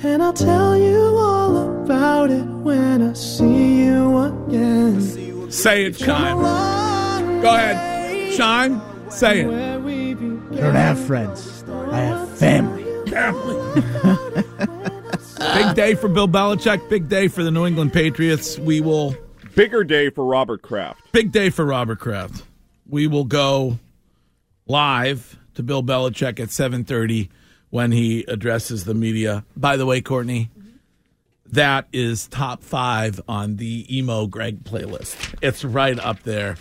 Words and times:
And 0.00 0.22
I'll 0.22 0.32
tell 0.32 0.78
you 0.78 1.16
all 1.18 1.82
about 1.84 2.30
it 2.30 2.44
when 2.44 3.02
I 3.02 3.12
see 3.14 3.84
you 3.84 4.18
again. 4.18 5.50
Say 5.50 5.86
it, 5.86 5.96
Sean. 5.96 6.40
Go 7.42 7.48
ahead. 7.48 8.32
Sean, 8.34 8.80
say 9.10 9.40
it. 9.40 9.48
Where 9.48 9.78
I 10.58 10.60
don't 10.60 10.74
have 10.74 11.00
friends. 11.04 11.64
I 11.68 12.00
have 12.00 12.38
family. 12.38 12.84
family. 13.10 14.44
Big 15.54 15.74
day 15.74 15.94
for 15.96 16.08
Bill 16.08 16.28
Belichick. 16.28 16.88
Big 16.88 17.08
day 17.08 17.26
for 17.26 17.42
the 17.42 17.50
New 17.50 17.66
England 17.66 17.92
Patriots. 17.92 18.56
We 18.58 18.80
will. 18.80 19.16
Bigger 19.56 19.82
day 19.82 20.10
for 20.10 20.24
Robert 20.24 20.62
Kraft. 20.62 21.10
Big 21.10 21.32
day 21.32 21.50
for 21.50 21.64
Robert 21.64 21.98
Kraft. 21.98 22.44
We 22.88 23.08
will 23.08 23.24
go 23.24 23.78
live 24.68 25.36
to 25.54 25.64
Bill 25.64 25.82
Belichick 25.82 26.38
at 26.38 26.50
7:30 26.50 27.28
when 27.70 27.92
he 27.92 28.22
addresses 28.28 28.84
the 28.84 28.94
media. 28.94 29.44
By 29.56 29.76
the 29.76 29.86
way, 29.86 30.00
Courtney, 30.00 30.50
that 31.46 31.86
is 31.92 32.26
top 32.28 32.62
five 32.62 33.20
on 33.28 33.56
the 33.56 33.86
emo 33.96 34.26
Greg 34.26 34.64
playlist. 34.64 35.34
It's 35.42 35.64
right 35.64 35.98
up 35.98 36.22
there 36.22 36.56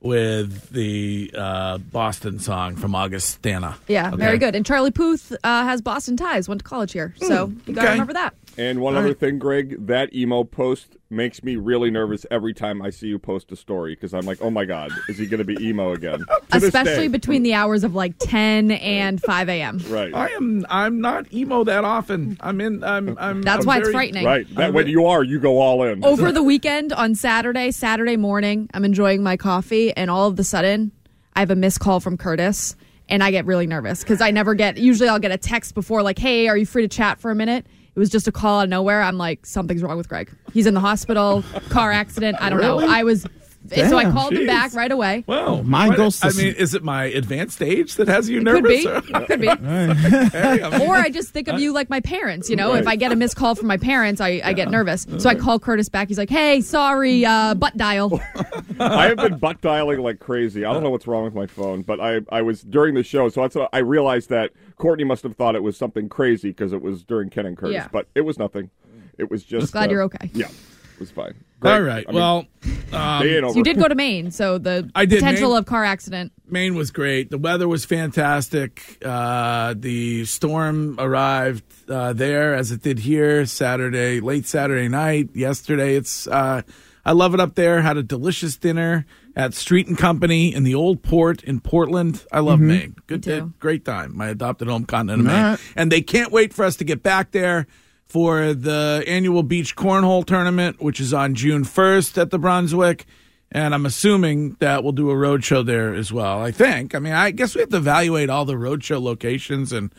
with 0.00 0.68
the 0.70 1.30
uh, 1.36 1.78
Boston 1.78 2.38
song 2.38 2.76
from 2.76 2.94
Augustana. 2.94 3.76
Yeah, 3.88 4.08
Okay. 4.08 4.16
very 4.16 4.38
good. 4.38 4.54
And 4.54 4.64
Charlie 4.64 4.90
Puth 4.90 5.32
uh, 5.42 5.64
has 5.64 5.82
Boston 5.82 6.16
ties. 6.16 6.48
Went 6.48 6.60
to 6.60 6.64
college 6.64 6.92
here, 6.92 7.14
so 7.18 7.52
you 7.66 7.74
got 7.74 7.82
to 7.82 7.88
okay. 7.88 7.92
remember 7.92 8.12
that. 8.12 8.34
And 8.58 8.80
one 8.80 8.96
other 8.96 9.14
thing, 9.14 9.38
Greg, 9.38 9.86
that 9.86 10.14
emo 10.14 10.44
post 10.44 10.96
makes 11.10 11.42
me 11.42 11.56
really 11.56 11.90
nervous 11.90 12.26
every 12.30 12.54
time 12.54 12.82
I 12.82 12.90
see 12.90 13.08
you 13.08 13.18
post 13.18 13.52
a 13.52 13.56
story 13.56 13.94
because 13.94 14.14
I'm 14.14 14.24
like, 14.26 14.38
oh 14.40 14.50
my 14.50 14.64
God, 14.64 14.90
is 15.08 15.18
he 15.18 15.26
going 15.26 15.38
to 15.38 15.44
be 15.44 15.56
emo 15.60 15.92
again? 15.92 16.24
Especially 16.52 17.08
between 17.08 17.42
the 17.42 17.54
hours 17.54 17.84
of 17.84 17.94
like 17.94 18.14
10 18.18 18.72
and 18.72 19.20
5 19.20 19.48
a.m. 19.48 19.80
Right. 19.88 20.14
I 20.14 20.28
am. 20.30 20.66
I'm 20.68 21.00
not 21.00 21.32
emo 21.32 21.64
that 21.64 21.84
often. 21.84 22.38
I'm 22.40 22.60
in. 22.60 22.82
I'm. 22.82 23.16
I'm 23.18 23.42
That's 23.42 23.60
I'm 23.60 23.66
why 23.66 23.78
it's 23.78 23.90
frightening. 23.90 24.24
Right. 24.24 24.46
That, 24.54 24.72
when 24.72 24.88
you 24.88 25.06
are, 25.06 25.22
you 25.22 25.38
go 25.38 25.60
all 25.60 25.82
in. 25.82 26.04
Over 26.04 26.32
the 26.32 26.42
weekend 26.42 26.92
on 26.92 27.14
Saturday, 27.14 27.70
Saturday 27.70 28.16
morning, 28.16 28.68
I'm 28.72 28.84
enjoying 28.84 29.22
my 29.22 29.36
coffee, 29.36 29.94
and 29.96 30.10
all 30.10 30.28
of 30.28 30.38
a 30.38 30.44
sudden, 30.44 30.92
I 31.34 31.40
have 31.40 31.50
a 31.50 31.56
missed 31.56 31.80
call 31.80 32.00
from 32.00 32.16
Curtis, 32.16 32.76
and 33.08 33.22
I 33.22 33.30
get 33.30 33.44
really 33.44 33.66
nervous 33.66 34.02
because 34.02 34.20
I 34.20 34.30
never 34.30 34.54
get. 34.54 34.78
Usually, 34.78 35.08
I'll 35.08 35.18
get 35.18 35.32
a 35.32 35.38
text 35.38 35.74
before, 35.74 36.02
like, 36.02 36.18
"Hey, 36.18 36.48
are 36.48 36.56
you 36.56 36.66
free 36.66 36.82
to 36.82 36.88
chat 36.88 37.20
for 37.20 37.30
a 37.30 37.34
minute?" 37.34 37.66
It 37.96 37.98
was 37.98 38.10
just 38.10 38.28
a 38.28 38.32
call 38.32 38.60
out 38.60 38.64
of 38.64 38.68
nowhere. 38.68 39.00
I'm 39.00 39.16
like, 39.16 39.46
something's 39.46 39.82
wrong 39.82 39.96
with 39.96 40.06
Greg. 40.06 40.30
He's 40.52 40.66
in 40.66 40.74
the 40.74 40.80
hospital, 40.80 41.42
car 41.70 41.90
accident. 41.92 42.36
I 42.40 42.50
don't 42.50 42.60
know. 42.60 42.78
I 42.78 43.02
was, 43.04 43.26
so 43.68 43.96
I 43.96 44.04
Damn. 44.04 44.12
called 44.12 44.32
him 44.32 44.42
Jeez. 44.42 44.46
back 44.46 44.74
right 44.74 44.90
away. 44.92 45.24
Well, 45.26 45.62
Mine 45.62 45.90
why- 45.90 45.96
goes 45.96 46.20
to 46.20 46.32
mean, 46.34 46.54
is 46.54 46.74
it 46.74 46.82
my 46.82 47.04
advanced 47.04 47.62
age 47.62 47.94
that 47.96 48.08
has 48.08 48.28
you 48.28 48.38
Could 48.38 48.44
nervous? 48.62 48.84
be, 48.84 48.88
or- 48.88 49.00
could 49.26 49.40
be. 49.40 49.46
Hey, 49.56 50.62
I 50.62 50.70
mean, 50.78 50.80
Or 50.88 50.94
I 50.96 51.08
just 51.08 51.30
think 51.30 51.48
of 51.48 51.58
you 51.60 51.72
like 51.72 51.88
my 51.90 52.00
parents. 52.00 52.48
You 52.50 52.56
know, 52.56 52.74
if 52.74 52.86
I 52.86 52.96
get 52.96 53.12
a 53.12 53.16
missed 53.16 53.36
call 53.36 53.54
from 53.54 53.66
my 53.68 53.76
parents, 53.76 54.20
I, 54.20 54.40
I 54.44 54.52
get 54.52 54.70
nervous. 54.70 55.06
So 55.18 55.28
I 55.28 55.34
call 55.34 55.58
Curtis 55.58 55.88
back. 55.88 56.08
He's 56.08 56.18
like, 56.18 56.30
"Hey, 56.30 56.60
sorry, 56.60 57.24
uh, 57.24 57.54
butt 57.54 57.76
dial." 57.76 58.20
I 58.80 59.06
have 59.06 59.16
been 59.18 59.38
butt 59.38 59.60
dialing 59.60 60.00
like 60.00 60.18
crazy. 60.18 60.64
I 60.64 60.72
don't 60.72 60.82
know 60.82 60.90
what's 60.90 61.06
wrong 61.06 61.24
with 61.24 61.34
my 61.34 61.46
phone, 61.46 61.82
but 61.82 62.00
I, 62.00 62.20
I 62.30 62.42
was 62.42 62.62
during 62.62 62.94
the 62.94 63.02
show, 63.02 63.28
so 63.28 63.42
that's 63.42 63.54
what 63.54 63.70
I 63.72 63.78
realized 63.78 64.28
that 64.30 64.50
Courtney 64.76 65.04
must 65.04 65.22
have 65.22 65.36
thought 65.36 65.54
it 65.54 65.62
was 65.62 65.76
something 65.76 66.08
crazy 66.08 66.50
because 66.50 66.72
it 66.72 66.82
was 66.82 67.02
during 67.02 67.30
Ken 67.30 67.46
and 67.46 67.56
Curtis, 67.56 67.74
Yeah. 67.74 67.88
but 67.90 68.06
it 68.14 68.20
was 68.22 68.38
nothing. 68.38 68.70
It 69.18 69.30
was 69.30 69.42
just. 69.44 69.72
glad 69.72 69.88
uh, 69.88 69.92
you're 69.92 70.02
okay. 70.02 70.30
Yeah, 70.34 70.46
it 70.48 71.00
was 71.00 71.10
fine. 71.10 71.34
all 71.62 71.78
Great. 71.78 71.80
right. 71.88 72.04
I 72.08 72.12
mean, 72.12 72.20
well, 72.20 72.44
um, 72.92 73.22
day 73.22 73.36
ain't 73.36 73.44
over. 73.44 73.56
You 73.58 73.64
did 73.64 73.78
go 73.78 73.88
to 73.88 73.94
Maine, 73.94 74.30
so 74.30 74.58
the 74.58 74.90
I 74.94 75.04
did, 75.04 75.20
potential 75.20 75.50
Maine. 75.50 75.58
of 75.58 75.66
car 75.66 75.84
accident. 75.84 76.32
Maine 76.48 76.74
was 76.74 76.90
great. 76.90 77.30
The 77.30 77.38
weather 77.38 77.66
was 77.68 77.84
fantastic. 77.84 78.98
Uh, 79.04 79.74
the 79.76 80.24
storm 80.24 80.96
arrived 80.98 81.64
uh, 81.90 82.12
there 82.12 82.54
as 82.54 82.70
it 82.70 82.82
did 82.82 83.00
here 83.00 83.46
Saturday, 83.46 84.20
late 84.20 84.46
Saturday 84.46 84.88
night. 84.88 85.30
Yesterday, 85.34 85.96
it's. 85.96 86.26
Uh, 86.26 86.62
I 87.04 87.12
love 87.12 87.34
it 87.34 87.40
up 87.40 87.54
there. 87.54 87.82
Had 87.82 87.96
a 87.96 88.02
delicious 88.02 88.56
dinner 88.56 89.06
at 89.36 89.54
Street 89.54 89.86
and 89.86 89.96
Company 89.96 90.52
in 90.52 90.64
the 90.64 90.74
Old 90.74 91.02
Port 91.04 91.44
in 91.44 91.60
Portland. 91.60 92.24
I 92.32 92.40
love 92.40 92.58
Maine. 92.58 92.96
Good, 93.06 93.22
too. 93.22 93.32
uh, 93.32 93.48
great 93.60 93.84
time. 93.84 94.16
My 94.16 94.28
adopted 94.28 94.66
home 94.66 94.86
continent 94.86 95.20
of 95.20 95.26
Maine, 95.26 95.58
and 95.76 95.92
they 95.92 96.00
can't 96.00 96.32
wait 96.32 96.52
for 96.52 96.64
us 96.64 96.74
to 96.76 96.84
get 96.84 97.04
back 97.04 97.30
there 97.30 97.68
for 98.08 98.54
the 98.54 99.02
annual 99.06 99.42
beach 99.42 99.76
cornhole 99.76 100.24
tournament, 100.24 100.80
which 100.82 101.00
is 101.00 101.12
on 101.12 101.34
June 101.34 101.64
first 101.64 102.16
at 102.18 102.30
the 102.30 102.38
Brunswick. 102.38 103.04
And 103.52 103.74
I'm 103.74 103.86
assuming 103.86 104.56
that 104.58 104.82
we'll 104.82 104.92
do 104.92 105.10
a 105.10 105.14
roadshow 105.14 105.64
there 105.64 105.94
as 105.94 106.12
well. 106.12 106.40
I 106.42 106.50
think. 106.50 106.94
I 106.94 106.98
mean, 106.98 107.12
I 107.12 107.30
guess 107.30 107.54
we 107.54 107.60
have 107.60 107.70
to 107.70 107.76
evaluate 107.76 108.28
all 108.28 108.44
the 108.44 108.54
roadshow 108.54 109.00
locations 109.00 109.72
and 109.72 109.92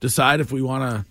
decide 0.00 0.40
if 0.40 0.50
we 0.52 0.62
want 0.62 1.04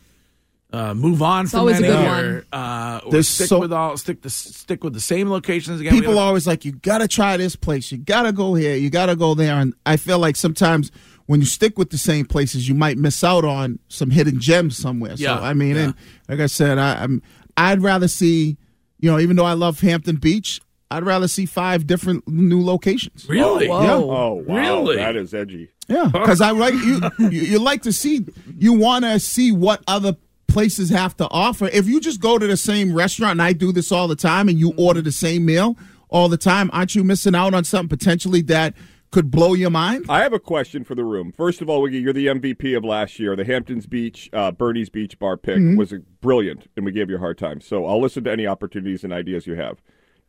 to 0.74 0.78
uh, 0.78 0.94
move 0.96 1.22
on 1.22 1.46
from 1.46 1.60
always 1.62 1.80
a 1.80 1.86
any 1.86 1.88
good 1.94 2.24
or, 2.26 2.46
uh, 2.52 3.00
or 3.06 3.12
There's 3.12 3.28
stick 3.28 3.48
so- 3.48 3.60
with 3.60 3.72
all 3.72 3.96
stick 3.98 4.24
to 4.24 4.30
stick 4.32 4.84
with 4.84 4.94
the 4.94 5.00
same 5.00 5.30
locations 5.30 5.80
again. 5.80 5.94
We 5.94 6.00
People 6.00 6.16
don't- 6.16 6.24
are 6.24 6.28
always 6.28 6.48
like, 6.48 6.66
you 6.66 6.72
got 6.72 6.98
to 6.98 7.08
try 7.08 7.38
this 7.38 7.56
place. 7.56 7.92
You 7.92 8.00
got 8.00 8.24
to 8.24 8.32
go 8.32 8.56
here. 8.56 8.76
You 8.76 8.90
got 8.90 9.06
to 9.06 9.16
go 9.16 9.36
there. 9.36 9.54
And 9.56 9.76
I 9.86 9.98
feel 9.98 10.18
like 10.18 10.36
sometimes 10.36 10.92
when 11.34 11.40
you 11.40 11.48
stick 11.48 11.80
with 11.80 11.90
the 11.90 11.98
same 11.98 12.28
places, 12.28 12.70
you 12.70 12.76
might 12.76 12.96
miss 12.96 13.24
out 13.24 13.44
on 13.44 13.80
some 13.88 14.12
hidden 14.12 14.40
gems 14.40 14.78
somewhere. 14.78 15.16
Yeah, 15.16 15.38
so, 15.38 15.44
I 15.44 15.56
mean, 15.56 15.76
yeah. 15.76 15.82
and 15.86 15.96
like 16.30 16.40
I 16.40 16.46
said, 16.46 16.78
I, 16.78 17.02
I'm, 17.02 17.24
I'd 17.58 17.82
rather 17.82 18.08
see, 18.08 18.56
you 19.00 19.10
know, 19.10 19.18
even 19.18 19.36
though 19.36 19.46
I 19.46 19.54
love 19.54 19.80
Hampton 19.80 20.18
Beach, 20.18 20.62
I'd 20.92 21.04
rather 21.04 21.28
see 21.28 21.48
five 21.48 21.88
different 21.88 22.28
new 22.28 22.64
locations. 22.64 23.28
really. 23.28 23.68
Oh, 23.68 23.72
whoa. 23.72 23.84
Yeah. 23.84 23.94
Oh, 23.96 24.44
wow. 24.46 24.56
Really? 24.56 24.98
That 24.98 25.16
is 25.16 25.34
edgy. 25.34 25.70
Yeah, 25.88 26.08
because 26.14 26.40
I 26.40 26.52
like 26.52 26.76
you, 26.76 27.02
you. 27.18 27.30
You 27.30 27.58
like 27.58 27.82
to 27.82 27.92
see. 27.92 28.28
You 28.56 28.74
want 28.74 29.04
to 29.04 29.20
see 29.20 29.52
what 29.52 29.82
other 29.88 30.16
places 30.48 30.92
have 30.92 31.18
to 31.18 31.28
offer. 31.32 31.66
If 31.66 31.88
you 31.88 32.00
just 32.00 32.22
go 32.22 32.38
to 32.38 32.46
the 32.46 32.58
same 32.58 32.94
restaurant, 32.94 33.32
and 33.32 33.42
I 33.42 33.54
do 33.54 33.72
this 33.72 33.92
all 33.92 34.08
the 34.08 34.16
time, 34.16 34.50
and 34.50 34.60
you 34.60 34.76
order 34.78 35.02
the 35.02 35.12
same 35.12 35.48
meal 35.48 35.78
all 36.10 36.30
the 36.30 36.38
time, 36.38 36.70
aren't 36.74 36.94
you 36.94 37.04
missing 37.04 37.34
out 37.34 37.56
on 37.56 37.64
something 37.64 37.90
potentially 37.90 38.44
that 38.44 38.76
could 39.14 39.32
blow 39.32 39.54
your 39.54 39.70
mind? 39.70 40.06
I 40.10 40.22
have 40.24 40.34
a 40.34 40.40
question 40.40 40.84
for 40.84 40.96
the 40.96 41.04
room. 41.06 41.32
First 41.32 41.62
of 41.62 41.70
all, 41.70 41.82
Wiggy, 41.82 42.00
you're 42.00 42.12
the 42.14 42.28
MVP 42.28 42.76
of 42.76 42.84
last 42.84 43.20
year. 43.20 43.36
The 43.36 43.46
Hamptons 43.46 43.86
Beach, 43.86 44.30
uh, 44.34 44.52
Bernie's 44.52 44.90
Beach 44.90 45.18
Bar 45.20 45.38
pick 45.38 45.60
was 45.78 45.94
brilliant, 46.20 46.68
and 46.76 46.86
we 46.86 46.92
gave 46.92 47.10
you 47.10 47.16
a 47.16 47.20
hard 47.20 47.38
time. 47.38 47.62
So 47.62 47.86
I'll 47.86 48.02
listen 48.02 48.24
to 48.26 48.32
any 48.32 48.46
opportunities 48.46 49.04
and 49.04 49.14
ideas 49.14 49.48
you 49.48 49.56
have. 49.56 49.82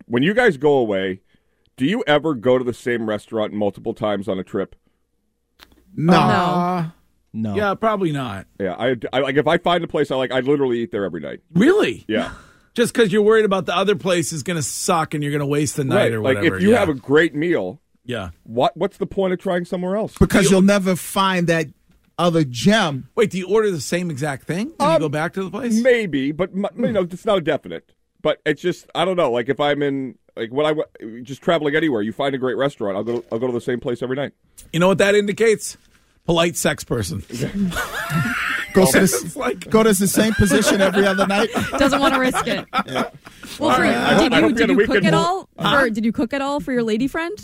When 0.07 0.23
you 0.23 0.35
guys 0.35 0.57
go 0.57 0.75
away, 0.77 1.21
do 1.77 1.87
you 1.87 2.05
ever 2.07 2.35
go 2.35 2.59
to 2.59 2.65
the 2.65 2.75
same 2.75 3.09
restaurant 3.09 3.53
multiple 3.53 3.95
times 3.95 4.29
on 4.29 4.39
a 4.39 4.45
trip? 4.45 4.77
No, 5.97 6.13
Uh, 6.13 6.87
no. 7.33 7.55
yeah, 7.57 7.75
probably 7.75 8.13
not. 8.13 8.47
Yeah, 8.61 8.75
I, 8.79 8.97
I 9.13 9.21
like 9.21 9.37
if 9.37 9.47
I 9.47 9.59
find 9.59 9.83
a 9.83 9.89
place 9.89 10.11
I 10.11 10.17
like, 10.17 10.31
I 10.33 10.41
literally 10.41 10.81
eat 10.81 10.91
there 10.93 11.05
every 11.05 11.21
night. 11.21 11.41
Really? 11.55 12.05
Yeah, 12.09 12.33
Just 12.75 12.93
because 12.93 13.13
you're 13.13 13.23
worried 13.23 13.45
about 13.45 13.67
the 13.67 13.77
other 13.77 13.95
place 13.97 14.33
is 14.33 14.43
going 14.43 14.57
to 14.57 14.63
suck 14.63 15.15
and 15.15 15.23
you're 15.23 15.33
going 15.33 15.41
to 15.41 15.47
waste 15.47 15.77
the 15.77 15.85
night 15.85 15.97
right. 15.97 16.13
or 16.13 16.21
Like 16.21 16.37
whatever. 16.37 16.57
if 16.57 16.63
you 16.63 16.73
yeah. 16.73 16.79
have 16.81 16.89
a 16.89 16.95
great 16.95 17.35
meal, 17.35 17.81
yeah. 18.05 18.31
what 18.45 18.77
what's 18.77 18.97
the 18.99 19.07
point 19.07 19.33
of 19.33 19.39
trying 19.39 19.65
somewhere 19.65 19.97
else? 19.97 20.17
because 20.19 20.51
you'll 20.51 20.63
never 20.63 20.97
find 20.97 21.47
that 21.49 21.67
other 22.19 22.45
gem. 22.45 23.09
Wait, 23.17 23.31
do 23.31 23.39
you 23.39 23.49
order 23.49 23.71
the 23.71 23.81
same 23.81 24.11
exact 24.11 24.45
thing 24.47 24.73
when 24.77 24.89
you 24.89 24.95
Um, 24.97 25.01
go 25.01 25.09
back 25.09 25.33
to 25.35 25.43
the 25.45 25.51
place? 25.51 25.81
Maybe, 25.81 26.31
but 26.33 26.51
m- 26.51 26.67
you 26.79 26.93
know, 26.93 27.03
it's 27.03 27.25
not 27.25 27.43
definite. 27.45 27.91
But 28.23 28.41
it's 28.47 28.63
just 28.63 28.87
I 28.95 29.05
don't 29.05 29.17
know. 29.17 29.31
Like 29.33 29.49
if 29.49 29.59
I'm 29.61 29.83
in 29.83 30.17
like 30.37 30.51
when 30.51 30.65
I 30.67 30.75
just 31.23 31.43
traveling 31.43 31.75
anywhere, 31.77 32.03
you 32.03 32.13
find 32.13 32.35
a 32.35 32.39
great 32.39 32.57
restaurant, 32.57 32.97
I'll 32.97 33.05
go. 33.05 33.25
I'll 33.33 33.39
go 33.39 33.47
to 33.49 33.53
the 33.53 33.61
same 33.61 33.81
place 33.81 34.01
every 34.03 34.17
night. 34.17 34.33
You 34.73 34.81
know 34.81 34.89
what 34.89 34.99
that 34.99 35.15
indicates? 35.15 35.77
Polite 36.25 36.57
sex 36.57 36.85
person. 36.85 37.23
Goes 38.73 38.91
to 38.91 39.01
the, 39.01 39.33
like- 39.37 39.71
go 39.71 39.83
to 39.85 39.93
the 39.93 40.09
same 40.09 40.33
position 40.35 40.81
every 40.81 41.07
other 41.07 41.27
night. 41.29 41.49
Doesn't 41.79 42.01
want 42.01 42.15
to 42.15 42.21
risk 42.21 42.47
it. 42.49 42.67
Well, 42.75 43.11
for, 43.59 43.69
right. 43.83 43.95
I 43.95 44.15
hope- 44.15 44.33
did 44.33 44.43
you 44.43 44.53
did 44.53 44.69
you 44.71 44.77
cook 44.87 44.89
weekend 44.89 45.07
at 45.07 45.13
more- 45.13 45.21
all? 45.21 45.49
For, 45.81 45.91
did 45.91 46.05
you 46.05 46.13
cook 46.13 46.33
at 46.33 46.41
all 46.43 46.59
for 46.61 46.73
your 46.73 46.83
lady 46.83 47.07
friend? 47.07 47.39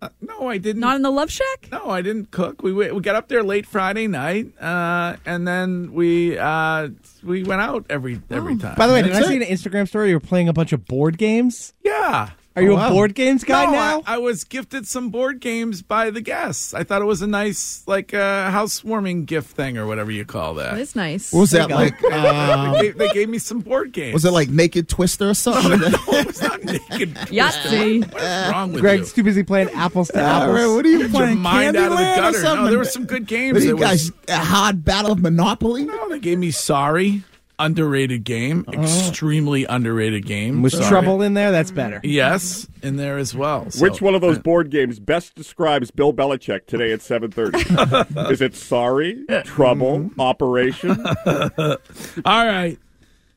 Uh, 0.00 0.08
no, 0.20 0.48
I 0.48 0.58
didn't. 0.58 0.80
Not 0.80 0.96
in 0.96 1.02
the 1.02 1.10
love 1.10 1.30
shack. 1.30 1.68
No, 1.70 1.90
I 1.90 2.02
didn't 2.02 2.30
cook. 2.30 2.62
We 2.62 2.72
we 2.72 3.00
got 3.00 3.16
up 3.16 3.28
there 3.28 3.42
late 3.42 3.66
Friday 3.66 4.06
night, 4.06 4.58
uh, 4.60 5.16
and 5.24 5.46
then 5.46 5.92
we 5.92 6.38
uh, 6.38 6.88
we 7.22 7.42
went 7.42 7.60
out 7.62 7.86
every 7.88 8.20
every 8.30 8.56
time. 8.56 8.74
By 8.76 8.86
the 8.86 8.92
way, 8.92 9.02
did 9.02 9.12
I 9.12 9.16
That's 9.16 9.28
see 9.28 9.36
an 9.36 9.42
Instagram 9.42 9.88
story? 9.88 10.10
You 10.10 10.16
were 10.16 10.20
playing 10.20 10.48
a 10.48 10.52
bunch 10.52 10.72
of 10.72 10.86
board 10.86 11.18
games. 11.18 11.72
yeah. 11.84 12.30
Are 12.56 12.62
you 12.62 12.72
Oh, 12.72 12.86
a 12.86 12.90
board 12.90 13.14
games 13.14 13.44
guy 13.44 13.66
no, 13.66 13.72
now? 13.72 14.02
I, 14.06 14.14
I 14.14 14.18
was 14.18 14.42
gifted 14.44 14.86
some 14.86 15.10
board 15.10 15.40
games 15.40 15.82
by 15.82 16.08
the 16.08 16.22
guests. 16.22 16.72
I 16.72 16.84
thought 16.84 17.02
it 17.02 17.04
was 17.04 17.20
a 17.20 17.26
nice, 17.26 17.82
like, 17.86 18.14
uh, 18.14 18.50
housewarming 18.50 19.26
gift 19.26 19.50
thing 19.54 19.76
or 19.76 19.86
whatever 19.86 20.10
you 20.10 20.24
call 20.24 20.54
that. 20.54 20.72
That 20.72 20.80
is 20.80 20.96
nice. 20.96 21.32
What 21.34 21.40
was 21.40 21.50
that 21.50 21.68
There 21.68 21.78
you 21.78 21.84
like? 21.84 22.02
Um, 22.56 22.72
they, 22.72 22.90
they 22.92 23.08
gave 23.10 23.28
me 23.28 23.36
some 23.38 23.60
board 23.60 23.92
games. 23.92 24.14
was 24.14 24.24
it 24.24 24.30
like 24.30 24.48
Naked 24.48 24.88
Twister 24.88 25.28
or 25.30 25.34
something? 25.34 25.78
No, 25.80 25.98
it 26.18 26.26
was 26.26 26.40
not 26.40 26.64
naked. 26.64 27.14
Yahtzee. 27.14 28.10
What 28.12 28.22
is 28.22 28.50
wrong 28.50 28.72
with 28.72 28.80
Greg's 28.80 29.10
you? 29.10 29.14
too 29.16 29.22
busy 29.24 29.42
playing 29.42 29.68
apples 29.70 30.08
to 30.08 30.18
All 30.20 30.42
apples. 30.42 30.54
right, 30.56 30.66
what 30.66 30.84
are 30.84 30.88
you 30.88 30.98
Get 30.98 31.10
your 31.10 31.20
playing? 31.20 31.38
mind 31.38 31.76
out 31.76 31.92
of 31.92 31.98
the 31.98 32.04
Candyland 32.04 32.12
or 32.16 32.20
gutter. 32.22 32.38
No, 32.38 32.42
something? 32.44 32.66
there 32.70 32.78
were 32.78 32.84
some 32.86 33.04
good 33.04 33.26
games. 33.26 33.52
What 33.54 33.62
you 33.64 33.76
There 33.76 33.76
was- 33.76 34.10
guys? 34.10 34.12
A 34.28 34.44
hard 34.44 34.82
battle 34.82 35.12
of 35.12 35.20
Monopoly? 35.20 35.84
No, 35.84 36.08
they 36.08 36.18
gave 36.18 36.38
me 36.38 36.50
Sorry, 36.50 37.22
underrated 37.58 38.24
game, 38.24 38.64
oh. 38.68 38.72
extremely 38.72 39.64
underrated 39.64 40.26
game. 40.26 40.62
Was 40.62 40.74
Sorry. 40.74 40.88
trouble 40.88 41.22
in 41.22 41.34
there? 41.34 41.52
That's 41.52 41.70
better. 41.70 42.00
Yes, 42.02 42.66
in 42.82 42.96
there 42.96 43.18
as 43.18 43.34
well. 43.34 43.70
So- 43.70 43.82
Which 43.82 44.00
one 44.00 44.14
of 44.14 44.20
those 44.20 44.38
uh, 44.38 44.42
board 44.42 44.70
games 44.70 44.98
best 44.98 45.34
describes 45.34 45.90
Bill 45.90 46.12
Belichick 46.12 46.66
today 46.66 46.92
at 46.92 47.00
7:30? 47.00 48.30
Is 48.30 48.40
it 48.40 48.54
Sorry, 48.54 49.24
Trouble, 49.44 50.00
mm. 50.00 50.18
Operation? 50.18 51.04
All 52.24 52.46
right, 52.46 52.78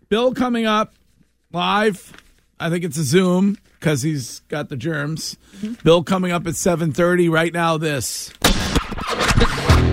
Bill 0.09 0.33
coming 0.33 0.65
up 0.65 0.93
live. 1.51 2.13
I 2.59 2.69
think 2.69 2.83
it's 2.83 2.97
a 2.97 3.03
Zoom 3.03 3.57
because 3.79 4.01
he's 4.01 4.39
got 4.49 4.69
the 4.69 4.75
germs. 4.75 5.37
Mm-hmm. 5.57 5.75
Bill 5.83 6.03
coming 6.03 6.31
up 6.31 6.45
at 6.47 6.55
seven 6.55 6.91
thirty. 6.91 7.29
Right 7.29 7.53
now, 7.53 7.77
this. 7.77 8.33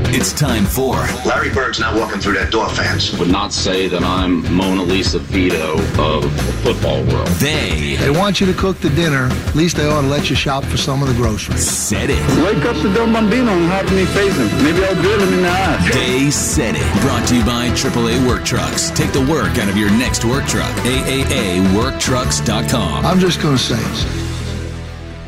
It's 0.08 0.32
time 0.32 0.64
for 0.64 0.94
Larry 1.26 1.50
Bird's 1.53 1.79
not 1.81 1.94
walking 1.94 2.20
through 2.20 2.35
that 2.35 2.50
door, 2.53 2.69
fans. 2.70 3.12
would 3.19 3.29
not 3.31 3.53
say 3.53 3.88
that 3.88 4.03
I'm 4.05 4.43
Mona 4.55 4.82
Lisa 4.82 5.19
Vito 5.19 5.73
of 6.00 6.23
the 6.23 6.31
football 6.62 7.03
world. 7.05 7.26
They 7.38 7.97
They 7.97 8.11
want 8.11 8.41
you 8.41 8.47
to 8.47 8.53
cook 8.55 8.79
the 8.79 8.91
dinner. 8.91 9.26
At 9.31 9.55
least 9.56 9.76
they 9.76 9.87
ought 9.88 10.03
to 10.03 10.06
let 10.06 10.31
you 10.31 10.37
shop 10.37 10.62
for 10.64 10.76
some 10.76 11.03
of 11.03 11.08
the 11.08 11.14
groceries. 11.14 11.69
Said 11.69 12.08
It. 12.11 12.20
Wake 12.44 12.64
up 12.64 12.76
the 12.82 12.93
Don 12.94 13.12
Bambino 13.12 13.50
and 13.53 13.67
have 13.67 13.93
me 13.93 14.05
face 14.06 14.37
him. 14.37 14.47
Maybe 14.64 14.85
I'll 14.85 14.94
drill 14.94 15.20
him 15.20 15.35
in 15.35 15.43
the 15.43 15.49
eyes. 15.50 15.93
They 15.93 16.31
Said 16.31 16.76
It. 16.76 17.00
Brought 17.03 17.26
to 17.29 17.37
you 17.37 17.44
by 17.44 17.69
AAA 17.70 18.25
Work 18.26 18.44
Trucks. 18.44 18.91
Take 18.91 19.12
the 19.12 19.25
work 19.26 19.58
out 19.58 19.69
of 19.69 19.76
your 19.76 19.91
next 19.91 20.25
work 20.25 20.47
truck. 20.47 20.73
AAAWorkTrucks.com. 20.87 23.05
I'm 23.05 23.19
just 23.19 23.41
going 23.43 23.56
to 23.56 23.62
say 23.62 23.76
it. 23.79 24.06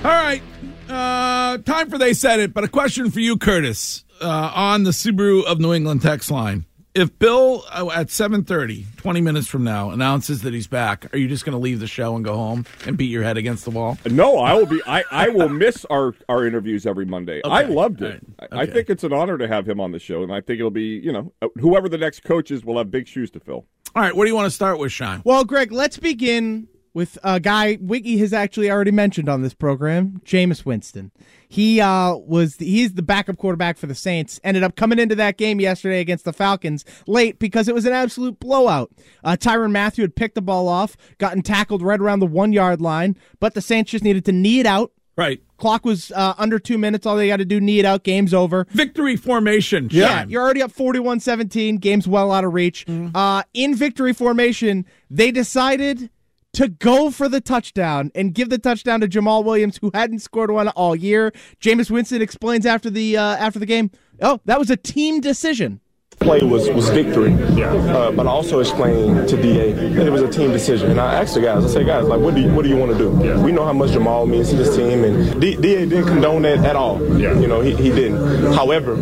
All 0.04 0.12
right, 0.12 0.40
uh, 0.88 1.58
time 1.58 1.90
for 1.90 1.98
they 1.98 2.14
said 2.14 2.38
it. 2.38 2.54
But 2.54 2.62
a 2.64 2.69
question 2.69 3.10
for 3.10 3.19
you, 3.20 3.36
Curtis, 3.36 4.04
uh, 4.20 4.52
on 4.54 4.84
the 4.84 4.90
Subaru 4.90 5.44
of 5.44 5.60
New 5.60 5.72
England 5.72 6.02
text 6.02 6.30
line. 6.30 6.64
If 6.94 7.16
Bill 7.18 7.64
uh, 7.70 7.90
at 7.94 8.08
7:30, 8.08 8.96
20 8.96 9.20
minutes 9.20 9.46
from 9.46 9.62
now, 9.62 9.90
announces 9.90 10.42
that 10.42 10.52
he's 10.52 10.66
back, 10.66 11.12
are 11.14 11.18
you 11.18 11.28
just 11.28 11.44
going 11.44 11.52
to 11.52 11.58
leave 11.58 11.78
the 11.80 11.86
show 11.86 12.16
and 12.16 12.24
go 12.24 12.34
home 12.34 12.66
and 12.86 12.96
beat 12.96 13.10
your 13.10 13.22
head 13.22 13.36
against 13.36 13.64
the 13.64 13.70
wall? 13.70 13.98
No, 14.10 14.38
I 14.38 14.54
will 14.54 14.66
be. 14.66 14.80
I, 14.84 15.04
I 15.10 15.28
will 15.28 15.48
miss 15.48 15.84
our, 15.84 16.14
our 16.28 16.44
interviews 16.44 16.86
every 16.86 17.04
Monday. 17.04 17.40
I 17.44 17.62
loved 17.62 18.02
it. 18.02 18.20
right. 18.40 18.48
I, 18.50 18.60
I 18.62 18.66
think 18.66 18.90
it's 18.90 19.04
an 19.04 19.12
honor 19.12 19.38
to 19.38 19.46
have 19.46 19.68
him 19.68 19.80
on 19.80 19.92
the 19.92 20.00
show, 20.00 20.22
and 20.24 20.32
I 20.32 20.40
think 20.40 20.58
it'll 20.58 20.70
be 20.70 20.98
you 20.98 21.12
know 21.12 21.32
uh, 21.40 21.48
whoever 21.60 21.88
the 21.88 21.98
next 21.98 22.24
coach 22.24 22.50
is 22.50 22.64
will 22.64 22.78
have 22.78 22.90
big 22.90 23.06
shoes 23.06 23.30
to 23.32 23.40
fill. 23.40 23.66
All 23.94 24.02
right, 24.02 24.16
what 24.16 24.24
do 24.24 24.30
you 24.30 24.36
want 24.36 24.46
to 24.46 24.50
start 24.50 24.78
with, 24.78 24.90
Sean? 24.90 25.22
Well, 25.24 25.44
Greg, 25.44 25.70
let's 25.70 25.98
begin 25.98 26.68
with 26.98 27.16
a 27.22 27.38
guy 27.38 27.78
Wiggy 27.80 28.18
has 28.18 28.32
actually 28.32 28.68
already 28.68 28.90
mentioned 28.90 29.28
on 29.28 29.42
this 29.42 29.54
program, 29.54 30.20
Jameis 30.24 30.64
Winston. 30.64 31.12
He 31.48 31.80
uh, 31.80 32.16
was 32.16 32.56
he's 32.56 32.94
the 32.94 33.02
backup 33.02 33.36
quarterback 33.36 33.78
for 33.78 33.86
the 33.86 33.94
Saints. 33.94 34.40
Ended 34.42 34.64
up 34.64 34.74
coming 34.74 34.98
into 34.98 35.14
that 35.14 35.36
game 35.36 35.60
yesterday 35.60 36.00
against 36.00 36.24
the 36.24 36.32
Falcons 36.32 36.84
late 37.06 37.38
because 37.38 37.68
it 37.68 37.74
was 37.74 37.86
an 37.86 37.92
absolute 37.92 38.40
blowout. 38.40 38.90
Uh, 39.22 39.36
Tyrann 39.38 39.70
Mathieu 39.70 40.02
had 40.02 40.16
picked 40.16 40.34
the 40.34 40.42
ball 40.42 40.66
off, 40.66 40.96
gotten 41.18 41.40
tackled 41.40 41.82
right 41.82 42.00
around 42.00 42.18
the 42.18 42.26
one 42.26 42.52
yard 42.52 42.80
line, 42.80 43.16
but 43.38 43.54
the 43.54 43.60
Saints 43.62 43.92
just 43.92 44.02
needed 44.02 44.24
to 44.24 44.32
knee 44.32 44.58
it 44.58 44.66
out. 44.66 44.90
Right, 45.16 45.40
Clock 45.56 45.84
was 45.84 46.10
uh, 46.16 46.34
under 46.36 46.58
two 46.58 46.78
minutes. 46.78 47.06
All 47.06 47.14
they 47.14 47.28
got 47.28 47.36
to 47.36 47.44
do, 47.44 47.60
knee 47.60 47.78
it 47.78 47.84
out. 47.84 48.02
Game's 48.02 48.34
over. 48.34 48.66
victory 48.70 49.16
formation. 49.16 49.86
Yeah, 49.92 50.22
Sean. 50.22 50.30
you're 50.30 50.42
already 50.42 50.62
up 50.62 50.72
41 50.72 51.20
17. 51.20 51.76
Game's 51.76 52.08
well 52.08 52.32
out 52.32 52.42
of 52.42 52.52
reach. 52.52 52.84
Uh, 53.14 53.44
in 53.54 53.76
victory 53.76 54.12
formation, 54.12 54.84
they 55.08 55.30
decided 55.30 56.10
to 56.58 56.66
go 56.66 57.08
for 57.12 57.28
the 57.28 57.40
touchdown 57.40 58.10
and 58.16 58.34
give 58.34 58.50
the 58.50 58.58
touchdown 58.58 59.00
to 59.00 59.06
Jamaal 59.06 59.44
Williams, 59.44 59.78
who 59.81 59.93
hadn't 59.94 60.19
scored 60.19 60.50
one 60.50 60.66
all 60.70 60.96
year. 60.96 61.31
Jameis 61.60 61.88
Winston 61.88 62.20
explains 62.20 62.66
after 62.66 62.90
the 62.90 63.16
uh, 63.16 63.37
after 63.37 63.60
the 63.60 63.66
game, 63.66 63.93
oh, 64.20 64.40
that 64.44 64.58
was 64.58 64.69
a 64.69 64.76
team 64.76 65.20
decision. 65.20 65.81
Play 66.20 66.42
was, 66.42 66.68
was 66.70 66.88
victory. 66.90 67.32
Uh, 67.62 68.10
but 68.12 68.26
I 68.26 68.30
also 68.30 68.58
explained 68.60 69.28
to 69.28 69.40
DA 69.40 69.72
that 69.72 70.06
it 70.06 70.10
was 70.10 70.22
a 70.22 70.28
team 70.28 70.50
decision. 70.52 70.90
And 70.90 71.00
I 71.00 71.14
asked 71.20 71.34
the 71.34 71.40
guys, 71.40 71.64
I 71.64 71.68
said, 71.68 71.86
guys, 71.86 72.06
like, 72.06 72.20
what 72.20 72.34
do 72.34 72.40
you, 72.40 72.52
what 72.52 72.62
do 72.62 72.68
you 72.68 72.76
want 72.76 72.92
to 72.92 72.98
do? 72.98 73.10
We 73.40 73.52
know 73.52 73.64
how 73.64 73.72
much 73.72 73.90
Jamaal 73.90 74.28
means 74.28 74.50
to 74.50 74.56
this 74.56 74.74
team, 74.76 75.04
and 75.04 75.40
D- 75.40 75.56
DA 75.56 75.86
didn't 75.86 76.06
condone 76.06 76.42
that 76.42 76.58
at 76.64 76.76
all. 76.76 76.98
You 77.18 77.46
know, 77.46 77.60
he, 77.60 77.74
he 77.76 77.90
didn't. 77.90 78.52
However, 78.52 78.94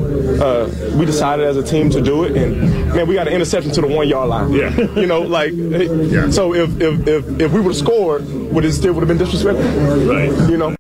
uh, 0.43 0.69
we 0.97 1.07
decided 1.07 1.47
as 1.47 1.57
a 1.57 1.63
team 1.63 1.91
to 1.91 2.01
do 2.03 2.25
it, 2.25 2.37
and 2.37 2.93
man, 2.95 3.07
we 3.07 3.15
got 3.15 3.29
an 3.29 3.35
interception 3.35 3.73
to 3.73 3.81
the 3.81 3.87
one 3.89 4.09
yard 4.09 4.29
line. 4.29 4.53
Yeah. 4.53 4.75
You 4.97 5.07
know, 5.07 5.21
like, 5.21 5.53
so 6.33 6.55
if, 6.55 6.81
if, 6.81 7.07
if, 7.07 7.41
if 7.41 7.53
we 7.53 7.61
would 7.61 7.75
have 7.75 7.77
scored, 7.77 8.27
would 8.53 8.65
it 8.65 8.73
still 8.73 8.95
would 8.95 9.01
have 9.01 9.09
been 9.09 9.19
disrespectful? 9.19 9.65
Right. 10.07 10.31
You 10.51 10.57
know? 10.57 10.77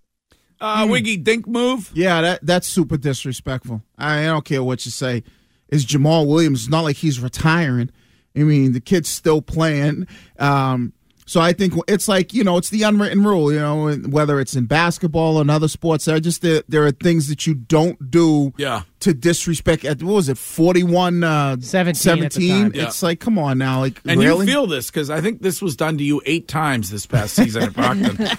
Uh, 0.61 0.87
Wiggy, 0.89 1.19
dink 1.19 1.47
move. 1.47 1.91
Yeah, 1.95 2.23
that 2.23 2.41
that's 2.43 2.67
super 2.67 2.97
disrespectful. 2.97 3.83
I, 3.99 4.21
I 4.21 4.25
don't 4.25 4.45
care 4.45 4.63
what 4.63 4.85
you 4.87 4.91
say. 4.91 5.23
It's 5.69 5.85
Jamaal 5.85 6.27
Williams. 6.27 6.63
It's 6.63 6.71
not 6.71 6.83
like 6.83 6.97
he's 6.97 7.21
retiring. 7.21 7.91
I 8.37 8.41
mean, 8.41 8.73
the 8.73 8.81
kid's 8.81 9.09
still 9.09 9.41
playing. 9.43 10.07
Um, 10.39 10.93
so 11.29 11.41
I 11.41 11.53
think 11.55 11.75
it's 11.89 12.07
like 12.07 12.33
you 12.33 12.45
know, 12.45 12.57
it's 12.57 12.71
the 12.71 12.85
unwritten 12.85 13.25
rule. 13.25 13.53
You 13.53 13.59
know, 13.59 13.93
whether 14.09 14.39
it's 14.39 14.55
in 14.55 14.67
basketball 14.67 15.39
or 15.39 15.43
in 15.43 15.51
other 15.51 15.67
sports, 15.67 16.05
there 16.05 16.15
are 16.15 16.21
just 16.21 16.41
there, 16.41 16.63
there 16.69 16.87
are 16.87 16.93
things 16.93 17.29
that 17.29 17.49
you 17.49 17.55
don't 17.55 18.11
do. 18.13 18.53
Yeah. 18.57 18.83
To 19.01 19.13
disrespect, 19.15 19.85
at 19.85 20.03
what 20.03 20.15
was 20.15 20.29
it, 20.29 20.39
forty 20.39 20.83
one, 20.85 21.25
uh, 21.25 21.57
17 21.61 22.25
at 22.25 22.33
the 22.33 22.41
17? 22.41 22.51
time. 22.51 22.73
It's 22.75 23.03
like, 23.03 23.21
come 23.21 23.39
on 23.39 23.59
now, 23.59 23.81
like 23.81 24.01
And 24.05 24.21
really? 24.21 24.47
you 24.47 24.53
feel 24.53 24.67
this 24.67 24.89
because 24.91 25.11
I 25.11 25.21
think 25.21 25.43
this 25.43 25.61
was 25.63 25.77
done 25.77 25.99
to 25.99 26.05
you 26.05 26.21
eight 26.27 26.47
times 26.49 26.91
this 26.91 27.07
past 27.07 27.35
season 27.35 27.63
at 27.65 27.73
Brockton. 27.73 28.17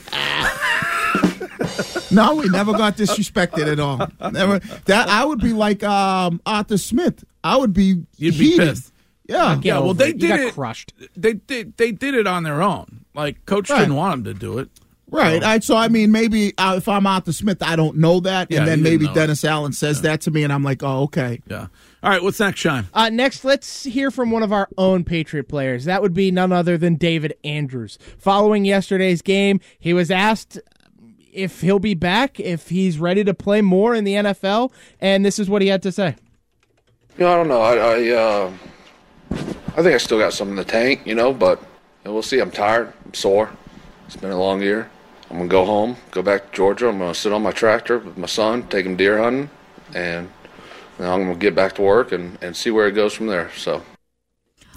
No, 2.12 2.36
we 2.36 2.48
never 2.50 2.74
got 2.74 2.98
disrespected 2.98 3.72
at 3.72 3.80
all. 3.80 4.08
Never. 4.32 4.60
That 4.86 5.10
I 5.10 5.26
would 5.26 5.40
be 5.40 5.54
like 5.54 5.84
um, 5.84 6.42
Arthur 6.46 6.78
Smith. 6.78 7.24
I 7.44 7.58
would 7.58 7.74
be. 7.74 8.04
You'd 8.18 8.38
be 8.38 8.56
pissed. 8.58 8.94
Yeah. 9.28 9.60
Yeah, 9.62 9.80
well, 9.80 9.94
they 9.94 10.10
it. 10.10 10.16
You 10.16 10.20
did 10.22 10.30
got 10.30 10.40
it. 10.40 10.54
crushed. 10.54 10.94
They 11.16 11.34
did. 11.34 11.76
They 11.78 11.92
did 11.92 12.16
it 12.16 12.28
on 12.28 12.44
their 12.44 12.62
own. 12.62 13.06
Like 13.14 13.46
coach 13.46 13.70
Right. 13.70 13.80
didn't 13.80 13.96
want 13.96 14.24
them 14.24 14.34
to 14.34 14.40
do 14.40 14.58
it. 14.60 14.70
Right. 15.10 15.42
I, 15.42 15.60
so 15.60 15.76
I 15.78 15.88
mean, 15.88 16.12
maybe 16.12 16.54
uh, 16.58 16.76
if 16.78 16.88
I'm 16.90 17.08
Arthur 17.08 17.32
Smith, 17.32 17.64
I 17.64 17.78
don't 17.78 17.98
know 17.98 18.20
that, 18.22 18.52
Yeah, 18.52 18.60
and 18.60 18.68
then 18.68 18.84
maybe 18.84 19.06
know 19.06 19.12
it. 19.12 19.16
Dennis 19.16 19.46
Allen 19.46 19.72
says 19.72 20.02
that 20.02 20.20
to 20.22 20.32
me, 20.32 20.44
and 20.44 20.52
I'm 20.52 20.64
like, 20.64 20.84
oh, 20.84 21.04
okay. 21.04 21.42
Yeah. 21.48 21.68
All 22.04 22.10
right. 22.10 22.22
What's 22.22 22.40
next, 22.42 22.60
Sean? 22.60 22.88
Uh, 22.94 23.10
next, 23.10 23.46
let's 23.46 23.84
hear 23.86 24.12
from 24.12 24.32
one 24.32 24.44
of 24.44 24.52
our 24.52 24.68
own 24.78 25.06
Patriot 25.06 25.46
players. 25.48 25.86
That 25.86 26.02
would 26.02 26.14
be 26.14 26.30
none 26.30 26.52
other 26.52 26.78
than 26.78 26.96
David 26.96 27.34
Andrews. 27.46 27.98
Following 28.18 28.66
yesterday's 28.66 29.22
game, 29.22 29.62
he 29.80 29.94
was 29.94 30.12
asked 30.12 30.60
if 31.34 31.62
he'll 31.62 31.80
be 31.80 31.94
back, 31.94 32.40
if 32.40 32.70
he's 32.70 33.00
ready 33.00 33.24
to 33.24 33.34
play 33.34 33.62
more 33.62 33.96
in 33.96 34.04
the 34.04 34.14
NFL, 34.14 34.72
and 35.00 35.26
this 35.26 35.40
is 35.40 35.50
what 35.50 35.62
he 35.62 35.68
had 35.68 35.82
to 35.84 35.92
say. 35.92 36.16
You 37.18 37.26
know, 37.26 37.34
I 37.34 37.36
don't 37.36 37.48
know. 37.48 37.62
I, 37.62 37.76
I, 37.76 38.10
uh, 38.10 38.52
I 39.32 39.82
think 39.82 39.96
I 39.96 39.98
still 39.98 40.20
got 40.20 40.34
some 40.34 40.50
in 40.50 40.56
the 40.56 40.64
tank, 40.64 41.02
you 41.06 41.16
know, 41.16 41.34
but 41.34 41.62
we'll 42.04 42.22
see. 42.22 42.40
I'm 42.40 42.52
tired. 42.52 42.94
I'm 43.06 43.14
sore. 43.14 43.52
It's 44.06 44.16
been 44.16 44.32
a 44.32 44.40
long 44.40 44.62
year. 44.62 44.90
I'm 45.30 45.38
gonna 45.38 45.50
go 45.50 45.66
home, 45.66 45.98
go 46.12 46.22
back 46.22 46.52
to 46.52 46.56
Georgia. 46.56 46.88
I'm 46.88 47.00
gonna 47.00 47.14
sit 47.14 47.34
on 47.34 47.44
my 47.44 47.52
tractor 47.52 48.00
with 48.00 48.18
my 48.18 48.28
son, 48.28 48.64
take 48.68 48.86
him 48.86 48.96
deer 48.96 49.22
hunting, 49.22 49.50
and 49.94 50.30
you 50.98 51.06
know, 51.06 51.14
I'm 51.14 51.24
gonna 51.24 51.36
get 51.36 51.54
back 51.54 51.76
to 51.76 51.82
work 51.82 52.14
and, 52.14 52.38
and 52.42 52.56
see 52.56 52.72
where 52.72 52.88
it 52.88 52.94
goes 52.94 53.14
from 53.14 53.28
there. 53.28 53.52
So. 53.56 53.84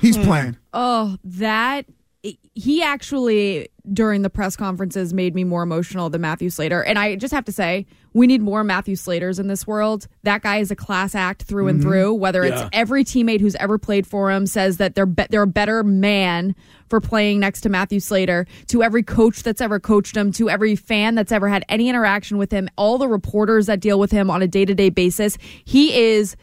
He's 0.00 0.16
playing. 0.16 0.57
Oh, 0.73 1.19
that 1.23 1.87
he 2.22 2.82
actually 2.82 3.68
during 3.90 4.22
the 4.22 4.30
press 4.30 4.54
conferences 4.54 5.14
made 5.14 5.34
me 5.34 5.42
more 5.42 5.62
emotional 5.62 6.10
than 6.10 6.20
Matthew 6.20 6.50
Slater. 6.50 6.84
And 6.84 6.98
I 6.98 7.16
just 7.16 7.32
have 7.32 7.46
to 7.46 7.52
say, 7.52 7.86
we 8.12 8.26
need 8.26 8.42
more 8.42 8.62
Matthew 8.62 8.94
Slaters 8.94 9.38
in 9.38 9.48
this 9.48 9.66
world. 9.66 10.06
That 10.22 10.42
guy 10.42 10.58
is 10.58 10.70
a 10.70 10.76
class 10.76 11.14
act 11.14 11.44
through 11.44 11.68
and 11.68 11.80
through. 11.80 12.14
Whether 12.14 12.42
it's 12.44 12.60
every 12.72 13.04
teammate 13.04 13.40
who's 13.40 13.54
ever 13.56 13.78
played 13.78 14.06
for 14.06 14.30
him 14.30 14.46
says 14.46 14.76
that 14.76 14.94
they're 14.94 15.06
be- 15.06 15.26
they're 15.30 15.42
a 15.42 15.46
better 15.46 15.82
man 15.82 16.54
for 16.88 17.00
playing 17.00 17.40
next 17.40 17.62
to 17.62 17.68
Matthew 17.68 18.00
Slater. 18.00 18.46
To 18.68 18.82
every 18.82 19.02
coach 19.02 19.42
that's 19.42 19.60
ever 19.60 19.80
coached 19.80 20.16
him, 20.16 20.30
to 20.32 20.50
every 20.50 20.76
fan 20.76 21.14
that's 21.14 21.32
ever 21.32 21.48
had 21.48 21.64
any 21.68 21.88
interaction 21.88 22.36
with 22.36 22.50
him, 22.50 22.68
all 22.76 22.98
the 22.98 23.08
reporters 23.08 23.66
that 23.66 23.80
deal 23.80 23.98
with 23.98 24.10
him 24.10 24.30
on 24.30 24.42
a 24.42 24.48
day 24.48 24.64
to 24.66 24.74
day 24.74 24.90
basis, 24.90 25.38
he 25.64 25.94
is 25.94 26.36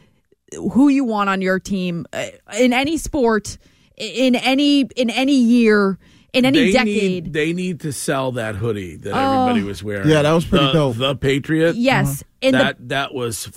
who 0.72 0.88
you 0.88 1.04
want 1.04 1.28
on 1.28 1.40
your 1.42 1.60
team 1.60 2.06
uh, 2.12 2.26
in 2.58 2.72
any 2.72 2.96
sport, 2.96 3.58
in 3.98 4.34
any 4.34 4.82
in 4.96 5.10
any 5.10 5.34
year, 5.36 5.98
in 6.32 6.44
any 6.44 6.66
they 6.66 6.72
decade. 6.72 7.24
Need, 7.24 7.32
they 7.32 7.52
need 7.52 7.80
to 7.80 7.92
sell 7.92 8.32
that 8.32 8.54
hoodie 8.56 8.96
that 8.96 9.12
Oh. 9.14 9.42
everybody 9.48 9.64
was 9.64 9.82
wearing. 9.82 10.08
Yeah, 10.08 10.22
that 10.22 10.32
was 10.32 10.44
pretty 10.44 10.66
the, 10.66 10.72
dope. 10.72 10.96
The 10.96 11.16
Patriot. 11.16 11.76
Yes, 11.76 12.22
and 12.42 12.54
the- 12.54 12.58
that 12.58 12.88
that 12.88 13.14
was, 13.14 13.48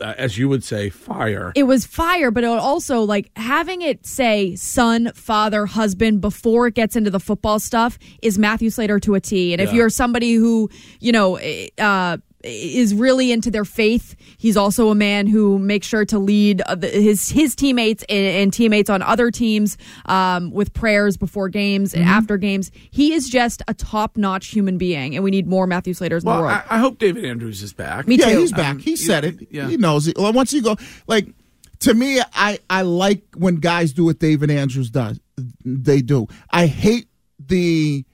uh, 0.00 0.14
as 0.16 0.38
you 0.38 0.48
would 0.48 0.64
say, 0.64 0.88
fire. 0.90 1.52
it 1.54 1.64
was 1.64 1.84
fire, 1.86 2.30
but 2.30 2.44
it 2.44 2.46
also 2.46 3.02
like 3.02 3.30
having 3.36 3.82
it 3.82 4.06
say 4.06 4.54
son, 4.56 5.12
father, 5.14 5.66
husband 5.66 6.20
before 6.20 6.66
it 6.68 6.74
gets 6.74 6.96
into 6.96 7.10
the 7.10 7.20
football 7.20 7.58
stuff 7.58 7.98
is 8.22 8.38
Matthew 8.38 8.70
Slater 8.70 8.98
to 9.00 9.14
a 9.14 9.20
T. 9.20 9.52
And 9.52 9.60
if 9.60 9.72
you're 9.72 9.90
somebody 9.90 10.34
who, 10.34 10.70
you 11.00 11.12
know, 11.12 11.38
uh, 11.78 12.16
is 12.42 12.94
really 12.94 13.32
into 13.32 13.50
their 13.50 13.64
faith, 13.64 14.16
he's 14.38 14.56
also 14.56 14.88
a 14.90 14.94
man 14.94 15.26
who 15.26 15.58
makes 15.58 15.86
sure 15.86 16.04
to 16.06 16.18
lead 16.18 16.62
uh, 16.66 16.76
his 16.80 17.28
his 17.28 17.54
teammates 17.54 18.02
and, 18.08 18.26
and 18.26 18.52
teammates 18.52 18.88
on 18.88 19.02
other 19.02 19.30
teams 19.30 19.76
um, 20.06 20.50
with 20.50 20.72
prayers 20.72 21.16
before 21.16 21.48
games 21.48 21.92
Mm-hmm. 21.92 22.00
and 22.02 22.10
after 22.10 22.36
games. 22.36 22.70
He 22.90 23.12
is 23.12 23.28
just 23.28 23.62
a 23.68 23.74
top 23.74 24.16
notch 24.16 24.48
human 24.48 24.78
being, 24.78 25.14
and 25.14 25.22
we 25.24 25.30
need 25.30 25.46
more 25.46 25.66
Matthew 25.66 25.92
Slaters 25.94 26.22
in 26.24 26.30
the 26.30 26.36
world. 26.40 26.50
I, 26.52 26.62
I 26.70 26.78
hope 26.78 26.98
David 26.98 27.24
Andrews 27.24 27.62
is 27.62 27.72
back. 27.72 28.06
Me 28.08 28.16
yeah, 28.16 28.30
too. 28.30 28.38
he's 28.38 28.52
back. 28.52 28.76
Um, 28.76 28.78
he 28.78 28.96
said 28.96 29.24
it. 29.24 29.48
yeah. 29.50 29.68
He 29.68 29.76
knows 29.76 30.08
it. 30.08 30.16
Well, 30.18 30.32
once 30.32 30.52
you 30.52 30.62
go, 30.62 30.76
like 31.06 31.26
to 31.80 31.94
me, 31.94 32.20
I 32.34 32.58
I 32.70 32.82
like 32.82 33.22
when 33.36 33.56
guys 33.56 33.92
do 33.92 34.04
what 34.06 34.18
David 34.18 34.50
Andrews 34.50 34.90
does. 34.90 35.18
They 35.64 36.00
do. 36.02 36.26
I 36.50 36.66
hate 36.66 37.08
the 37.38 38.04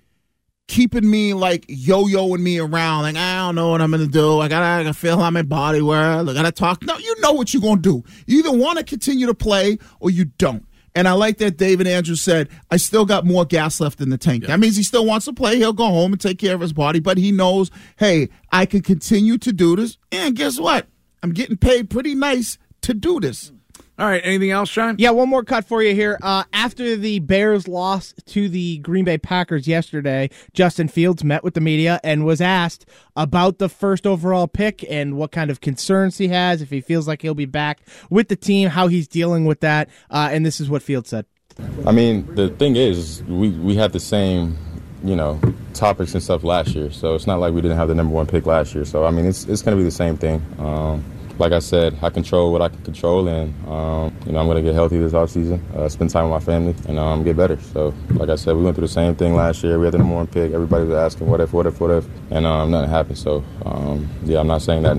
keeping 0.69 1.09
me 1.09 1.35
like 1.35 1.65
yo-yoing 1.69 2.41
me 2.41 2.59
around. 2.59 3.03
Like 3.03 3.17
I 3.17 3.37
don't 3.39 3.55
know 3.55 3.71
what 3.71 3.81
I'm 3.81 3.91
gonna 3.91 4.07
do. 4.07 4.41
I 4.41 4.49
gotta, 4.49 4.65
I 4.65 4.83
gotta 4.83 4.95
feel 4.95 5.19
how 5.19 5.31
my 5.31 5.43
body 5.43 5.81
works. 5.81 6.29
I 6.29 6.35
gotta 6.35 6.53
talk. 6.53 6.83
No, 6.83 6.97
you 6.99 7.21
know 7.21 7.33
what 7.33 7.53
you're 7.53 7.63
gonna 7.63 7.81
do. 7.81 8.03
You 8.27 8.39
either 8.41 8.53
want 8.53 8.79
to 8.79 8.85
continue 8.85 9.27
to 9.27 9.35
play 9.35 9.79
or 10.01 10.11
you 10.11 10.27
don't. 10.39 10.67
And 10.95 11.07
I 11.07 11.13
like 11.13 11.37
that 11.39 11.59
David 11.59 11.87
Andrews 11.87 12.23
said, 12.23 12.49
I 12.71 12.79
still 12.79 13.05
got 13.05 13.27
more 13.27 13.45
gas 13.45 13.81
left 13.81 14.01
in 14.01 14.09
the 14.09 14.17
tank. 14.17 14.47
That 14.47 14.59
means 14.59 14.77
he 14.77 14.83
still 14.83 15.05
wants 15.05 15.27
to 15.27 15.35
play. 15.35 15.59
He'll 15.59 15.75
go 15.75 15.85
home 15.85 16.13
and 16.13 16.21
take 16.21 16.39
care 16.39 16.55
of 16.55 16.63
his 16.63 16.73
body, 16.73 17.01
but 17.01 17.19
he 17.19 17.33
knows, 17.33 17.71
hey, 17.99 18.31
I 18.51 18.65
can 18.65 18.81
continue 18.81 19.37
to 19.37 19.53
do 19.53 19.77
this. 19.77 19.99
And 20.11 20.35
guess 20.35 20.59
what? 20.59 20.87
I'm 21.23 21.33
getting 21.33 21.59
paid 21.59 21.91
pretty 21.91 22.15
nice 22.15 22.57
to 22.81 22.95
do 22.95 23.21
this. 23.21 23.53
All 23.99 24.07
right. 24.07 24.21
Anything 24.23 24.51
else, 24.51 24.69
Sean? 24.69 24.97
Yeah, 24.99 25.11
one 25.11 25.29
more 25.29 25.43
cut 25.43 25.65
for 25.65 25.83
you 25.83 25.95
here. 25.95 26.19
Uh, 26.23 26.45
after 26.53 26.97
the 26.97 27.19
Bears 27.21 27.67
lost 27.67 28.27
to 28.27 28.49
the 28.49 28.77
Green 28.79 29.07
Bay 29.07 29.17
Packers 29.17 29.67
yesterday, 29.67 30.29
Justin 30.53 30.89
Fields 30.89 31.25
met 31.25 31.43
with 31.43 31.55
the 31.55 31.63
media 31.63 31.99
and 32.05 32.27
was 32.27 32.43
asked 32.43 32.85
about 33.17 33.59
the 33.59 33.71
first 33.71 34.07
overall 34.07 34.49
pick 34.49 34.85
and 34.91 35.17
what 35.17 35.33
kind 35.33 35.51
of 35.51 35.63
concerns 35.63 36.19
he 36.19 36.29
has, 36.29 36.61
if 36.61 36.69
he 36.69 36.83
feels 36.83 37.09
like 37.09 37.23
he'll 37.23 37.35
be 37.35 37.47
back 37.47 37.81
with 38.11 38.29
the 38.29 38.37
team, 38.37 38.69
how 38.69 38.89
he's 38.89 39.09
dealing 39.09 39.47
with 39.47 39.61
that. 39.61 39.89
Uh, 40.11 40.29
and 40.31 40.45
this 40.45 40.61
is 40.61 40.69
what 40.69 40.83
Fields 40.83 41.09
said. 41.09 41.25
I 41.87 41.93
mean, 41.93 42.27
the 42.35 42.51
thing 42.51 42.77
is, 42.77 43.23
we, 43.23 43.49
we 43.49 43.77
had 43.77 43.95
the 43.95 44.01
same, 44.01 44.59
you 45.03 45.17
know, 45.17 45.41
topics 45.73 46.13
and 46.13 46.23
stuff 46.23 46.45
last 46.45 46.75
year. 46.75 46.91
So 46.91 47.15
it's 47.15 47.27
not 47.27 47.37
like 47.41 47.55
we 47.55 47.63
didn't 47.63 47.79
have 47.79 47.89
the 47.89 47.95
number 47.95 48.15
one 48.15 48.27
pick 48.27 48.45
last 48.45 48.75
year. 48.75 48.85
So, 48.85 49.07
I 49.07 49.11
mean, 49.11 49.25
it's, 49.25 49.45
it's 49.45 49.63
going 49.63 49.75
to 49.75 49.81
be 49.81 49.85
the 49.85 49.91
same 49.91 50.19
thing. 50.19 50.45
Um, 50.59 51.03
like 51.39 51.53
I 51.53 51.59
said, 51.59 51.99
I 52.03 52.11
control 52.11 52.53
what 52.53 52.63
I 52.63 52.69
can 52.69 52.83
control, 52.83 53.29
and, 53.29 53.53
um, 53.69 54.17
you 54.25 54.33
know, 54.33 54.39
I'm 54.39 54.47
going 54.47 54.57
to 54.57 54.63
get 54.63 54.75
healthy 54.75 54.99
this 54.99 55.13
offseason, 55.13 55.61
uh, 55.75 55.89
spend 55.89 56.11
time 56.11 56.31
with 56.31 56.41
my 56.41 56.45
family, 56.45 56.75
and 56.89 56.99
um, 56.99 57.25
get 57.25 57.37
better. 57.37 57.59
So, 57.61 57.95
like 58.11 58.31
I 58.31 58.37
said, 58.37 58.57
we 58.57 58.63
went 58.63 58.77
through 58.77 58.87
the 58.87 58.93
same 58.93 59.15
thing 59.15 59.35
last 59.35 59.63
year. 59.63 59.79
We 59.79 59.87
had 59.87 59.95
the 59.95 59.99
number 59.99 60.15
one 60.15 60.27
pick. 60.27 60.53
Everybody 60.53 60.85
was 60.85 60.95
asking, 60.95 61.29
what 61.29 61.41
if, 61.41 61.53
what 61.53 61.67
if, 61.67 61.81
what 61.81 61.91
if? 61.91 62.07
And 62.31 62.47
um, 62.47 62.71
nothing 62.71 62.91
happened. 62.91 63.19
So, 63.19 63.45
um, 63.65 64.09
yeah, 64.25 64.41
I'm 64.41 64.47
not 64.47 64.63
saying 64.63 64.83
that 64.85 64.97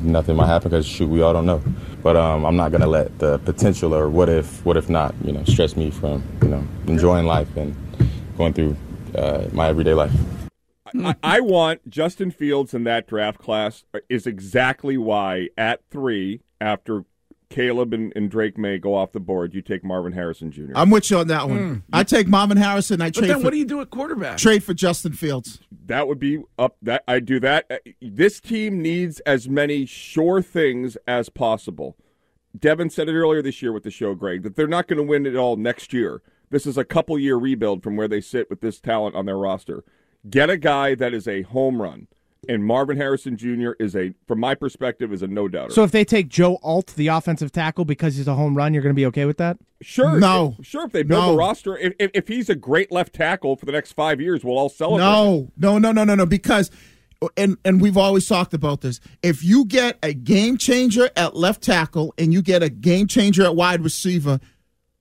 nothing 0.00 0.36
might 0.36 0.46
happen 0.46 0.70
because, 0.70 0.86
shoot, 0.86 1.08
we 1.08 1.22
all 1.22 1.32
don't 1.32 1.46
know. 1.46 1.62
But 2.02 2.16
um, 2.16 2.44
I'm 2.44 2.56
not 2.56 2.70
going 2.70 2.82
to 2.82 2.86
let 2.86 3.18
the 3.18 3.38
potential 3.38 3.94
or 3.94 4.08
what 4.08 4.28
if, 4.28 4.64
what 4.64 4.76
if 4.76 4.88
not, 4.88 5.14
you 5.24 5.32
know, 5.32 5.44
stress 5.44 5.76
me 5.76 5.90
from, 5.90 6.22
you 6.42 6.48
know, 6.48 6.66
enjoying 6.86 7.26
life 7.26 7.54
and 7.56 7.74
going 8.36 8.52
through 8.52 8.76
uh, 9.14 9.48
my 9.52 9.68
everyday 9.68 9.94
life. 9.94 10.12
I, 10.98 11.14
I 11.22 11.40
want 11.40 11.88
Justin 11.88 12.30
Fields 12.30 12.74
in 12.74 12.84
that 12.84 13.06
draft 13.06 13.38
class 13.38 13.84
is 14.08 14.26
exactly 14.26 14.96
why 14.96 15.48
at 15.56 15.80
three 15.90 16.40
after 16.60 17.04
Caleb 17.48 17.92
and, 17.92 18.12
and 18.14 18.30
Drake 18.30 18.56
Maye 18.56 18.78
go 18.78 18.94
off 18.94 19.10
the 19.10 19.18
board, 19.20 19.54
you 19.54 19.60
take 19.62 19.82
Marvin 19.82 20.12
Harrison 20.12 20.52
Jr. 20.52 20.72
I'm 20.76 20.88
with 20.90 21.10
you 21.10 21.18
on 21.18 21.26
that 21.28 21.48
one. 21.48 21.82
I 21.92 22.04
take 22.04 22.28
Marvin 22.28 22.56
Harrison. 22.56 23.00
I 23.02 23.06
But 23.08 23.14
trade 23.16 23.30
then, 23.30 23.38
for, 23.38 23.44
what 23.44 23.50
do 23.50 23.56
you 23.56 23.64
do 23.64 23.80
at 23.80 23.90
quarterback? 23.90 24.38
trade 24.38 24.62
for 24.62 24.72
Justin 24.72 25.12
Fields. 25.14 25.58
That 25.86 26.06
would 26.06 26.20
be 26.20 26.42
up. 26.58 26.76
That 26.80 27.02
I 27.08 27.18
do 27.18 27.40
that. 27.40 27.66
Uh, 27.68 27.76
This 28.00 28.40
team 28.40 28.80
needs 28.80 29.18
as 29.20 29.48
many 29.48 29.84
sure 29.84 30.40
things 30.42 30.96
as 31.08 31.28
possible. 31.28 31.96
Devin 32.56 32.90
said 32.90 33.08
it 33.08 33.14
earlier 33.14 33.42
this 33.42 33.62
year 33.62 33.72
with 33.72 33.82
the 33.82 33.90
show, 33.90 34.14
Greg, 34.14 34.42
that 34.44 34.54
they're 34.54 34.66
not 34.68 34.86
going 34.86 34.98
to 34.98 35.02
win 35.04 35.26
it 35.26 35.34
all 35.36 35.56
next 35.56 35.92
year. 35.92 36.22
This 36.50 36.66
is 36.66 36.76
a 36.78 36.84
couple 36.84 37.18
year 37.18 37.36
rebuild 37.36 37.82
from 37.82 37.96
where 37.96 38.08
they 38.08 38.20
sit 38.20 38.48
with 38.50 38.60
this 38.60 38.80
talent 38.80 39.14
on 39.16 39.26
their 39.26 39.36
roster. 39.38 39.84
Get 40.28 40.50
a 40.50 40.56
guy 40.56 40.94
that 40.96 41.14
is 41.14 41.26
a 41.26 41.42
home 41.42 41.80
run, 41.80 42.06
and 42.48 42.64
Marvin 42.64 42.96
Harrison 42.98 43.36
Jr. 43.36 43.70
is 43.80 43.96
a, 43.96 44.12
from 44.28 44.38
my 44.40 44.54
perspective, 44.54 45.12
is 45.12 45.22
a 45.22 45.26
no 45.26 45.48
doubter. 45.48 45.72
So 45.72 45.82
if 45.82 45.92
they 45.92 46.04
take 46.04 46.28
Joe 46.28 46.58
Alt, 46.62 46.88
the 46.96 47.08
offensive 47.08 47.52
tackle, 47.52 47.84
because 47.86 48.16
he's 48.16 48.28
a 48.28 48.34
home 48.34 48.54
run, 48.56 48.74
you're 48.74 48.82
going 48.82 48.94
to 48.94 48.98
be 49.00 49.06
okay 49.06 49.24
with 49.24 49.38
that? 49.38 49.56
Sure. 49.80 50.18
No. 50.20 50.56
If, 50.58 50.66
sure. 50.66 50.84
If 50.84 50.92
they 50.92 51.02
build 51.04 51.24
No. 51.24 51.32
a 51.32 51.36
roster, 51.36 51.78
if, 51.78 51.94
if, 51.98 52.10
if 52.12 52.28
he's 52.28 52.50
a 52.50 52.54
great 52.54 52.92
left 52.92 53.14
tackle 53.14 53.56
for 53.56 53.64
the 53.64 53.72
next 53.72 53.92
five 53.92 54.20
years, 54.20 54.44
we'll 54.44 54.58
all 54.58 54.68
celebrate. 54.68 54.98
No, 55.04 55.50
no, 55.56 55.78
no, 55.78 55.92
no, 55.92 56.04
no, 56.04 56.14
no. 56.14 56.26
Because, 56.26 56.70
and 57.38 57.56
and 57.64 57.80
we've 57.80 57.96
always 57.96 58.26
talked 58.28 58.52
about 58.52 58.82
this. 58.82 59.00
If 59.22 59.42
you 59.42 59.64
get 59.64 59.98
a 60.02 60.12
game 60.12 60.58
changer 60.58 61.08
at 61.16 61.34
left 61.36 61.62
tackle 61.62 62.12
and 62.18 62.32
you 62.34 62.42
get 62.42 62.62
a 62.62 62.68
game 62.68 63.06
changer 63.06 63.42
at 63.44 63.56
wide 63.56 63.82
receiver, 63.82 64.38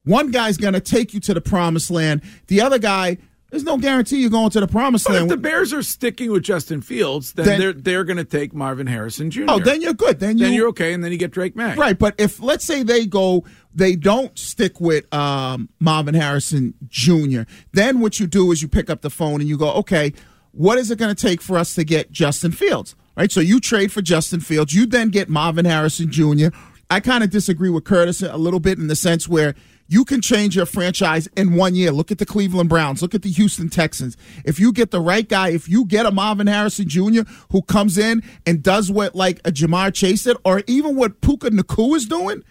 one 0.05 0.31
guy's 0.31 0.55
going 0.57 0.73
to 0.75 0.81
take 0.81 1.13
you 1.13 1.19
to 1.21 1.33
the 1.33 1.41
promised 1.41 1.91
land. 1.91 2.21
The 2.47 2.61
other 2.61 2.79
guy, 2.79 3.17
there's 3.49 3.63
no 3.63 3.77
guarantee 3.77 4.21
you're 4.21 4.29
going 4.29 4.49
to 4.51 4.59
the 4.59 4.67
promised 4.67 5.07
But 5.07 5.23
if 5.23 5.27
the 5.27 5.37
Bears 5.37 5.73
are 5.73 5.81
sticking 5.81 6.31
with 6.31 6.43
Justin 6.43 6.81
Fields, 6.81 7.33
then, 7.33 7.45
Then- 7.45 7.59
they're 7.59 7.73
they're 7.73 8.03
going 8.03 8.17
to 8.17 8.23
take 8.23 8.53
Marvin 8.53 8.87
Harrison 8.87 9.31
Jr. 9.31 9.45
oh, 9.47 9.59
then 9.59 9.81
you're 9.81 9.93
good. 9.93 10.19
Then 10.19 10.37
you 10.37 10.45
then 10.45 10.53
you're 10.53 10.67
okay, 10.69 10.93
and 10.93 11.03
then 11.03 11.11
you 11.11 11.17
get 11.17 11.31
Drake 11.31 11.55
Maye. 11.55 11.75
Right, 11.75 11.97
but 11.97 12.15
if 12.17 12.39
let's 12.39 12.63
say 12.65 12.83
they 12.83 13.05
go, 13.05 13.43
they 13.73 13.95
don't 13.95 14.37
stick 14.37 14.79
with 14.79 15.11
um, 15.13 15.69
Marvin 15.79 16.15
Harrison 16.15 16.73
Jr. 16.87 17.41
Then 17.73 17.99
what 17.99 18.19
you 18.19 18.27
do 18.27 18.51
is 18.51 18.61
you 18.61 18.67
pick 18.67 18.89
up 18.89 19.01
the 19.01 19.09
phone 19.09 19.41
and 19.41 19.49
you 19.49 19.57
go, 19.57 19.71
okay, 19.73 20.13
what 20.51 20.77
is 20.77 20.91
it 20.91 20.97
going 20.97 21.13
to 21.13 21.27
take 21.27 21.41
for 21.41 21.57
us 21.57 21.75
to 21.75 21.83
get 21.83 22.11
Justin 22.11 22.51
Fields? 22.51 22.95
Right, 23.17 23.31
so 23.31 23.41
you 23.41 23.59
trade 23.59 23.91
for 23.91 24.01
Justin 24.01 24.39
Fields. 24.39 24.73
You 24.73 24.85
then 24.85 25.09
get 25.09 25.27
Marvin 25.27 25.65
Harrison 25.65 26.09
Jr. 26.09 26.47
I 26.89 26.99
kind 27.01 27.23
of 27.23 27.29
disagree 27.29 27.69
with 27.69 27.83
Curtis 27.83 28.21
a 28.21 28.37
little 28.37 28.59
bit 28.61 28.77
in 28.79 28.87
the 28.87 28.95
sense 28.95 29.27
where 29.27 29.55
you 29.89 30.05
can 30.05 30.22
change 30.22 30.55
your 30.55 30.67
franchise 30.67 31.27
in 31.36 31.55
one 31.55 31.75
year. 31.75 31.91
Look 31.91 32.12
at 32.12 32.19
the 32.19 32.25
Cleveland 32.25 32.69
Browns. 32.69 33.01
Look 33.01 33.15
at 33.15 33.24
the 33.24 33.31
Houston 33.31 33.69
Texans. 33.69 34.15
If 34.46 34.60
you 34.60 34.72
get 34.72 34.91
the 34.91 35.01
right 35.01 35.27
guy, 35.27 35.50
if 35.50 35.67
you 35.67 35.86
get 35.86 36.05
a 36.05 36.12
Marvin 36.12 36.46
Harrison 36.46 36.88
Jr. 36.88 37.22
who 37.51 37.63
comes 37.63 37.98
in 37.98 38.22
and 38.46 38.62
does 38.62 38.91
what 38.91 39.15
like 39.15 39.39
a 39.39 39.51
Ja'Marr 39.51 39.91
Chase 39.93 40.24
did, 40.24 40.38
or 40.46 40.62
even 40.67 40.96
what 40.96 41.22
Puka 41.22 41.50
Nacua 41.50 41.98
is 41.98 42.05
doing, 42.05 42.43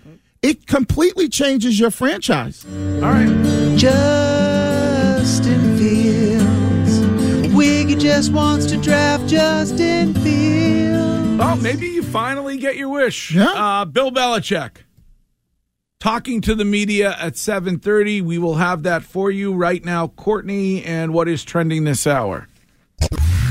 it 0.42 0.66
completely 0.66 1.28
changes 1.28 1.78
your 1.78 1.92
franchise. 1.92 2.66
All 2.66 3.02
right. 3.02 3.76
Justin 3.76 5.78
Fields. 5.78 7.54
Wiggy 7.54 7.94
just 7.94 8.32
wants 8.32 8.66
to 8.66 8.76
draft 8.78 9.28
Justin 9.28 10.12
Fields. 10.14 11.40
Oh, 11.40 11.56
maybe 11.62 11.86
you 11.86 12.02
finally 12.02 12.58
get 12.58 12.76
your 12.76 12.88
wish. 12.88 13.32
Yeah. 13.32 13.52
Uh, 13.52 13.84
Bill 13.84 14.10
Belichick 14.10 14.78
talking 16.00 16.40
to 16.42 16.54
the 16.54 16.64
media 16.64 17.16
at 17.18 17.36
7:30. 17.36 18.22
We 18.22 18.38
will 18.38 18.56
have 18.56 18.84
that 18.84 19.02
for 19.02 19.30
you 19.30 19.54
right 19.54 19.84
now. 19.84 20.08
Courtney 20.08 20.84
and 20.84 21.12
what 21.12 21.28
is 21.28 21.44
trending 21.44 21.84
this 21.84 22.06
hour? 22.06 22.48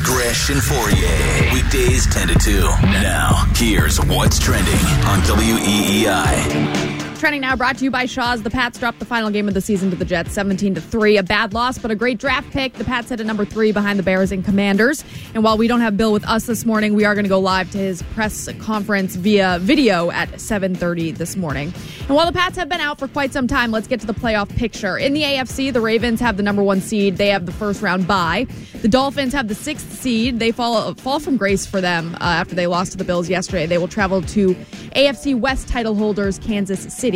Gresh 0.03 0.49
and 0.49 0.61
Fauria. 0.61 1.53
Weekdays 1.53 2.07
10 2.13 2.29
to 2.29 2.35
2. 2.39 2.61
Now, 2.61 3.45
here's 3.55 3.99
what's 3.99 4.39
trending 4.39 4.73
on 5.05 5.19
WEEI. 5.21 6.96
Trending 7.17 7.41
now 7.41 7.55
brought 7.55 7.79
to 7.79 7.83
you 7.83 7.89
by 7.89 8.05
Shaw's. 8.05 8.43
The 8.43 8.51
Pats 8.51 8.77
dropped 8.77 8.99
the 8.99 9.05
final 9.05 9.31
game 9.31 9.47
of 9.47 9.55
the 9.55 9.61
season 9.61 9.89
to 9.89 9.95
the 9.95 10.05
Jets, 10.05 10.33
17 10.33 10.75
to 10.75 10.81
3. 10.81 11.17
A 11.17 11.23
bad 11.23 11.51
loss, 11.51 11.79
but 11.79 11.89
a 11.89 11.95
great 11.95 12.19
draft 12.19 12.51
pick. 12.51 12.73
The 12.73 12.83
Pats 12.83 13.09
head 13.09 13.19
at 13.19 13.25
number 13.25 13.43
three 13.43 13.71
behind 13.71 13.97
the 13.97 14.03
Bears 14.03 14.31
and 14.31 14.45
Commanders. 14.45 15.03
And 15.33 15.43
while 15.43 15.57
we 15.57 15.67
don't 15.67 15.81
have 15.81 15.97
Bill 15.97 16.13
with 16.13 16.23
us 16.27 16.45
this 16.45 16.63
morning, 16.63 16.93
we 16.93 17.05
are 17.05 17.15
going 17.15 17.25
to 17.25 17.29
go 17.29 17.39
live 17.39 17.71
to 17.71 17.79
his 17.79 18.03
press 18.13 18.47
conference 18.59 19.15
via 19.15 19.57
video 19.61 20.11
at 20.11 20.29
7:30 20.33 21.17
this 21.17 21.35
morning. 21.35 21.73
And 22.01 22.15
while 22.15 22.27
the 22.27 22.33
Pats 22.33 22.55
have 22.55 22.69
been 22.69 22.81
out 22.81 22.99
for 22.99 23.07
quite 23.07 23.33
some 23.33 23.47
time, 23.47 23.71
let's 23.71 23.87
get 23.87 23.99
to 24.01 24.07
the 24.07 24.13
playoff 24.13 24.55
picture. 24.55 24.95
In 24.99 25.13
the 25.13 25.23
AFC, 25.23 25.73
the 25.73 25.81
Ravens 25.81 26.19
have 26.19 26.37
the 26.37 26.43
number 26.43 26.61
one 26.61 26.81
seed. 26.81 27.17
They 27.17 27.29
have 27.29 27.47
the 27.47 27.51
first 27.51 27.81
round 27.81 28.07
bye. 28.07 28.45
The 28.83 28.87
Dolphins 28.87 29.33
have 29.33 29.47
the 29.47 29.55
sixth 29.55 29.91
seed. 29.91 30.37
They 30.37 30.51
fall 30.51 30.93
fall 30.93 31.19
from 31.19 31.35
grace 31.35 31.65
for 31.65 31.81
them 31.81 32.13
uh, 32.15 32.25
after 32.25 32.53
they 32.53 32.67
lost 32.67 32.91
to 32.91 32.97
the 32.99 33.03
Bills 33.05 33.27
yesterday. 33.27 33.65
They 33.65 33.79
will 33.79 33.87
travel 33.87 34.21
to 34.21 34.53
AFC 34.95 35.33
West 35.33 35.67
title 35.67 35.95
holders 35.95 36.37
Kansas 36.37 36.93
City. 36.93 37.06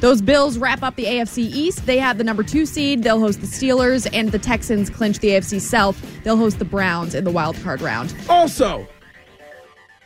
Those 0.00 0.22
Bills 0.22 0.58
wrap 0.58 0.82
up 0.82 0.96
the 0.96 1.04
AFC 1.04 1.38
East. 1.38 1.86
They 1.86 1.98
have 1.98 2.18
the 2.18 2.24
number 2.24 2.42
two 2.42 2.66
seed. 2.66 3.02
They'll 3.02 3.20
host 3.20 3.40
the 3.40 3.46
Steelers, 3.46 4.08
and 4.12 4.30
the 4.30 4.38
Texans 4.38 4.90
clinch 4.90 5.18
the 5.18 5.28
AFC 5.28 5.60
South. 5.60 6.00
They'll 6.24 6.36
host 6.36 6.58
the 6.58 6.64
Browns 6.64 7.14
in 7.14 7.24
the 7.24 7.30
wild 7.30 7.56
card 7.62 7.80
round. 7.80 8.14
Also, 8.28 8.86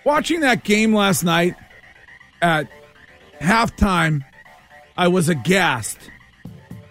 watching 0.04 0.40
that 0.40 0.64
game 0.64 0.94
last 0.94 1.22
night 1.22 1.54
at 2.42 2.68
halftime, 3.40 4.22
I 4.96 5.08
was 5.08 5.28
aghast. 5.28 5.98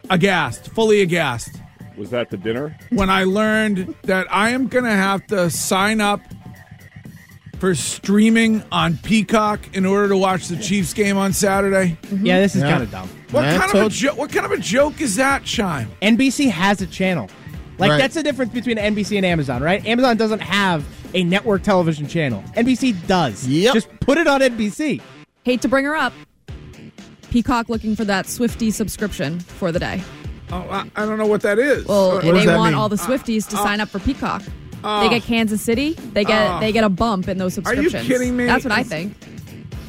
Aghast, 0.10 0.72
fully 0.72 1.01
aghast. 1.01 1.60
Was 1.98 2.12
that 2.12 2.29
the 2.29 2.38
dinner? 2.38 2.77
When 2.91 3.10
I 3.10 3.25
learned 3.25 3.93
that 4.03 4.25
I 4.34 4.51
am 4.51 4.67
going 4.67 4.86
to 4.86 4.91
have 4.91 5.27
to 5.27 5.50
sign 5.50 6.00
up 6.00 6.22
for 7.60 7.75
streaming 7.75 8.63
on 8.72 8.98
Peacock 8.98 9.60
in 9.75 9.86
order 9.86 10.08
to 10.10 10.18
watch 10.18 10.48
the 10.48 10.56
Chiefs 10.58 10.94
game 10.94 11.18
on 11.18 11.34
Saturday. 11.34 11.98
Mm-hmm. 12.04 12.25
Yeah, 12.25 12.39
this 12.39 12.56
is 12.56 12.63
Yeah. 12.63 12.72
kind 12.72 12.84
of 12.84 12.92
dumb. 12.92 13.10
What 13.32 13.42
Yeah, 13.44 13.56
I 13.56 13.58
kind 13.58 13.70
of 13.72 13.75
a 13.75 13.80
told 13.82 13.92
jo- 13.92 14.16
what 14.16 14.32
kind 14.32 14.46
of 14.46 14.51
a 14.54 14.58
joke 14.58 15.01
is 15.01 15.16
that, 15.18 15.44
Chime? 15.44 15.89
NBC 16.01 16.50
has 16.50 16.82
a 16.82 16.88
channel. 16.88 17.30
Like 17.78 17.92
Right. 17.92 17.98
that's 17.98 18.16
the 18.16 18.24
difference 18.24 18.54
between 18.54 18.78
NBC 18.78 19.18
and 19.18 19.25
Amazon, 19.25 19.62
right? 19.62 19.86
Amazon 19.86 20.18
doesn't 20.18 20.42
have 20.42 20.84
a 21.13 21.24
network 21.24 21.63
television 21.63 22.08
channel. 22.08 22.44
NBC 22.56 22.94
does. 23.08 23.48
Yep. 23.48 23.74
Just 23.74 24.00
put 24.00 24.18
it 24.18 24.28
on 24.28 24.42
NBC. 24.42 25.01
Hate 25.44 25.62
to 25.62 25.68
bring 25.68 25.86
her 25.86 25.96
up. 25.96 26.13
Peacock 27.30 27.70
looking 27.70 27.96
for 27.96 28.06
that 28.06 28.28
Swifty 28.28 28.72
subscription 28.72 29.39
for 29.39 29.72
the 29.72 29.80
day. 29.80 30.01
Oh, 30.51 30.58
I, 30.70 30.89
I 30.96 31.06
don't 31.06 31.18
know 31.20 31.28
what 31.28 31.42
that 31.42 31.60
is. 31.60 31.86
Well, 31.86 32.13
What- 32.16 32.24
they 32.24 32.46
that 32.46 32.58
want 32.58 32.72
mean? 32.72 32.80
all 32.80 32.89
the 32.89 32.96
Swifties 32.96 33.48
to 33.50 33.58
uh, 33.58 33.60
uh, 33.60 33.63
sign 33.63 33.80
up 33.82 33.89
for 33.89 34.00
Peacock. 34.00 34.42
Oh. 34.83 35.01
they 35.01 35.09
get 35.09 35.24
Kansas 35.24 35.62
City. 35.62 35.93
They 35.93 36.24
get 36.24 36.39
Oh. 36.41 36.59
they 36.59 36.71
get 36.71 36.83
a 36.83 36.89
bump 36.89 37.27
in 37.27 37.38
those 37.38 37.53
subscriptions. 37.55 37.79
Are 37.79 37.83
you 37.83 37.89
subscriptions. 37.89 38.19
kidding 38.21 38.38
me? 38.38 38.45
That's 38.45 38.63
what 38.63 38.71
I 38.74 38.83
think. 38.83 39.15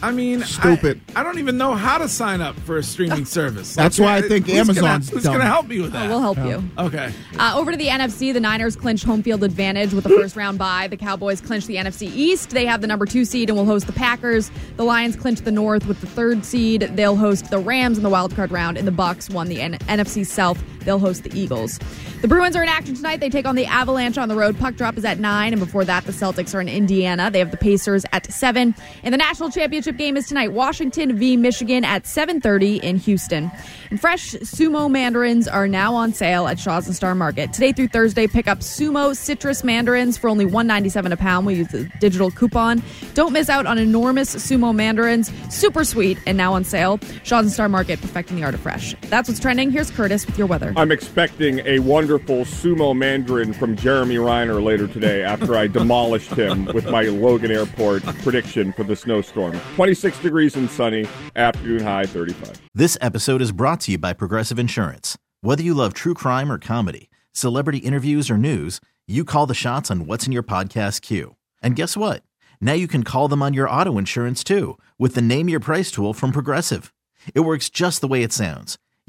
I 0.02 0.12
mean, 0.12 0.40
Stupid. 0.44 0.98
I, 1.14 1.22
don't 1.22 1.38
even 1.40 1.58
know 1.58 1.74
how 1.74 1.98
to 1.98 2.08
sign 2.08 2.40
up 2.40 2.58
for 2.60 2.78
a 2.78 2.82
streaming 2.82 3.24
service. 3.26 3.74
That's 3.74 3.98
why 3.98 4.16
I 4.16 4.22
think 4.22 4.46
who's 4.46 4.54
gonna- 4.66 4.70
Amazon's 4.70 5.10
Who's 5.10 5.24
going 5.24 5.40
to 5.40 5.44
help 5.44 5.68
me 5.68 5.78
with 5.80 5.90
Oh, 5.94 5.98
that? 5.98 6.08
we'll 6.08 6.22
help 6.22 6.38
you. 6.38 6.64
Okay. 6.78 7.12
Uh, 7.38 7.52
over 7.54 7.70
to 7.70 7.76
the 7.76 7.88
NFC, 7.88 8.32
the 8.32 8.40
Niners 8.40 8.76
clinch 8.76 9.02
home 9.02 9.22
field 9.22 9.44
advantage 9.44 9.92
with 9.92 10.04
the 10.04 10.08
first 10.10 10.36
round 10.36 10.58
bye. 10.58 10.88
The 10.88 10.96
Cowboys 10.96 11.42
clinch 11.42 11.66
the 11.66 11.76
NFC 11.76 12.10
East. 12.14 12.48
They 12.48 12.64
have 12.64 12.80
the 12.80 12.86
number 12.86 13.04
two 13.04 13.26
seed 13.26 13.50
and 13.50 13.58
will 13.58 13.66
host 13.66 13.86
the 13.86 13.92
Packers. 13.92 14.50
The 14.78 14.84
Lions 14.84 15.16
clinch 15.16 15.40
the 15.42 15.52
North 15.52 15.84
with 15.86 16.00
the 16.00 16.06
third 16.06 16.46
seed. 16.46 16.80
They'll 16.94 17.16
host 17.16 17.50
the 17.50 17.58
Rams 17.58 17.98
in 17.98 18.02
the 18.02 18.08
wild 18.08 18.34
card 18.34 18.50
round, 18.52 18.78
and 18.78 18.88
the 18.88 18.92
Bucks 18.92 19.28
won 19.28 19.48
the 19.48 19.60
N- 19.60 19.74
NFC 19.80 20.24
South. 20.24 20.58
They'll 20.80 20.98
host 20.98 21.24
the 21.24 21.38
Eagles. 21.38 21.78
The 22.22 22.28
Bruins 22.28 22.56
are 22.56 22.62
in 22.62 22.68
action 22.68 22.94
tonight. 22.94 23.20
They 23.20 23.30
take 23.30 23.46
on 23.46 23.56
the 23.56 23.66
Avalanche 23.66 24.18
on 24.18 24.28
the 24.28 24.36
road. 24.36 24.58
Puck 24.58 24.76
drop 24.76 24.98
is 24.98 25.04
at 25.04 25.18
nine, 25.18 25.52
and 25.52 25.60
before 25.60 25.84
that, 25.84 26.04
the 26.04 26.12
Celtics 26.12 26.54
are 26.54 26.60
in 26.60 26.68
Indiana. 26.68 27.30
They 27.30 27.38
have 27.38 27.50
the 27.50 27.56
Pacers 27.56 28.04
at 28.12 28.30
seven. 28.32 28.74
And 29.02 29.12
the 29.12 29.18
national 29.18 29.50
championship 29.50 29.96
game 29.96 30.16
is 30.16 30.26
tonight. 30.26 30.52
Washington 30.52 31.16
v. 31.16 31.36
Michigan 31.36 31.84
at 31.84 32.04
7:30 32.04 32.82
in 32.82 32.96
Houston. 32.96 33.50
And 33.90 34.00
fresh 34.00 34.32
sumo 34.34 34.90
mandarins 34.90 35.48
are 35.48 35.66
now 35.66 35.94
on 35.94 36.12
sale 36.12 36.46
at 36.46 36.58
Shaw's 36.58 36.86
and 36.86 36.94
Star 36.94 37.14
Market 37.14 37.52
today 37.52 37.72
through 37.72 37.88
Thursday. 37.88 38.26
Pick 38.26 38.46
up 38.48 38.60
sumo 38.60 39.16
citrus 39.16 39.64
mandarins 39.64 40.16
for 40.16 40.28
only 40.28 40.44
$1.97 40.44 41.12
a 41.12 41.16
pound. 41.16 41.46
We 41.46 41.54
use 41.54 41.68
the 41.68 41.90
digital 42.00 42.30
coupon. 42.30 42.82
Don't 43.14 43.32
miss 43.32 43.48
out 43.48 43.66
on 43.66 43.78
enormous 43.78 44.34
sumo 44.36 44.74
mandarins, 44.74 45.32
super 45.54 45.84
sweet, 45.84 46.18
and 46.26 46.36
now 46.36 46.52
on 46.52 46.64
sale. 46.64 47.00
Shaw's 47.24 47.46
and 47.46 47.52
Star 47.52 47.68
Market, 47.68 48.00
perfecting 48.00 48.36
the 48.36 48.44
art 48.44 48.54
of 48.54 48.60
fresh. 48.60 48.94
That's 49.02 49.28
what's 49.28 49.40
trending. 49.40 49.70
Here's 49.70 49.90
Curtis 49.90 50.26
with 50.26 50.38
your 50.38 50.46
weather. 50.46 50.69
I'm 50.76 50.92
expecting 50.92 51.60
a 51.66 51.78
wonderful 51.80 52.44
sumo 52.44 52.96
mandarin 52.96 53.52
from 53.52 53.76
Jeremy 53.76 54.16
Reiner 54.16 54.62
later 54.62 54.86
today 54.86 55.22
after 55.22 55.56
I 55.56 55.66
demolished 55.66 56.32
him 56.32 56.66
with 56.66 56.88
my 56.90 57.02
Logan 57.02 57.50
Airport 57.50 58.02
prediction 58.22 58.72
for 58.72 58.84
the 58.84 58.94
snowstorm. 58.94 59.58
26 59.74 60.18
degrees 60.20 60.56
and 60.56 60.70
sunny, 60.70 61.06
afternoon 61.34 61.82
high 61.82 62.04
35. 62.04 62.60
This 62.74 62.96
episode 63.00 63.42
is 63.42 63.52
brought 63.52 63.80
to 63.82 63.92
you 63.92 63.98
by 63.98 64.12
Progressive 64.12 64.58
Insurance. 64.58 65.18
Whether 65.40 65.62
you 65.62 65.74
love 65.74 65.94
true 65.94 66.14
crime 66.14 66.52
or 66.52 66.58
comedy, 66.58 67.10
celebrity 67.32 67.78
interviews 67.78 68.30
or 68.30 68.38
news, 68.38 68.80
you 69.08 69.24
call 69.24 69.46
the 69.46 69.54
shots 69.54 69.90
on 69.90 70.06
what's 70.06 70.26
in 70.26 70.32
your 70.32 70.42
podcast 70.42 71.00
queue. 71.02 71.36
And 71.62 71.74
guess 71.74 71.96
what? 71.96 72.22
Now 72.60 72.74
you 72.74 72.86
can 72.86 73.02
call 73.02 73.26
them 73.26 73.42
on 73.42 73.54
your 73.54 73.68
auto 73.68 73.98
insurance 73.98 74.44
too 74.44 74.78
with 74.98 75.14
the 75.14 75.22
Name 75.22 75.48
Your 75.48 75.60
Price 75.60 75.90
tool 75.90 76.14
from 76.14 76.30
Progressive. 76.30 76.92
It 77.34 77.40
works 77.40 77.68
just 77.70 78.00
the 78.00 78.08
way 78.08 78.22
it 78.22 78.32
sounds. 78.32 78.78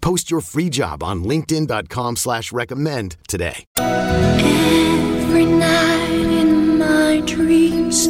Post 0.00 0.30
your 0.30 0.40
free 0.40 0.68
job 0.70 1.02
on 1.02 1.24
linkedin.com 1.24 2.16
slash 2.16 2.52
recommend 2.52 3.16
today. 3.28 3.64
Every 3.78 5.44
night 5.46 6.10
in 6.10 6.78
my 6.78 7.22
dreams, 7.26 8.08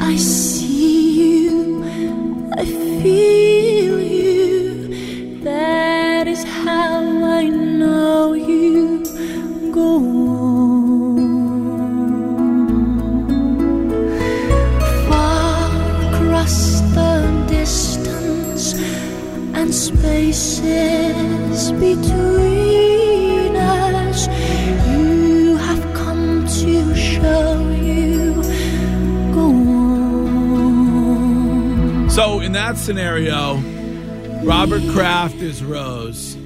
I 0.00 0.16
see 0.16 1.40
you, 1.42 1.84
I 2.56 2.64
feel 2.64 4.00
you. 4.00 5.40
That 5.42 6.26
is 6.26 6.44
how 6.44 7.24
I 7.24 7.48
know 7.48 8.32
you 8.34 8.63
spaces 19.74 21.72
between 21.72 23.56
us, 23.56 24.28
you 24.88 25.56
have 25.56 25.94
come 25.94 26.46
to 26.46 26.94
show 26.94 27.70
you 27.70 28.34
go 29.34 29.46
on. 32.04 32.10
So 32.10 32.40
in 32.40 32.52
that 32.52 32.76
scenario, 32.78 33.56
Robert 34.44 34.82
Kraft 34.92 35.36
is 35.36 35.64
Rose 35.64 36.36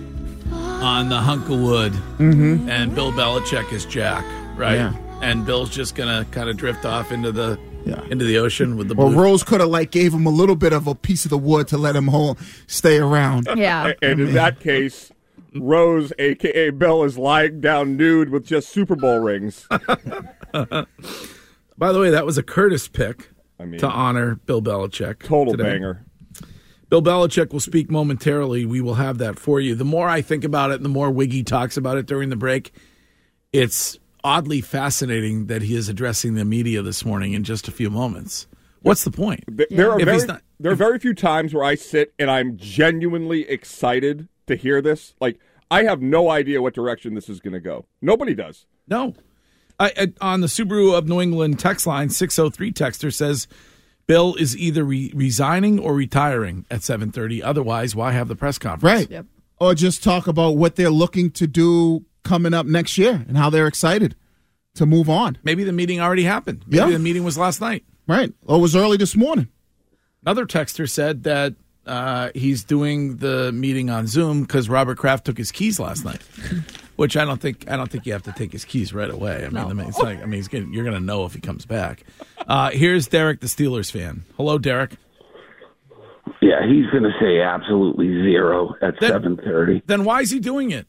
on 0.53 1.09
the 1.11 1.19
hunk 1.19 1.49
of 1.51 1.59
wood, 1.61 1.93
Mhm. 2.19 2.69
and 2.69 2.95
Bill 2.95 3.13
Belichick 3.13 3.73
is 3.73 3.85
Jack, 3.85 4.25
right? 4.57 4.77
Yeah. 4.77 4.93
And 5.21 5.45
Bill's 5.45 5.69
just 5.71 5.95
gonna 5.97 6.25
kind 6.31 6.49
of 6.49 6.57
drift 6.57 6.87
off 6.87 7.13
into 7.13 7.33
the 7.33 7.59
into 7.87 8.25
the 8.25 8.39
ocean 8.39 8.77
with 8.77 8.89
the 8.89 8.95
Well, 8.95 9.09
blue. 9.09 9.23
Rose 9.23 9.43
could 9.43 9.61
have 9.61 9.71
like 9.71 9.91
gave 9.91 10.13
him 10.13 10.27
a 10.27 10.31
little 10.31 10.57
bit 10.57 10.73
of 10.73 10.87
a 10.87 10.95
piece 10.95 11.25
of 11.25 11.31
the 11.31 11.39
wood 11.39 11.69
to 11.69 11.79
let 11.79 11.97
him 11.97 12.09
hold, 12.09 12.39
stay 12.67 12.99
around. 12.99 13.49
Yeah. 13.57 13.93
And 14.03 14.21
in 14.21 14.35
that 14.35 14.61
case, 14.61 15.11
Rose, 15.55 16.13
aka 16.19 16.71
Bill, 16.71 17.03
is 17.05 17.17
lying 17.19 17.61
down 17.61 17.97
nude 17.97 18.29
with 18.31 18.47
just 18.47 18.69
Super 18.69 18.95
Bowl 18.97 19.19
rings. 19.21 19.67
By 21.79 21.93
the 21.93 22.01
way, 22.01 22.11
that 22.11 22.27
was 22.27 22.39
a 22.39 22.43
Curtis 22.43 22.89
pick 22.89 23.31
I 23.59 23.65
mean, 23.65 23.81
to 23.81 23.89
honor 23.89 24.37
Bill 24.47 24.61
Belichick. 24.63 25.21
Total 25.21 25.53
today. 25.55 25.73
banger. 25.75 26.05
Bill 26.91 27.03
Belichick 27.03 27.53
will 27.53 27.61
speak 27.61 27.91
momentarily. 27.91 28.65
We 28.65 28.81
will 28.81 28.95
have 28.95 29.19
that 29.19 29.39
for 29.39 29.61
you. 29.61 29.75
The 29.75 29.85
more 29.85 30.09
I 30.09 30.23
think 30.23 30.45
about 30.45 30.71
it, 30.71 30.83
the 30.83 30.89
more 30.89 31.11
Wiggy 31.11 31.43
talks 31.43 31.77
about 31.77 31.99
it 31.99 32.07
during 32.07 32.31
the 32.31 32.37
break. 32.37 32.73
It's 33.53 33.99
oddly 34.25 34.61
fascinating 34.61 35.47
that 35.47 35.63
he 35.63 35.75
is 35.75 35.89
addressing 35.89 36.35
the 36.35 36.45
media 36.45 36.83
this 36.83 37.05
morning 37.05 37.33
in 37.33 37.45
just 37.45 37.69
a 37.69 37.71
few 37.73 37.91
moments. 37.91 38.47
What's 38.83 39.05
the 39.05 39.11
point? 39.11 39.45
Th- 39.57 39.69
There 39.71 39.91
are 39.91 39.99
very, 40.05 40.27
not- 40.27 40.43
there 40.61 40.73
are 40.73 40.77
very 40.77 40.99
few 40.99 41.15
times 41.15 41.53
where 41.53 41.65
I 41.65 41.75
sit 41.75 42.13
and 42.19 42.31
I'm 42.31 42.57
genuinely 42.57 43.49
excited 43.49 44.29
to 44.47 44.57
hear 44.57 44.81
this. 44.81 45.15
Like 45.21 45.39
I 45.71 45.85
have 45.85 46.01
no 46.01 46.31
idea 46.31 46.63
what 46.63 46.75
direction 46.75 47.15
this 47.15 47.29
is 47.29 47.41
going 47.41 47.55
to 47.55 47.61
go. 47.61 47.87
Nobody 48.01 48.35
does. 48.35 48.67
No. 48.87 49.15
I, 49.81 49.93
I, 49.97 50.13
on 50.21 50.41
the 50.41 50.47
Subaru 50.47 50.97
of 50.97 51.07
New 51.09 51.21
England 51.21 51.59
text 51.59 51.87
line, 51.87 52.11
603 52.11 52.73
texter 52.73 53.13
says 53.13 53.47
Bill 54.07 54.35
is 54.37 54.57
either 54.57 54.83
re- 54.85 55.13
resigning 55.15 55.79
or 55.79 55.95
retiring 55.95 56.65
at 56.71 56.81
7:30. 56.81 57.43
Otherwise, 57.45 57.95
why 57.95 58.13
have 58.13 58.27
the 58.29 58.35
press 58.35 58.59
conference? 58.59 59.09
Right. 59.11 59.25
Or 59.61 59.75
just 59.75 60.03
talk 60.03 60.27
about 60.27 60.57
what 60.57 60.77
they're 60.77 60.89
looking 60.91 61.31
to 61.33 61.47
do 61.47 62.05
coming 62.25 62.55
up 62.55 62.67
next 62.67 62.99
year 62.99 63.25
and 63.29 63.37
how 63.37 63.51
they're 63.51 63.67
excited 63.67 64.15
to 64.75 64.87
move 64.87 65.09
on. 65.09 65.39
Maybe 65.43 65.65
the 65.65 65.73
meeting 65.73 66.01
already 66.01 66.25
happened. 66.25 66.65
Maybe 66.67 66.77
Yeah. 66.79 66.91
the 66.91 66.99
meeting 66.99 67.25
was 67.25 67.37
last 67.39 67.61
night. 67.61 67.85
Right. 68.07 68.33
Or 68.47 68.57
it 68.59 68.61
was 68.61 68.77
early 68.77 68.97
this 68.97 69.17
morning. 69.17 69.49
Another 70.25 70.47
texter 70.47 70.89
said 70.89 71.25
that 71.25 71.55
uh, 71.87 72.31
he's 72.35 72.65
doing 72.65 73.17
the 73.17 73.51
meeting 73.53 73.89
on 73.91 74.07
Zoom 74.07 74.43
because 74.43 74.69
Robert 74.69 74.99
Kraft 74.99 75.25
took 75.25 75.39
his 75.39 75.51
keys 75.51 75.81
last 75.81 76.05
night. 76.05 76.21
Which 76.97 77.17
I 77.17 77.25
don't 77.25 77.41
think 77.41 77.71
I 77.71 77.77
don't 77.77 77.89
think 77.91 78.07
you 78.07 78.13
have 78.13 78.25
to 78.25 78.33
take 78.33 78.51
his 78.51 78.65
keys 78.65 78.93
right 78.93 79.09
away. 79.11 79.45
I 79.47 79.49
mean, 79.51 79.57
I 79.65 79.73
mean, 79.73 79.87
it's 79.87 79.99
like 80.01 80.19
I 80.21 80.23
mean, 80.23 80.33
he's 80.33 80.49
getting, 80.49 80.73
you're 80.75 80.83
going 80.85 80.97
to 80.99 81.03
know 81.05 81.25
if 81.25 81.33
he 81.33 81.41
comes 81.41 81.65
back. 81.65 82.03
Uh, 82.47 82.71
here's 82.71 83.07
Derek, 83.07 83.39
the 83.41 83.47
Steelers 83.47 83.89
fan. 83.91 84.25
Hello, 84.37 84.59
Derek. 84.59 84.97
Yeah, 86.43 86.67
he's 86.67 86.87
going 86.91 87.05
to 87.05 87.13
say 87.21 87.41
absolutely 87.41 88.09
zero 88.09 88.75
at 88.83 88.95
seven 89.01 89.37
thirty. 89.37 89.83
Then 89.87 90.05
why 90.05 90.21
is 90.23 90.31
he 90.31 90.41
doing 90.41 90.71
it? 90.73 90.87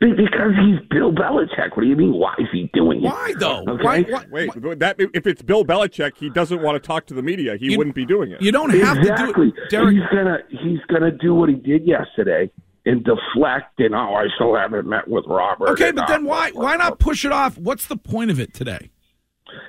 Because 0.00 0.52
he's 0.64 0.80
Bill 0.88 1.12
Belichick. 1.12 1.76
What 1.76 1.82
do 1.82 1.86
you 1.86 1.94
mean? 1.94 2.14
Why 2.14 2.34
is 2.38 2.46
he 2.50 2.70
doing 2.72 3.04
it? 3.04 3.04
Why 3.04 3.34
though? 3.38 3.62
Okay. 3.68 4.06
Wait, 4.30 4.50
that 4.78 4.96
if 4.98 5.26
it's 5.26 5.42
Bill 5.42 5.62
Belichick, 5.62 6.16
he 6.16 6.30
doesn't 6.30 6.62
want 6.62 6.82
to 6.82 6.86
talk 6.86 7.04
to 7.06 7.14
the 7.14 7.22
media. 7.22 7.56
He 7.58 7.76
wouldn't 7.76 7.94
be 7.94 8.06
doing 8.06 8.32
it. 8.32 8.40
You 8.40 8.50
don't 8.50 8.70
have 8.70 8.96
exactly. 8.96 9.52
He's 9.70 10.00
gonna 10.10 10.38
he's 10.48 10.80
gonna 10.88 11.10
do 11.10 11.34
what 11.34 11.50
he 11.50 11.56
did 11.56 11.86
yesterday 11.86 12.50
and 12.86 13.04
deflect 13.04 13.78
and 13.78 13.94
oh 13.94 14.14
I 14.14 14.26
still 14.36 14.56
haven't 14.56 14.88
met 14.88 15.06
with 15.06 15.24
Robert. 15.26 15.68
Okay, 15.70 15.92
but 15.92 16.06
then 16.06 16.24
why 16.24 16.50
why 16.52 16.76
not 16.76 16.98
push 16.98 17.24
it 17.24 17.32
off? 17.32 17.58
What's 17.58 17.86
the 17.86 17.96
point 17.96 18.30
of 18.30 18.40
it 18.40 18.54
today? 18.54 18.90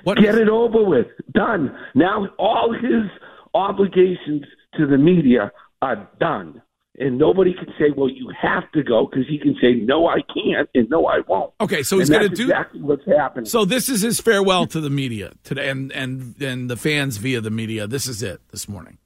What 0.04 0.18
Get 0.18 0.36
it 0.36 0.48
over 0.48 0.82
with. 0.82 1.08
Done. 1.32 1.76
Now 1.94 2.28
all 2.38 2.72
his 2.72 3.10
obligations 3.54 4.44
to 4.76 4.86
the 4.86 4.96
media 4.96 5.52
are 5.82 6.08
done. 6.20 6.61
And 6.98 7.16
nobody 7.16 7.54
can 7.54 7.68
say, 7.78 7.86
well, 7.96 8.10
you 8.10 8.30
have 8.38 8.70
to 8.72 8.82
go 8.82 9.06
because 9.06 9.26
he 9.26 9.38
can 9.38 9.56
say, 9.62 9.72
no, 9.74 10.08
I 10.08 10.18
can't, 10.34 10.68
and 10.74 10.90
no, 10.90 11.06
I 11.06 11.20
won't. 11.26 11.54
Okay, 11.58 11.82
so 11.82 11.98
he's 11.98 12.10
going 12.10 12.28
to 12.28 12.28
do 12.28 12.44
exactly 12.44 12.82
what's 12.82 13.06
happening. 13.06 13.46
So 13.46 13.64
this 13.64 13.88
is 13.88 14.02
his 14.02 14.20
farewell 14.20 14.66
to 14.66 14.80
the 14.80 14.90
media 14.90 15.32
today, 15.42 15.70
and 15.70 15.90
and 15.92 16.40
and 16.42 16.68
the 16.68 16.76
fans 16.76 17.16
via 17.16 17.40
the 17.40 17.50
media. 17.50 17.86
This 17.86 18.06
is 18.06 18.22
it 18.22 18.42
this 18.50 18.68
morning. 18.68 18.98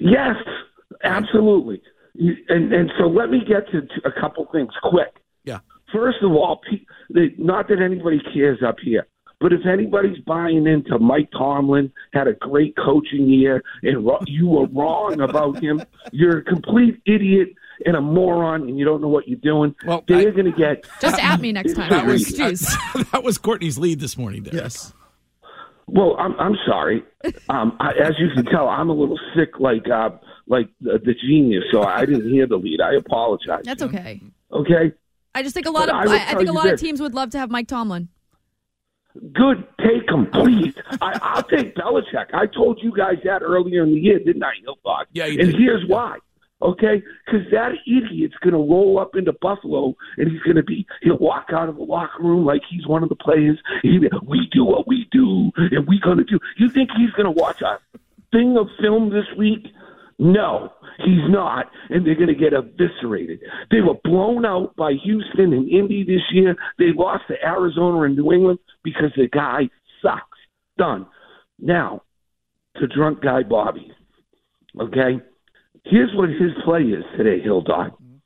Yes, 0.00 0.36
absolutely. 1.02 1.82
And 2.48 2.72
and 2.72 2.92
so 2.96 3.06
let 3.06 3.30
me 3.30 3.40
get 3.40 3.66
to, 3.72 3.80
to 3.80 4.08
a 4.08 4.20
couple 4.20 4.46
things 4.52 4.70
quick. 4.84 5.16
Yeah. 5.44 5.60
First 5.92 6.18
of 6.22 6.30
all, 6.30 6.60
not 7.38 7.68
that 7.68 7.80
anybody 7.82 8.20
cares 8.32 8.60
up 8.64 8.76
here, 8.82 9.08
but 9.42 9.52
if 9.52 9.66
anybody's 9.66 10.18
buying 10.20 10.66
into 10.66 10.98
Mike 11.00 11.30
Tomlin 11.32 11.92
had 12.12 12.28
a 12.28 12.34
great 12.34 12.76
coaching 12.76 13.28
year 13.28 13.62
and 13.82 14.08
you 14.28 14.46
were 14.46 14.66
wrong 14.68 15.20
about 15.20 15.60
him, 15.60 15.82
you're 16.12 16.38
a 16.38 16.44
complete 16.44 17.02
idiot 17.04 17.48
and 17.84 17.96
a 17.96 18.00
moron, 18.00 18.62
and 18.62 18.78
you 18.78 18.84
don't 18.84 19.00
know 19.00 19.08
what 19.08 19.26
you're 19.26 19.40
doing. 19.40 19.74
Well, 19.84 20.04
they're 20.06 20.30
going 20.30 20.44
to 20.44 20.56
get 20.56 20.86
Just 21.00 21.18
at 21.20 21.40
me 21.40 21.50
next 21.50 21.74
time. 21.74 21.90
That 21.90 22.06
was 22.06 22.24
Jeez. 22.30 23.10
that 23.10 23.24
was 23.24 23.38
Courtney's 23.38 23.76
lead 23.76 23.98
this 23.98 24.16
morning. 24.16 24.44
Derek. 24.44 24.62
Yes. 24.62 24.92
Well, 25.88 26.16
I'm 26.16 26.38
I'm 26.38 26.56
sorry. 26.64 27.02
Um, 27.48 27.76
I, 27.80 27.90
as 27.90 28.12
you 28.20 28.28
can 28.34 28.44
tell, 28.44 28.68
I'm 28.68 28.88
a 28.88 28.92
little 28.94 29.18
sick, 29.36 29.58
like 29.58 29.90
uh, 29.90 30.10
like 30.46 30.68
the, 30.80 31.00
the 31.04 31.14
genius. 31.14 31.64
So 31.72 31.82
I 31.82 32.04
didn't 32.06 32.30
hear 32.30 32.46
the 32.46 32.56
lead. 32.56 32.80
I 32.80 32.94
apologize. 32.94 33.62
That's 33.64 33.82
okay. 33.82 34.20
Okay. 34.52 34.92
I 35.34 35.42
just 35.42 35.54
think 35.54 35.66
a 35.66 35.70
lot 35.70 35.88
But 35.88 36.06
of 36.06 36.10
I 36.10 36.14
I, 36.14 36.22
I 36.22 36.26
think 36.28 36.40
a 36.42 36.44
you 36.44 36.52
lot 36.52 36.72
of 36.72 36.78
teams 36.78 37.00
would 37.00 37.14
love 37.14 37.30
to 37.30 37.38
have 37.38 37.50
Mike 37.50 37.66
Tomlin. 37.66 38.08
Good, 39.32 39.64
take 39.78 40.08
him, 40.08 40.26
please. 40.32 40.74
I, 41.00 41.18
I'll 41.20 41.42
take 41.42 41.74
Belichick. 41.74 42.32
I 42.32 42.46
told 42.46 42.80
you 42.82 42.92
guys 42.96 43.16
that 43.24 43.42
earlier 43.42 43.82
in 43.82 43.94
the 43.94 44.00
year, 44.00 44.18
didn't 44.18 44.42
I, 44.42 44.52
Hildog? 44.66 45.04
Yeah, 45.12 45.26
you 45.26 45.38
And 45.40 45.52
did. 45.52 45.60
here's 45.60 45.86
why. 45.86 46.18
Okay, 46.62 47.02
because 47.26 47.44
that 47.50 47.72
idiot's 47.88 48.36
going 48.40 48.52
to 48.52 48.58
roll 48.58 48.98
up 49.00 49.16
into 49.16 49.32
Buffalo, 49.32 49.96
and 50.16 50.30
he's 50.30 50.40
going 50.42 50.54
to 50.56 50.62
be. 50.62 50.86
He'll 51.02 51.18
walk 51.18 51.48
out 51.52 51.68
of 51.68 51.74
the 51.76 51.82
locker 51.82 52.22
room 52.22 52.44
like 52.46 52.62
he's 52.70 52.86
one 52.86 53.02
of 53.02 53.08
the 53.08 53.16
players. 53.16 53.58
He, 53.82 53.98
we 54.24 54.48
do 54.52 54.64
what 54.64 54.86
we 54.86 55.08
do, 55.10 55.50
and 55.56 55.86
we 55.88 55.98
going 55.98 56.18
to 56.18 56.24
do. 56.24 56.38
You 56.58 56.68
think 56.70 56.90
he's 56.96 57.10
going 57.10 57.24
to 57.24 57.32
watch 57.32 57.60
a 57.62 57.80
thing 58.30 58.56
of 58.56 58.68
film 58.80 59.10
this 59.10 59.26
week? 59.36 59.66
No, 60.18 60.70
he's 60.98 61.28
not, 61.28 61.66
and 61.90 62.06
they're 62.06 62.14
going 62.14 62.28
to 62.28 62.34
get 62.34 62.52
eviscerated. 62.52 63.40
They 63.70 63.80
were 63.80 63.94
blown 64.04 64.44
out 64.44 64.76
by 64.76 64.92
Houston 65.04 65.52
and 65.52 65.68
Indy 65.68 66.04
this 66.04 66.22
year. 66.32 66.54
They 66.78 66.92
lost 66.94 67.24
to 67.28 67.34
Arizona 67.44 68.02
and 68.02 68.16
New 68.16 68.32
England 68.32 68.58
because 68.84 69.12
the 69.16 69.28
guy 69.28 69.68
sucks. 70.02 70.38
Done. 70.78 71.06
Now, 71.58 72.02
to 72.76 72.86
drunk 72.86 73.22
guy 73.22 73.42
Bobby. 73.42 73.92
Okay, 74.80 75.20
here's 75.84 76.10
what 76.14 76.30
his 76.30 76.52
play 76.64 76.80
is 76.80 77.04
today, 77.16 77.42
Hill 77.42 77.60
Dog. 77.60 77.92
Mm-hmm. 77.92 78.16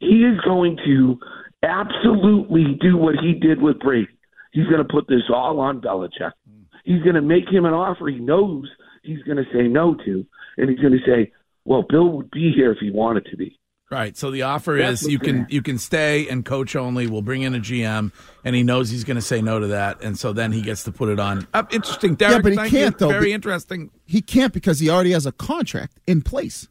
He 0.00 0.24
is 0.24 0.38
going 0.44 0.76
to 0.84 1.18
absolutely 1.62 2.78
do 2.80 2.96
what 2.96 3.14
he 3.22 3.32
did 3.32 3.60
with 3.60 3.78
Brady. 3.80 4.08
He's 4.52 4.66
going 4.66 4.86
to 4.86 4.92
put 4.92 5.08
this 5.08 5.22
all 5.32 5.60
on 5.60 5.80
Belichick. 5.80 6.32
Mm. 6.48 6.64
He's 6.84 7.02
going 7.02 7.14
to 7.14 7.22
make 7.22 7.48
him 7.50 7.64
an 7.64 7.72
offer 7.72 8.08
he 8.08 8.18
knows 8.18 8.68
he's 9.04 9.22
going 9.22 9.36
to 9.38 9.44
say 9.52 9.68
no 9.68 9.94
to, 9.94 10.26
and 10.56 10.70
he's 10.70 10.78
going 10.80 10.92
to 10.92 11.04
say, 11.06 11.32
"Well, 11.64 11.82
Bill 11.88 12.08
would 12.10 12.30
be 12.30 12.52
here 12.54 12.72
if 12.72 12.78
he 12.78 12.90
wanted 12.90 13.26
to 13.26 13.36
be." 13.36 13.58
Right. 13.90 14.16
So 14.16 14.30
the 14.30 14.42
offer 14.42 14.76
That's 14.78 15.02
is 15.02 15.08
you 15.12 15.18
can 15.18 15.36
gonna- 15.36 15.46
you 15.50 15.62
can 15.62 15.78
stay 15.78 16.26
and 16.28 16.44
coach 16.44 16.74
only. 16.74 17.06
We'll 17.06 17.22
bring 17.22 17.42
in 17.42 17.54
a 17.54 17.60
GM, 17.60 18.12
and 18.44 18.56
he 18.56 18.62
knows 18.62 18.88
he's 18.90 19.04
going 19.04 19.16
to 19.16 19.22
say 19.22 19.40
no 19.42 19.60
to 19.60 19.68
that, 19.68 20.02
and 20.02 20.18
so 20.18 20.32
then 20.32 20.50
he 20.52 20.62
gets 20.62 20.84
to 20.84 20.92
put 20.92 21.10
it 21.10 21.20
on. 21.20 21.46
Uh, 21.54 21.62
interesting, 21.70 22.14
Derek. 22.16 22.36
yeah, 22.36 22.40
but 22.42 22.52
he 22.52 22.56
thank 22.56 22.70
can't 22.70 22.94
you. 22.94 22.98
though. 23.06 23.12
Very 23.12 23.32
interesting. 23.32 23.90
He 24.06 24.20
can't 24.20 24.52
because 24.52 24.80
he 24.80 24.88
already 24.90 25.12
has 25.12 25.26
a 25.26 25.32
contract 25.32 26.00
in 26.06 26.22
place. 26.22 26.66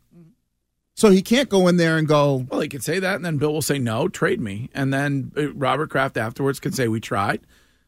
So 0.95 1.09
he 1.09 1.21
can't 1.21 1.49
go 1.49 1.67
in 1.67 1.77
there 1.77 1.97
and 1.97 2.07
go. 2.07 2.45
Well, 2.49 2.59
he 2.59 2.67
could 2.67 2.83
say 2.83 2.99
that, 2.99 3.15
and 3.15 3.23
then 3.25 3.37
Bill 3.37 3.53
will 3.53 3.61
say 3.63 3.79
no, 3.79 4.07
trade 4.07 4.39
me, 4.41 4.69
and 4.73 4.93
then 4.93 5.31
uh, 5.37 5.51
Robert 5.53 5.89
Kraft 5.89 6.17
afterwards 6.17 6.59
can 6.59 6.71
say 6.71 6.87
we 6.87 6.99
tried. 6.99 7.41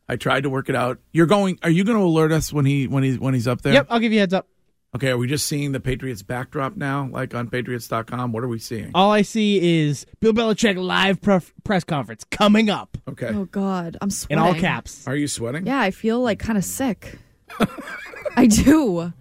I 0.08 0.15
tried 0.15 0.44
to 0.44 0.50
work 0.50 0.70
it 0.70 0.76
out. 0.76 1.00
You're 1.12 1.26
going. 1.26 1.60
Are 1.63 1.70
you 1.70 1.84
going 1.84 1.98
to 1.98 2.04
alert 2.04 2.32
us 2.32 2.54
when 2.54 2.65
he 2.65 2.88
when 2.88 3.04
he 3.04 3.18
when 3.18 3.34
he's 3.34 3.48
up 3.48 3.62
there? 3.62 3.74
Yep, 3.74 3.88
I'll 3.89 4.00
give 4.00 4.12
you 4.12 4.20
a 4.20 4.22
heads 4.22 4.34
up. 4.34 4.48
Okay. 4.96 5.10
Are 5.10 5.18
we 5.18 5.28
just 5.28 5.48
seeing 5.48 5.72
the 5.74 5.80
Patriots 5.80 6.22
backdrop 6.24 6.78
now, 6.78 7.10
like 7.12 7.36
on 7.36 7.50
Patriots.com? 7.50 8.32
What 8.32 8.44
are 8.44 8.48
we 8.48 8.60
seeing? 8.60 8.91
All 8.96 9.12
I 9.12 9.24
see 9.24 9.84
is 9.84 10.06
Bill 10.22 10.32
Belichick 10.32 10.78
live 10.82 11.22
pref- 11.22 11.54
press 11.63 11.84
conference 11.84 12.24
coming 12.32 12.70
up. 12.70 12.98
Okay. 13.08 13.28
Oh 13.34 13.46
God, 13.46 13.98
I'm 14.02 14.10
sweating. 14.10 14.38
In 14.38 14.44
sweating. 14.44 14.65
all 14.65 14.70
caps. 14.70 15.08
Are 15.08 15.15
you 15.15 15.28
sweating? 15.28 15.65
Yeah, 15.68 15.80
I 15.80 15.91
feel 15.91 16.22
like 16.22 16.39
kind 16.39 16.58
of 16.58 16.63
sick. 16.63 17.18
I 18.38 18.46
do. 18.48 19.12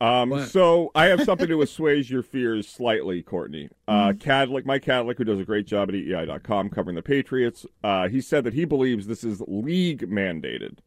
Um, 0.00 0.46
so 0.46 0.90
I 0.94 1.06
have 1.06 1.22
something 1.22 1.48
to 1.48 1.62
assuage 1.62 2.10
your 2.10 2.22
fears 2.22 2.68
slightly, 2.68 3.22
Courtney. 3.22 3.70
Uh, 3.88 4.12
Kadlick, 4.12 4.66
Mike 4.66 4.84
Kadlick, 4.84 5.16
who 5.16 5.24
does 5.24 5.40
a 5.40 5.44
great 5.44 5.66
job 5.66 5.88
at 5.88 5.94
EEI.com 5.94 6.68
covering 6.68 6.96
the 6.96 7.02
Patriots, 7.02 7.64
uh, 7.82 8.08
he 8.08 8.20
said 8.20 8.44
that 8.44 8.52
he 8.52 8.64
believes 8.64 9.06
this 9.06 9.24
is 9.24 9.40
league 9.46 10.10
mandated. 10.10 10.78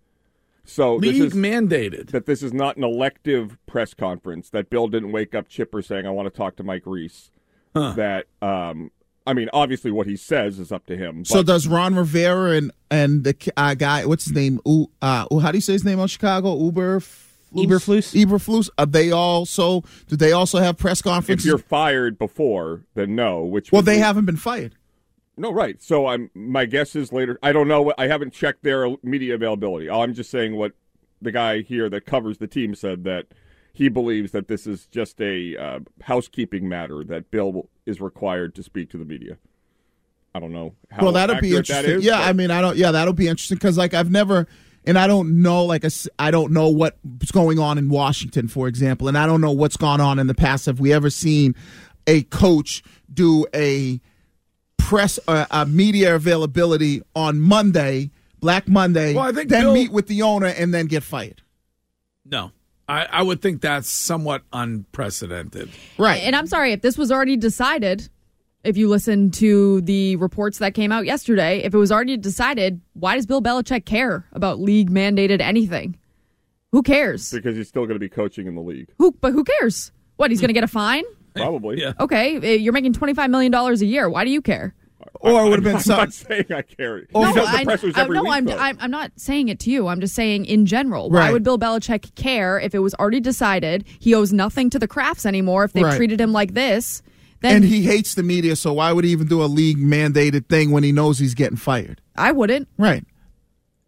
So 0.63 0.95
League 0.95 1.15
this 1.15 1.33
is, 1.33 1.33
mandated 1.33 2.11
that 2.11 2.27
this 2.27 2.43
is 2.43 2.53
not 2.53 2.77
an 2.77 2.83
elective 2.83 3.57
press 3.65 3.95
conference. 3.95 4.51
That 4.51 4.69
Bill 4.69 4.87
didn't 4.87 5.11
wake 5.11 5.33
up 5.33 5.47
chipper 5.47 5.81
saying, 5.81 6.05
"I 6.05 6.11
want 6.11 6.31
to 6.31 6.37
talk 6.37 6.55
to 6.57 6.63
Mike 6.63 6.83
Reiss." 6.85 7.31
That 7.73 8.25
um, 8.41 8.91
I 9.25 9.33
mean, 9.33 9.49
obviously, 9.53 9.89
what 9.89 10.05
he 10.05 10.15
says 10.15 10.59
is 10.59 10.71
up 10.71 10.85
to 10.87 10.97
him. 10.97 11.25
So 11.25 11.41
does 11.41 11.67
Ron 11.67 11.95
Rivera 11.95 12.51
and 12.51 12.71
and 12.91 13.23
the 13.23 13.51
uh, 13.57 13.73
guy, 13.73 14.05
what's 14.05 14.25
his 14.25 14.33
name? 14.33 14.59
Uh, 15.01 15.25
how 15.39 15.51
do 15.51 15.57
you 15.57 15.61
say 15.61 15.73
his 15.73 15.85
name 15.85 15.99
on 15.99 16.07
Chicago? 16.07 16.55
Uber. 16.57 17.01
Eberflus? 17.53 18.13
Eberflus. 18.13 18.69
Are 18.77 18.85
they 18.85 19.11
also? 19.11 19.83
Do 20.07 20.15
they 20.15 20.31
also 20.31 20.59
have 20.59 20.77
press 20.77 20.99
if 20.99 21.03
conferences? 21.03 21.45
you're 21.45 21.57
fired 21.57 22.17
before, 22.17 22.83
then 22.95 23.15
no. 23.15 23.43
Which 23.43 23.71
well, 23.71 23.81
they 23.81 23.95
be- 23.95 24.01
haven't 24.01 24.25
been 24.25 24.37
fired. 24.37 24.75
No, 25.37 25.51
right. 25.53 25.81
So 25.81 26.07
I'm 26.07 26.29
my 26.33 26.65
guess 26.65 26.95
is 26.95 27.13
later. 27.13 27.39
I 27.41 27.51
don't 27.51 27.67
know. 27.67 27.93
I 27.97 28.07
haven't 28.07 28.33
checked 28.33 28.63
their 28.63 28.89
media 29.03 29.35
availability. 29.35 29.89
I'm 29.89 30.13
just 30.13 30.29
saying 30.29 30.55
what 30.55 30.73
the 31.21 31.31
guy 31.31 31.61
here 31.61 31.89
that 31.89 32.05
covers 32.05 32.37
the 32.37 32.47
team 32.47 32.75
said 32.75 33.03
that 33.05 33.27
he 33.73 33.87
believes 33.87 34.31
that 34.31 34.47
this 34.47 34.67
is 34.67 34.87
just 34.87 35.21
a 35.21 35.55
uh, 35.55 35.79
housekeeping 36.01 36.67
matter 36.67 37.03
that 37.05 37.31
Bill 37.31 37.69
is 37.85 38.01
required 38.01 38.53
to 38.55 38.63
speak 38.63 38.89
to 38.91 38.97
the 38.97 39.05
media. 39.05 39.37
I 40.35 40.39
don't 40.39 40.51
know. 40.51 40.75
How 40.91 41.03
well, 41.03 41.11
that'll 41.13 41.39
be 41.39 41.55
interesting. 41.55 41.91
is, 41.95 42.03
yeah, 42.05 42.17
but- 42.19 42.27
I 42.27 42.33
mean, 42.33 42.51
I 42.51 42.61
don't. 42.61 42.77
Yeah, 42.77 42.91
that'll 42.91 43.13
be 43.13 43.27
interesting 43.27 43.55
because 43.55 43.77
like 43.77 43.93
I've 43.93 44.11
never, 44.11 44.47
and 44.85 44.97
I 44.97 45.07
don't 45.07 45.41
know. 45.41 45.65
Like 45.65 45.83
I 45.83 45.87
s- 45.87 46.07
I 46.17 46.31
don't 46.31 46.51
know 46.51 46.69
what's 46.69 47.31
going 47.31 47.59
on 47.59 47.77
in 47.77 47.89
Washington, 47.89 48.47
for 48.47 48.67
example, 48.67 49.07
and 49.07 49.17
I 49.17 49.25
don't 49.25 49.41
know 49.41 49.51
what's 49.51 49.77
gone 49.77 50.01
on 50.01 50.19
in 50.19 50.27
the 50.27 50.33
past. 50.35 50.65
Have 50.65 50.79
we 50.79 50.91
ever 50.93 51.09
seen 51.09 51.55
a 52.07 52.23
coach 52.23 52.81
do 53.13 53.45
a 53.53 53.99
press 54.77 55.19
uh, 55.27 55.45
a 55.51 55.65
media 55.65 56.15
availability 56.15 57.01
on 57.15 57.39
Monday, 57.39 58.09
Black 58.39 58.67
Monday, 58.67 59.13
Well, 59.13 59.25
I 59.25 59.31
think 59.31 59.49
then 59.49 59.63
Bill- 59.63 59.73
meet 59.73 59.91
with 59.91 60.07
the 60.07 60.21
owner 60.23 60.47
and 60.47 60.73
then 60.73 60.87
get 60.87 61.03
fired? 61.03 61.41
No, 62.25 62.51
I, 62.87 63.05
I 63.11 63.21
would 63.21 63.41
think 63.41 63.61
that's 63.61 63.89
somewhat 63.89 64.43
unprecedented. 64.53 65.69
Right. 65.97 66.21
And 66.23 66.35
I'm 66.35 66.47
sorry 66.47 66.71
if 66.73 66.81
this 66.81 66.97
was 66.97 67.11
already 67.11 67.37
decided. 67.37 68.09
If 68.63 68.75
you 68.75 68.89
listen 68.89 69.31
to 69.31 69.79
the 69.81 70.17
reports 70.17 70.57
that 70.57 70.73
came 70.73 70.91
out 70.91 71.05
yesterday, 71.05 71.59
if 71.63 71.73
it 71.73 71.77
was 71.77 71.91
already 71.93 72.17
decided, 72.17 72.81
why 72.93 73.15
does 73.15 73.25
Bill 73.25 73.41
Belichick 73.41 73.85
care 73.85 74.25
about 74.33 74.59
league 74.59 74.89
mandated 74.91 75.39
anything? 75.39 75.97
Who 76.73 76.83
cares? 76.83 77.31
because 77.31 77.55
he's 77.55 77.67
still 77.69 77.83
going 77.85 77.95
to 77.95 77.99
be 77.99 78.09
coaching 78.09 78.47
in 78.47 78.55
the 78.55 78.61
league. 78.61 78.89
Who? 78.97 79.11
But 79.13 79.31
who 79.31 79.43
cares? 79.43 79.91
What? 80.17 80.29
He's 80.29 80.41
going 80.41 80.49
to 80.49 80.53
get 80.53 80.63
a 80.65 80.67
fine? 80.67 81.03
Probably. 81.35 81.79
Yeah. 81.81 81.93
Okay, 81.99 82.35
eh, 82.37 82.53
you're 82.55 82.73
making 82.73 82.93
twenty 82.93 83.13
five 83.13 83.29
million 83.29 83.51
dollars 83.51 83.81
a 83.81 83.85
year. 83.85 84.09
Why 84.09 84.25
do 84.25 84.29
you 84.31 84.41
care? 84.41 84.75
Or 85.21 85.45
it 85.45 85.49
would 85.49 85.53
have 85.59 85.63
been 85.63 85.75
I'm 85.77 85.81
some. 85.81 85.97
not 85.97 86.13
saying 86.13 86.45
I 86.53 86.61
care. 86.61 87.05
Oh, 87.15 87.23
He 87.25 87.33
no, 87.33 87.41
does 87.41 87.51
the 87.51 87.57
I, 87.59 87.63
pressers 87.63 87.95
I- 87.95 88.01
every 88.01 88.15
no, 88.17 88.23
week, 88.23 88.33
I'm, 88.33 88.45
though. 88.45 88.57
I'm 88.57 88.77
I'm 88.81 88.91
not 88.91 89.11
saying 89.15 89.47
it 89.47 89.59
to 89.61 89.71
you. 89.71 89.87
I'm 89.87 90.01
just 90.01 90.13
saying 90.15 90.45
in 90.45 90.65
general. 90.65 91.09
Why 91.09 91.31
would 91.31 91.43
Bill 91.43 91.57
Belichick 91.57 92.13
care 92.15 92.59
if 92.59 92.75
it 92.75 92.79
was 92.79 92.93
already 92.95 93.21
decided 93.21 93.85
he 93.99 94.13
owes 94.13 94.33
nothing 94.33 94.69
to 94.71 94.79
the 94.79 94.87
Krafts 94.87 95.25
anymore? 95.25 95.63
If 95.63 95.71
they've 95.73 95.85
Right. 95.85 95.95
treated 95.95 96.19
him 96.19 96.33
like 96.33 96.53
this, 96.53 97.01
then 97.41 97.55
And 97.57 97.65
he 97.65 97.83
hates 97.83 98.13
the 98.15 98.23
media, 98.23 98.55
so 98.55 98.73
why 98.73 98.91
would 98.91 99.05
he 99.05 99.11
even 99.11 99.27
do 99.27 99.41
a 99.41 99.45
league 99.45 99.77
mandated 99.77 100.47
thing 100.47 100.71
when 100.71 100.83
he 100.83 100.91
knows 100.91 101.19
he's 101.19 101.33
getting 101.33 101.57
fired? 101.57 102.01
I 102.17 102.31
wouldn't. 102.31 102.67
Right. 102.77 103.05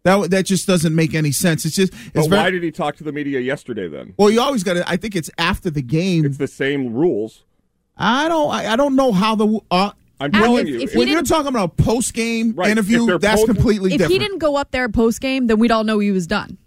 That 0.04 0.30
that 0.30 0.46
just 0.46 0.66
doesn't 0.66 0.94
make 0.94 1.14
any 1.14 1.30
sense. 1.32 1.64
It's 1.64 1.76
just 1.76 1.92
it's 1.92 2.12
But 2.14 2.28
very 2.30 2.42
why 2.42 2.50
did 2.50 2.62
he 2.64 2.70
talk 2.72 2.96
to 2.96 3.04
the 3.04 3.12
media 3.12 3.38
yesterday 3.40 3.86
then? 3.88 4.14
well. 4.16 4.30
You 4.30 4.40
always 4.40 4.64
got 4.64 4.74
to. 4.74 4.88
I 4.88 4.96
think 4.96 5.14
it's 5.14 5.30
after 5.38 5.70
the 5.70 5.82
game. 5.82 6.24
It's 6.24 6.38
the 6.38 6.48
same 6.48 6.92
rules. 6.92 7.44
I 7.96 8.26
don't. 8.28 8.50
I, 8.50 8.72
I 8.72 8.76
don't 8.76 8.96
know 8.96 9.12
how 9.12 9.36
the. 9.36 9.60
Uh, 9.70 9.92
I'm 10.18 10.32
telling 10.32 10.66
if- 10.66 10.72
you. 10.74 10.80
if 10.80 10.92
he 10.92 10.98
when 10.98 11.06
you're 11.08 11.22
talking 11.22 11.48
about 11.48 11.64
a 11.78 11.82
post 11.82 12.14
game 12.14 12.52
Right. 12.56 12.66
If 12.66 12.72
interview, 12.72 13.18
that's 13.18 13.42
both- 13.42 13.46
completely 13.54 13.92
If 13.92 13.98
different. 13.98 14.12
he 14.12 14.18
didn't 14.18 14.38
go 14.38 14.56
up 14.56 14.72
there 14.72 14.88
post 14.88 15.20
game, 15.20 15.46
then 15.46 15.58
we'd 15.60 15.70
all 15.70 15.84
know 15.84 16.00
he 16.00 16.10
was 16.10 16.26
done. 16.26 16.58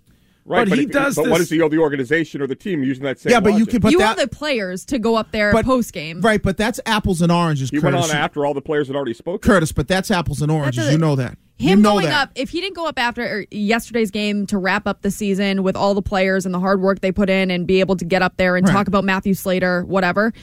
Right, 0.45 0.67
But 0.69 0.77
he 0.77 0.85
if- 0.85 0.91
does 0.91 1.15
But 1.15 1.27
what 1.29 1.39
does 1.39 1.49
he 1.49 1.61
owe 1.61 1.69
the 1.69 1.79
organization 1.79 2.41
or 2.41 2.47
the 2.47 2.55
team 2.55 2.83
using 2.83 3.03
that 3.03 3.19
same 3.19 3.31
yeah, 3.31 3.39
but 3.39 3.49
you 3.53 3.59
logic? 3.59 3.69
can. 3.69 3.79
But 3.81 3.91
you 3.91 3.97
that, 3.99 4.17
owe 4.17 4.21
the 4.21 4.27
players 4.27 4.85
to 4.85 4.99
go 4.99 5.15
up 5.15 5.31
there 5.31 5.51
but- 5.51 5.65
post 5.65 5.91
game. 5.93 6.21
right, 6.21 6.41
but 6.41 6.57
that's 6.57 6.79
apples 6.85 7.21
and 7.21 7.31
oranges. 7.31 7.69
He 7.69 7.79
Curtis. 7.79 8.01
went 8.01 8.11
on 8.11 8.17
after 8.17 8.45
all 8.45 8.53
the 8.53 8.61
players 8.61 8.87
had 8.87 8.95
already 8.95 9.13
spoken. 9.13 9.39
Curtis, 9.49 9.71
but 9.71 9.87
that's 9.87 10.09
apples 10.11 10.41
and 10.41 10.51
oranges. 10.51 10.77
That's 10.77 10.89
a- 10.89 10.91
you 10.93 10.97
know 10.97 11.15
that. 11.15 11.37
Him 11.57 11.79
you 11.79 11.83
know 11.83 11.93
going 11.93 12.05
that. 12.07 12.21
up, 12.23 12.31
if 12.35 12.49
he 12.49 12.59
didn't 12.59 12.75
go 12.75 12.85
up 12.85 12.99
after 12.99 13.21
er, 13.23 13.45
yesterday's 13.49 14.11
game 14.11 14.45
to 14.47 14.57
wrap 14.57 14.85
up 14.87 15.03
the 15.03 15.09
season 15.11 15.63
with 15.63 15.77
all 15.77 15.93
the 15.93 16.01
players 16.01 16.45
and 16.45 16.53
the 16.53 16.59
hard 16.59 16.81
work 16.81 16.99
they 16.99 17.13
put 17.13 17.29
in 17.29 17.49
and 17.49 17.65
be 17.65 17.79
able 17.79 17.95
to 17.95 18.03
get 18.03 18.21
up 18.21 18.35
there 18.35 18.57
and 18.57 18.67
Right. 18.67 18.73
talk 18.73 18.87
about 18.89 19.05
Matthew 19.05 19.33
Slater, 19.33 19.83
whatever, 19.85 20.33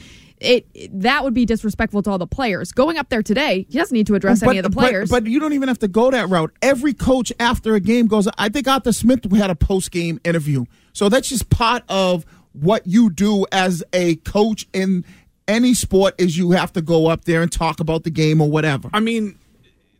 it 0.43 1.01
that 1.01 1.23
would 1.23 1.33
be 1.33 1.45
disrespectful 1.45 2.03
to 2.03 2.11
all 2.11 2.17
the 2.17 2.27
players. 2.27 2.71
Going 2.71 2.97
up 2.97 3.09
there 3.09 3.23
today, 3.23 3.65
he 3.69 3.77
doesn't 3.77 3.93
need 3.93 4.07
to 4.07 4.15
address 4.15 4.43
any 4.43 4.57
of 4.57 4.63
the 4.63 4.69
but- 4.69 4.81
players. 4.81 5.09
But, 5.09 5.25
you 5.25 5.39
don't 5.39 5.53
even 5.53 5.67
have 5.67 5.79
to 5.79 5.87
go 5.87 6.11
that 6.11 6.29
route. 6.29 6.51
Every 6.61 6.93
coach 6.93 7.31
after 7.39 7.75
a 7.75 7.79
game 7.79 8.07
goes. 8.07 8.27
I 8.37 8.49
think 8.49 8.67
Arthur 8.67 8.91
Smith 8.91 9.31
had 9.31 9.49
a 9.49 9.55
post 9.55 9.91
game 9.91 10.19
interview. 10.23 10.65
So 10.91 11.09
that's 11.09 11.29
just 11.29 11.49
part 11.49 11.83
of 11.87 12.25
what 12.51 12.85
you 12.85 13.09
do 13.09 13.45
as 13.51 13.83
a 13.93 14.15
coach 14.17 14.67
in 14.73 15.05
any 15.47 15.73
sport. 15.73 16.15
Is 16.17 16.37
you 16.37 16.51
have 16.51 16.73
to 16.73 16.81
go 16.81 17.07
up 17.07 17.25
there 17.25 17.41
and 17.41 17.51
talk 17.51 17.79
about 17.79 18.03
the 18.03 18.11
game 18.11 18.41
or 18.41 18.49
whatever. 18.49 18.89
I 18.93 18.99
mean, 18.99 19.39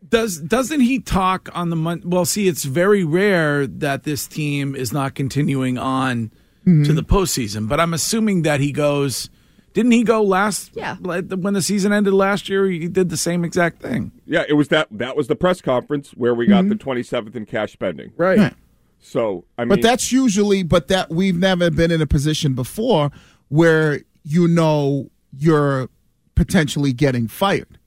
does 0.08 0.38
doesn't 0.40 0.80
he 0.80 1.00
talk 1.00 1.48
on 1.54 1.70
the 1.70 1.76
month? 1.76 2.04
Well, 2.04 2.24
see, 2.24 2.48
it's 2.48 2.64
very 2.64 3.04
rare 3.04 3.66
that 3.66 4.04
this 4.04 4.26
team 4.26 4.76
is 4.76 4.92
not 4.92 5.14
continuing 5.14 5.78
on 5.78 6.30
mm-hmm. 6.66 6.84
to 6.84 6.92
the 6.92 7.02
postseason. 7.02 7.68
But 7.68 7.80
I'm 7.80 7.94
assuming 7.94 8.42
that 8.42 8.60
he 8.60 8.72
goes. 8.72 9.30
Didn't 9.74 9.92
he 9.92 10.04
go 10.04 10.22
last? 10.22 10.70
Yeah. 10.74 10.96
When 10.96 11.52
the 11.52 11.60
season 11.60 11.92
ended 11.92 12.14
last 12.14 12.48
year, 12.48 12.66
he 12.66 12.88
did 12.88 13.10
the 13.10 13.16
same 13.16 13.44
exact 13.44 13.82
thing. 13.82 14.12
Yeah, 14.24 14.44
it 14.48 14.54
was 14.54 14.68
that. 14.68 14.86
That 14.90 15.16
was 15.16 15.26
the 15.26 15.34
press 15.36 15.60
conference 15.60 16.12
where 16.12 16.32
we 16.32 16.46
got 16.46 16.64
mm-hmm. 16.64 16.70
the 16.70 16.76
27th 16.76 17.34
in 17.34 17.44
cash 17.44 17.72
spending. 17.72 18.12
Right. 18.16 18.38
Right. 18.38 18.54
So 19.00 19.44
I 19.58 19.62
mean, 19.62 19.68
But 19.68 19.82
that's 19.82 20.12
usually, 20.12 20.62
but 20.62 20.88
that 20.88 21.10
we've 21.10 21.36
never 21.36 21.70
been 21.70 21.90
in 21.90 22.00
a 22.00 22.06
position 22.06 22.54
before 22.54 23.10
where 23.48 24.00
you 24.22 24.48
know 24.48 25.10
you're 25.36 25.90
potentially 26.34 26.92
getting 26.92 27.28
fired. 27.28 27.78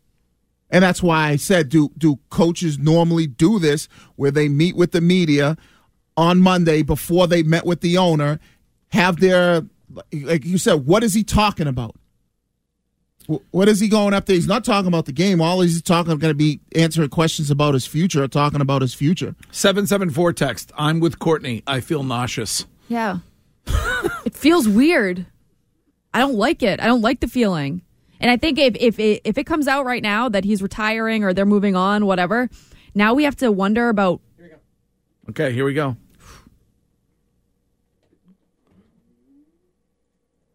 And 0.70 0.84
that's 0.84 1.02
why 1.02 1.30
I 1.30 1.38
said, 1.38 1.70
do 1.70 1.90
do 1.98 2.20
coaches 2.30 2.78
normally 2.78 3.26
do 3.26 3.60
this 3.60 3.88
where 4.18 4.32
they 4.32 4.50
meet 4.50 4.76
with 4.76 4.92
the 4.92 5.02
media 5.02 5.58
on 6.18 6.40
Monday 6.42 6.82
before 6.82 7.28
they 7.28 7.44
met 7.44 7.66
with 7.66 7.82
the 7.82 7.98
owner, 7.98 8.40
have 8.90 9.20
their 9.20 9.64
like 10.12 10.46
you 10.46 10.58
said, 10.58 10.86
what 10.86 11.04
is 11.04 11.14
he 11.14 11.24
talking 11.24 11.68
about? 11.68 11.96
What 13.52 13.68
is 13.68 13.82
he 13.82 13.90
going 13.90 14.14
up 14.14 14.26
there? 14.26 14.36
He's 14.36 14.48
not 14.48 14.64
talking 14.64 14.88
about 14.88 15.06
the 15.06 15.12
game. 15.12 15.42
All 15.42 15.60
he's 15.60 15.82
talking 15.82 16.18
going 16.18 16.32
to 16.32 16.34
be 16.34 16.62
answering 16.76 17.10
questions 17.10 17.52
about 17.52 17.74
his 17.74 17.86
future 17.86 18.24
or 18.24 18.28
talking 18.30 18.62
about 18.62 18.82
his 18.82 18.94
future. 18.94 19.36
Seven 19.52 19.86
seven 19.86 20.10
four 20.10 20.32
text. 20.32 20.72
I'm 20.78 21.02
with 21.02 21.20
Courtney. 21.20 21.62
I 21.68 21.82
feel 21.82 22.04
nauseous. 22.04 22.66
yeah, 22.88 23.18
it 24.26 24.34
feels 24.34 24.68
weird. 24.68 25.26
I 26.14 26.20
don't 26.20 26.36
like 26.36 26.64
it. 26.64 26.80
I 26.80 26.86
don't 26.86 27.02
like 27.02 27.20
the 27.20 27.28
feeling. 27.28 27.82
And 28.22 28.32
I 28.32 28.38
think 28.38 28.58
if 28.60 28.78
if 28.80 28.98
it, 28.98 29.22
if 29.26 29.38
it 29.38 29.44
comes 29.44 29.68
out 29.68 29.86
right 29.86 30.02
now 30.02 30.30
that 30.30 30.46
he's 30.46 30.62
retiring 30.62 31.26
or 31.26 31.34
they're 31.34 31.46
moving 31.46 31.76
on, 31.76 32.06
whatever, 32.06 32.50
now 32.96 33.14
we 33.14 33.26
have 33.26 33.36
to 33.38 33.52
wonder 33.52 33.90
about 33.90 34.22
Okay, 35.30 35.52
here 35.52 35.66
we 35.66 35.74
go. 35.74 35.98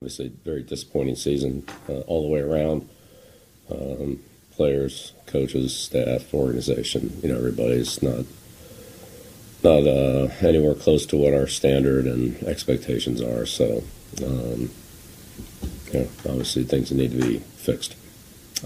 Obviously, 0.02 0.32
very 0.44 0.64
disappointing 0.64 1.14
season 1.14 1.64
uh, 1.88 2.00
all 2.08 2.22
the 2.22 2.28
way 2.28 2.40
around. 2.40 2.88
Um, 3.70 4.18
players, 4.50 5.12
coaches, 5.26 5.76
staff, 5.76 6.34
organization. 6.34 7.20
You 7.22 7.28
know, 7.28 7.36
everybody's 7.36 8.02
not 8.02 8.24
not 9.62 9.86
uh, 9.86 10.26
anywhere 10.40 10.74
close 10.74 11.06
to 11.06 11.16
what 11.16 11.34
our 11.34 11.46
standard 11.46 12.08
and 12.08 12.36
expectations 12.42 13.22
are. 13.22 13.46
So, 13.46 13.84
um, 14.24 14.72
you 15.92 16.00
know, 16.00 16.08
obviously, 16.28 16.64
things 16.64 16.90
need 16.90 17.12
to 17.12 17.18
be 17.18 17.38
fixed. 17.38 17.94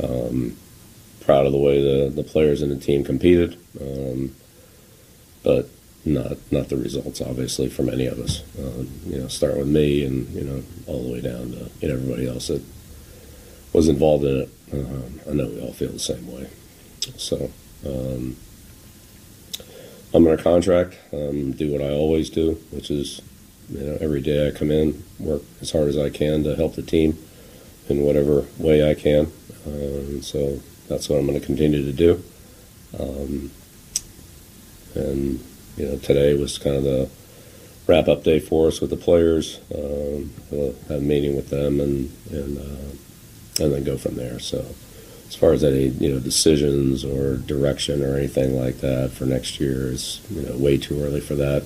Um, 0.03 0.57
proud 1.21 1.45
of 1.45 1.53
the 1.53 1.59
way 1.59 1.83
the, 1.83 2.09
the 2.09 2.25
players 2.25 2.63
and 2.63 2.73
the 2.73 2.83
team 2.83 3.05
competed, 3.05 3.59
um, 3.79 4.35
but 5.43 5.69
not 6.07 6.37
not 6.53 6.69
the 6.69 6.77
results, 6.77 7.21
obviously, 7.21 7.69
from 7.69 7.91
any 7.91 8.07
of 8.07 8.19
us. 8.19 8.43
Um, 8.59 8.89
you 9.07 9.19
know, 9.19 9.29
start 9.29 9.59
with 9.59 9.67
me, 9.67 10.05
and 10.05 10.29
you 10.29 10.45
know, 10.45 10.63
all 10.87 11.03
the 11.03 11.13
way 11.13 11.21
down 11.21 11.51
to 11.51 11.71
you 11.81 11.89
know 11.89 11.95
everybody 11.95 12.29
else 12.29 12.47
that 12.47 12.63
was 13.73 13.89
involved 13.89 14.25
in 14.25 14.43
it. 14.43 14.51
Um, 14.73 15.21
I 15.29 15.33
know 15.35 15.47
we 15.49 15.61
all 15.61 15.73
feel 15.73 15.91
the 15.91 15.99
same 15.99 16.33
way. 16.33 16.49
So 17.17 17.51
um, 17.85 18.37
I'm 20.15 20.27
under 20.27 20.43
contract, 20.43 20.97
um, 21.13 21.53
do 21.53 21.73
what 21.73 21.83
I 21.83 21.91
always 21.91 22.31
do, 22.31 22.53
which 22.71 22.91
is 22.91 23.21
you 23.69 23.81
know 23.81 23.99
every 24.01 24.21
day 24.21 24.49
I 24.49 24.53
come 24.53 24.71
in, 24.71 25.03
work 25.19 25.43
as 25.61 25.73
hard 25.73 25.89
as 25.89 25.99
I 25.99 26.11
can 26.11 26.45
to 26.45 26.55
help 26.55 26.77
the 26.77 26.83
team 26.83 27.19
in 27.89 28.03
whatever 28.03 28.47
way 28.59 28.89
I 28.89 28.95
can. 28.95 29.33
Um, 29.67 30.23
so 30.23 30.61
that's 30.89 31.09
what 31.09 31.19
I'm 31.19 31.27
going 31.27 31.39
to 31.39 31.45
continue 31.45 31.85
to 31.85 31.93
do. 31.93 32.23
Um, 32.99 33.51
and 34.95 35.45
you 35.77 35.87
know, 35.87 35.99
today 35.99 36.35
was 36.35 36.59
kind 36.59 36.77
of 36.77 36.85
the 36.85 37.09
wrap 37.87 38.09
up 38.09 38.25
day 38.25 38.41
for 38.41 38.69
us 38.69 38.81
with 38.81 38.91
the 38.91 38.97
players. 38.97 39.61
Um, 39.75 40.33
we'll 40.51 40.75
have 40.89 40.99
a 40.99 41.01
meeting 41.01 41.37
with 41.37 41.51
them 41.51 41.81
and 41.81 42.11
and 42.31 42.59
uh, 42.59 43.63
and 43.63 43.73
then 43.73 43.85
go 43.85 43.97
from 43.97 44.17
there. 44.17 44.39
So 44.39 44.67
as 45.29 45.35
far 45.35 45.53
as 45.53 45.65
any 45.65 45.89
you 45.89 46.13
know 46.13 46.21
decisions 46.21 47.05
or 47.05 47.37
direction 47.37 48.03
or 48.03 48.17
anything 48.17 48.59
like 48.59 48.79
that 48.79 49.13
for 49.13 49.25
next 49.25 49.61
year 49.61 49.89
is 49.89 50.21
you 50.31 50.43
know 50.43 50.57
way 50.57 50.79
too 50.79 51.03
early 51.03 51.21
for 51.21 51.35
that. 51.35 51.65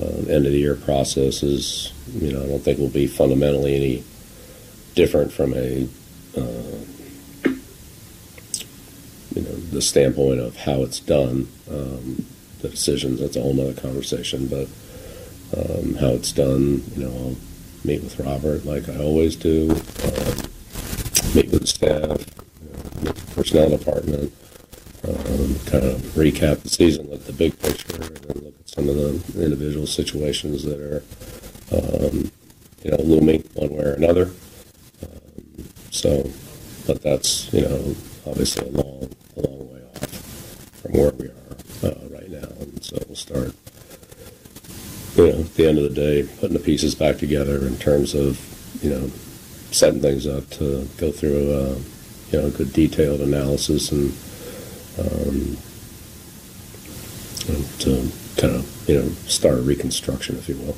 Um, 0.00 0.30
end 0.30 0.46
of 0.46 0.52
the 0.52 0.58
year 0.58 0.76
process 0.76 1.42
is 1.42 1.92
you 2.12 2.32
know 2.32 2.42
I 2.42 2.46
don't 2.46 2.62
think 2.62 2.78
will 2.78 2.88
be 2.88 3.06
fundamentally 3.06 3.74
any 3.74 4.04
different 4.94 5.32
from 5.32 5.54
a 5.54 5.88
uh, 6.36 7.50
you 9.34 9.42
know 9.42 9.56
the 9.72 9.82
standpoint 9.82 10.40
of 10.40 10.56
how 10.56 10.82
it's 10.82 11.00
done. 11.00 11.48
Um, 11.70 12.26
the 12.62 12.68
decisions 12.68 13.20
that's 13.20 13.36
a 13.36 13.42
whole 13.42 13.54
nother 13.54 13.74
conversation, 13.74 14.46
but 14.46 14.68
um, 15.56 15.94
how 15.94 16.08
it's 16.08 16.32
done, 16.32 16.82
you 16.96 17.04
know, 17.04 17.10
I'll 17.10 17.36
meet 17.84 18.02
with 18.02 18.18
Robert 18.20 18.64
like 18.64 18.88
I 18.88 18.98
always 18.98 19.36
do, 19.36 19.70
um, 19.70 20.36
meet 21.34 21.50
with 21.50 21.62
the 21.62 21.66
staff, 21.66 22.24
you 22.62 22.68
know, 22.68 23.02
meet 23.02 23.14
the 23.16 23.34
personnel 23.34 23.70
department, 23.70 24.32
um, 25.08 25.56
kind 25.66 25.84
of 25.84 26.00
recap 26.14 26.62
the 26.62 26.68
season, 26.68 27.10
look 27.10 27.20
at 27.20 27.26
the 27.26 27.32
big 27.32 27.58
picture, 27.58 28.02
and 28.02 28.16
then 28.16 28.44
look 28.44 28.54
at 28.60 28.68
some 28.68 28.88
of 28.88 28.96
the 28.96 29.42
individual 29.42 29.86
situations 29.86 30.62
that 30.64 30.78
are, 30.80 31.02
um, 31.72 32.30
you 32.82 32.90
know, 32.90 32.98
looming 32.98 33.42
one 33.54 33.70
way 33.70 33.84
or 33.84 33.94
another. 33.94 34.30
Um, 35.02 35.64
so, 35.90 36.30
but 36.86 37.02
that's 37.02 37.52
you 37.52 37.62
know 37.62 37.94
obviously 38.26 38.68
a 38.68 38.70
long, 38.70 39.10
a 39.36 39.40
long 39.40 39.72
way 39.72 39.80
off 39.94 40.10
from 40.82 40.92
where 40.92 41.12
we 41.12 41.26
are 41.26 41.90
uh, 41.90 42.08
right 42.10 42.30
now, 42.30 42.48
and 42.60 42.82
so 42.82 42.98
we'll 43.06 43.16
start. 43.16 43.54
You 45.16 45.26
know, 45.26 45.40
at 45.40 45.49
the 45.60 45.68
end 45.68 45.78
of 45.78 45.84
the 45.84 45.90
day, 45.90 46.22
putting 46.40 46.54
the 46.54 46.62
pieces 46.62 46.94
back 46.94 47.18
together 47.18 47.66
in 47.66 47.76
terms 47.76 48.14
of 48.14 48.40
you 48.82 48.90
know 48.90 49.08
setting 49.70 50.00
things 50.00 50.26
up 50.26 50.48
to 50.50 50.88
go 50.96 51.12
through 51.12 51.52
a 51.52 51.74
you 52.30 52.40
know 52.40 52.50
good 52.50 52.72
detailed 52.72 53.20
analysis 53.20 53.92
and 53.92 54.10
um, 54.98 55.56
to 57.78 58.10
kind 58.40 58.54
of 58.54 58.88
you 58.88 58.98
know 58.98 59.08
start 59.26 59.58
a 59.58 59.62
reconstruction, 59.62 60.36
if 60.36 60.48
you 60.48 60.56
will. 60.56 60.76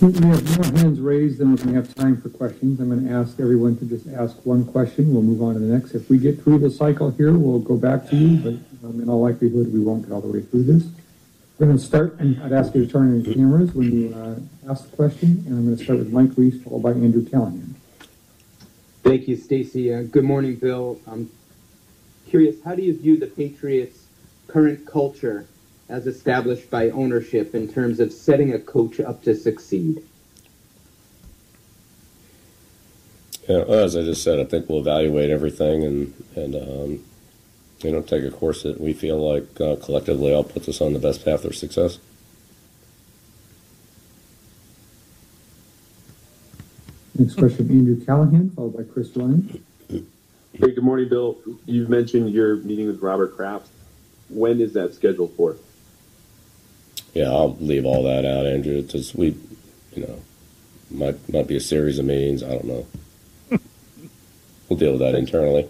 We 0.00 0.12
have 0.12 0.58
more 0.58 0.80
hands 0.82 1.00
raised 1.00 1.38
than 1.38 1.56
we 1.56 1.72
have 1.72 1.94
time 1.94 2.20
for 2.20 2.28
questions. 2.28 2.78
I'm 2.78 2.90
going 2.90 3.06
to 3.08 3.14
ask 3.14 3.40
everyone 3.40 3.78
to 3.78 3.86
just 3.86 4.06
ask 4.08 4.36
one 4.44 4.66
question. 4.66 5.14
We'll 5.14 5.22
move 5.22 5.40
on 5.40 5.54
to 5.54 5.60
the 5.60 5.66
next. 5.66 5.94
If 5.94 6.10
we 6.10 6.18
get 6.18 6.42
through 6.42 6.58
the 6.58 6.68
cycle 6.68 7.10
here, 7.12 7.32
we'll 7.32 7.60
go 7.60 7.78
back 7.78 8.10
to 8.10 8.16
you, 8.16 8.36
but 8.36 8.73
um, 8.84 9.00
in 9.00 9.08
all 9.08 9.22
likelihood, 9.22 9.72
we 9.72 9.80
won't 9.80 10.02
get 10.02 10.12
all 10.12 10.20
the 10.20 10.28
way 10.28 10.42
through 10.42 10.64
this. 10.64 10.84
We're 11.58 11.66
going 11.66 11.78
to 11.78 11.84
start, 11.84 12.18
and 12.18 12.42
I'd 12.42 12.52
ask 12.52 12.74
you 12.74 12.84
to 12.84 12.90
turn 12.90 13.08
on 13.08 13.24
your 13.24 13.34
cameras 13.34 13.72
when 13.72 13.92
you 13.92 14.14
uh, 14.14 14.70
ask 14.70 14.90
the 14.90 14.96
question, 14.96 15.44
and 15.46 15.56
I'm 15.56 15.64
going 15.64 15.76
to 15.76 15.84
start 15.84 15.98
with 16.00 16.12
Mike 16.12 16.30
Reiss, 16.36 16.62
followed 16.62 16.82
by 16.82 16.90
Andrew 16.90 17.24
Callahan. 17.24 17.76
Thank 19.02 19.28
you, 19.28 19.36
Stacy. 19.36 19.94
Uh, 19.94 20.02
good 20.02 20.24
morning, 20.24 20.56
Bill. 20.56 21.00
I'm 21.06 21.30
curious, 22.28 22.56
how 22.64 22.74
do 22.74 22.82
you 22.82 22.98
view 22.98 23.16
the 23.16 23.26
Patriots' 23.26 24.06
current 24.48 24.86
culture 24.86 25.46
as 25.88 26.06
established 26.06 26.70
by 26.70 26.90
ownership 26.90 27.54
in 27.54 27.72
terms 27.72 28.00
of 28.00 28.12
setting 28.12 28.52
a 28.52 28.58
coach 28.58 28.98
up 28.98 29.22
to 29.22 29.34
succeed? 29.34 30.02
Yeah, 33.48 33.64
well, 33.64 33.84
as 33.84 33.94
I 33.94 34.02
just 34.02 34.22
said, 34.22 34.40
I 34.40 34.44
think 34.44 34.68
we'll 34.68 34.80
evaluate 34.80 35.30
everything 35.30 35.84
and 35.84 36.14
and 36.34 36.54
um, 36.56 37.04
you 37.84 37.92
know 37.92 38.00
take 38.00 38.24
a 38.24 38.30
course 38.30 38.62
that 38.62 38.80
we 38.80 38.92
feel 38.92 39.18
like 39.18 39.60
uh, 39.60 39.76
collectively 39.76 40.32
all 40.32 40.42
puts 40.42 40.68
us 40.68 40.80
on 40.80 40.94
the 40.94 40.98
best 40.98 41.24
path 41.24 41.44
of 41.44 41.54
success. 41.54 41.98
Next 47.16 47.36
question, 47.36 47.70
Andrew 47.70 48.04
Callahan, 48.04 48.50
followed 48.50 48.76
by 48.76 48.82
Chris 48.82 49.14
Ryan. 49.14 49.62
Hey, 49.88 50.72
good 50.72 50.82
morning, 50.82 51.08
Bill. 51.08 51.36
You've 51.66 51.88
mentioned 51.88 52.30
your 52.32 52.56
meeting 52.56 52.86
with 52.86 53.02
Robert 53.02 53.36
Kraft. 53.36 53.68
When 54.28 54.60
is 54.60 54.72
that 54.72 54.94
scheduled 54.94 55.32
for? 55.36 55.56
Yeah, 57.12 57.30
I'll 57.30 57.56
leave 57.56 57.84
all 57.84 58.02
that 58.04 58.24
out, 58.24 58.46
Andrew. 58.46 58.82
Because 58.82 59.14
we, 59.14 59.36
you 59.94 60.06
know, 60.06 60.20
might 60.90 61.28
might 61.28 61.46
be 61.46 61.56
a 61.56 61.60
series 61.60 61.98
of 61.98 62.06
meetings. 62.06 62.42
I 62.42 62.48
don't 62.48 62.64
know. 62.64 62.86
we'll 64.68 64.78
deal 64.78 64.92
with 64.92 65.00
that 65.00 65.14
internally. 65.14 65.68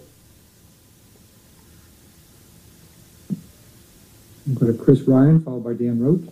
We'll 4.45 4.55
go 4.55 4.77
to 4.77 4.83
Chris 4.83 5.01
Ryan, 5.01 5.41
followed 5.41 5.63
by 5.63 5.73
Dan 5.73 5.99
Roach. 5.99 6.29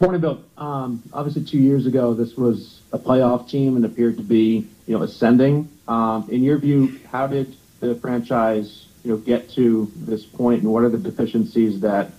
Morning, 0.00 0.20
Bill. 0.20 0.42
Um, 0.56 1.02
obviously, 1.12 1.44
two 1.44 1.58
years 1.58 1.86
ago, 1.86 2.14
this 2.14 2.36
was 2.36 2.80
a 2.92 2.98
playoff 2.98 3.48
team 3.48 3.76
and 3.76 3.84
appeared 3.84 4.16
to 4.18 4.22
be, 4.22 4.66
you 4.86 4.96
know, 4.96 5.02
ascending. 5.02 5.68
Um, 5.88 6.28
in 6.30 6.42
your 6.42 6.58
view, 6.58 7.00
how 7.10 7.26
did 7.26 7.54
the 7.80 7.94
franchise, 7.94 8.86
you 9.04 9.10
know, 9.10 9.16
get 9.18 9.50
to 9.52 9.90
this 9.94 10.24
point, 10.24 10.62
and 10.62 10.72
what 10.72 10.84
are 10.84 10.88
the 10.88 10.98
deficiencies 10.98 11.80
that 11.80 12.10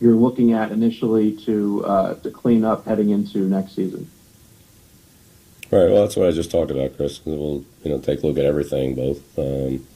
you're 0.00 0.14
looking 0.14 0.52
at 0.52 0.72
initially 0.72 1.36
to 1.44 1.84
uh, 1.84 2.14
to 2.16 2.30
clean 2.30 2.64
up 2.64 2.86
heading 2.86 3.10
into 3.10 3.38
next 3.40 3.74
season? 3.74 4.10
Right. 5.70 5.90
Well, 5.90 6.02
that's 6.02 6.16
what 6.16 6.28
I 6.28 6.30
just 6.30 6.50
talked 6.50 6.70
about, 6.70 6.96
Chris. 6.96 7.20
We'll 7.24 7.64
you 7.82 7.90
know 7.90 7.98
take 7.98 8.22
a 8.22 8.26
look 8.26 8.38
at 8.38 8.44
everything, 8.44 8.94
both 8.94 9.38
um, 9.38 9.86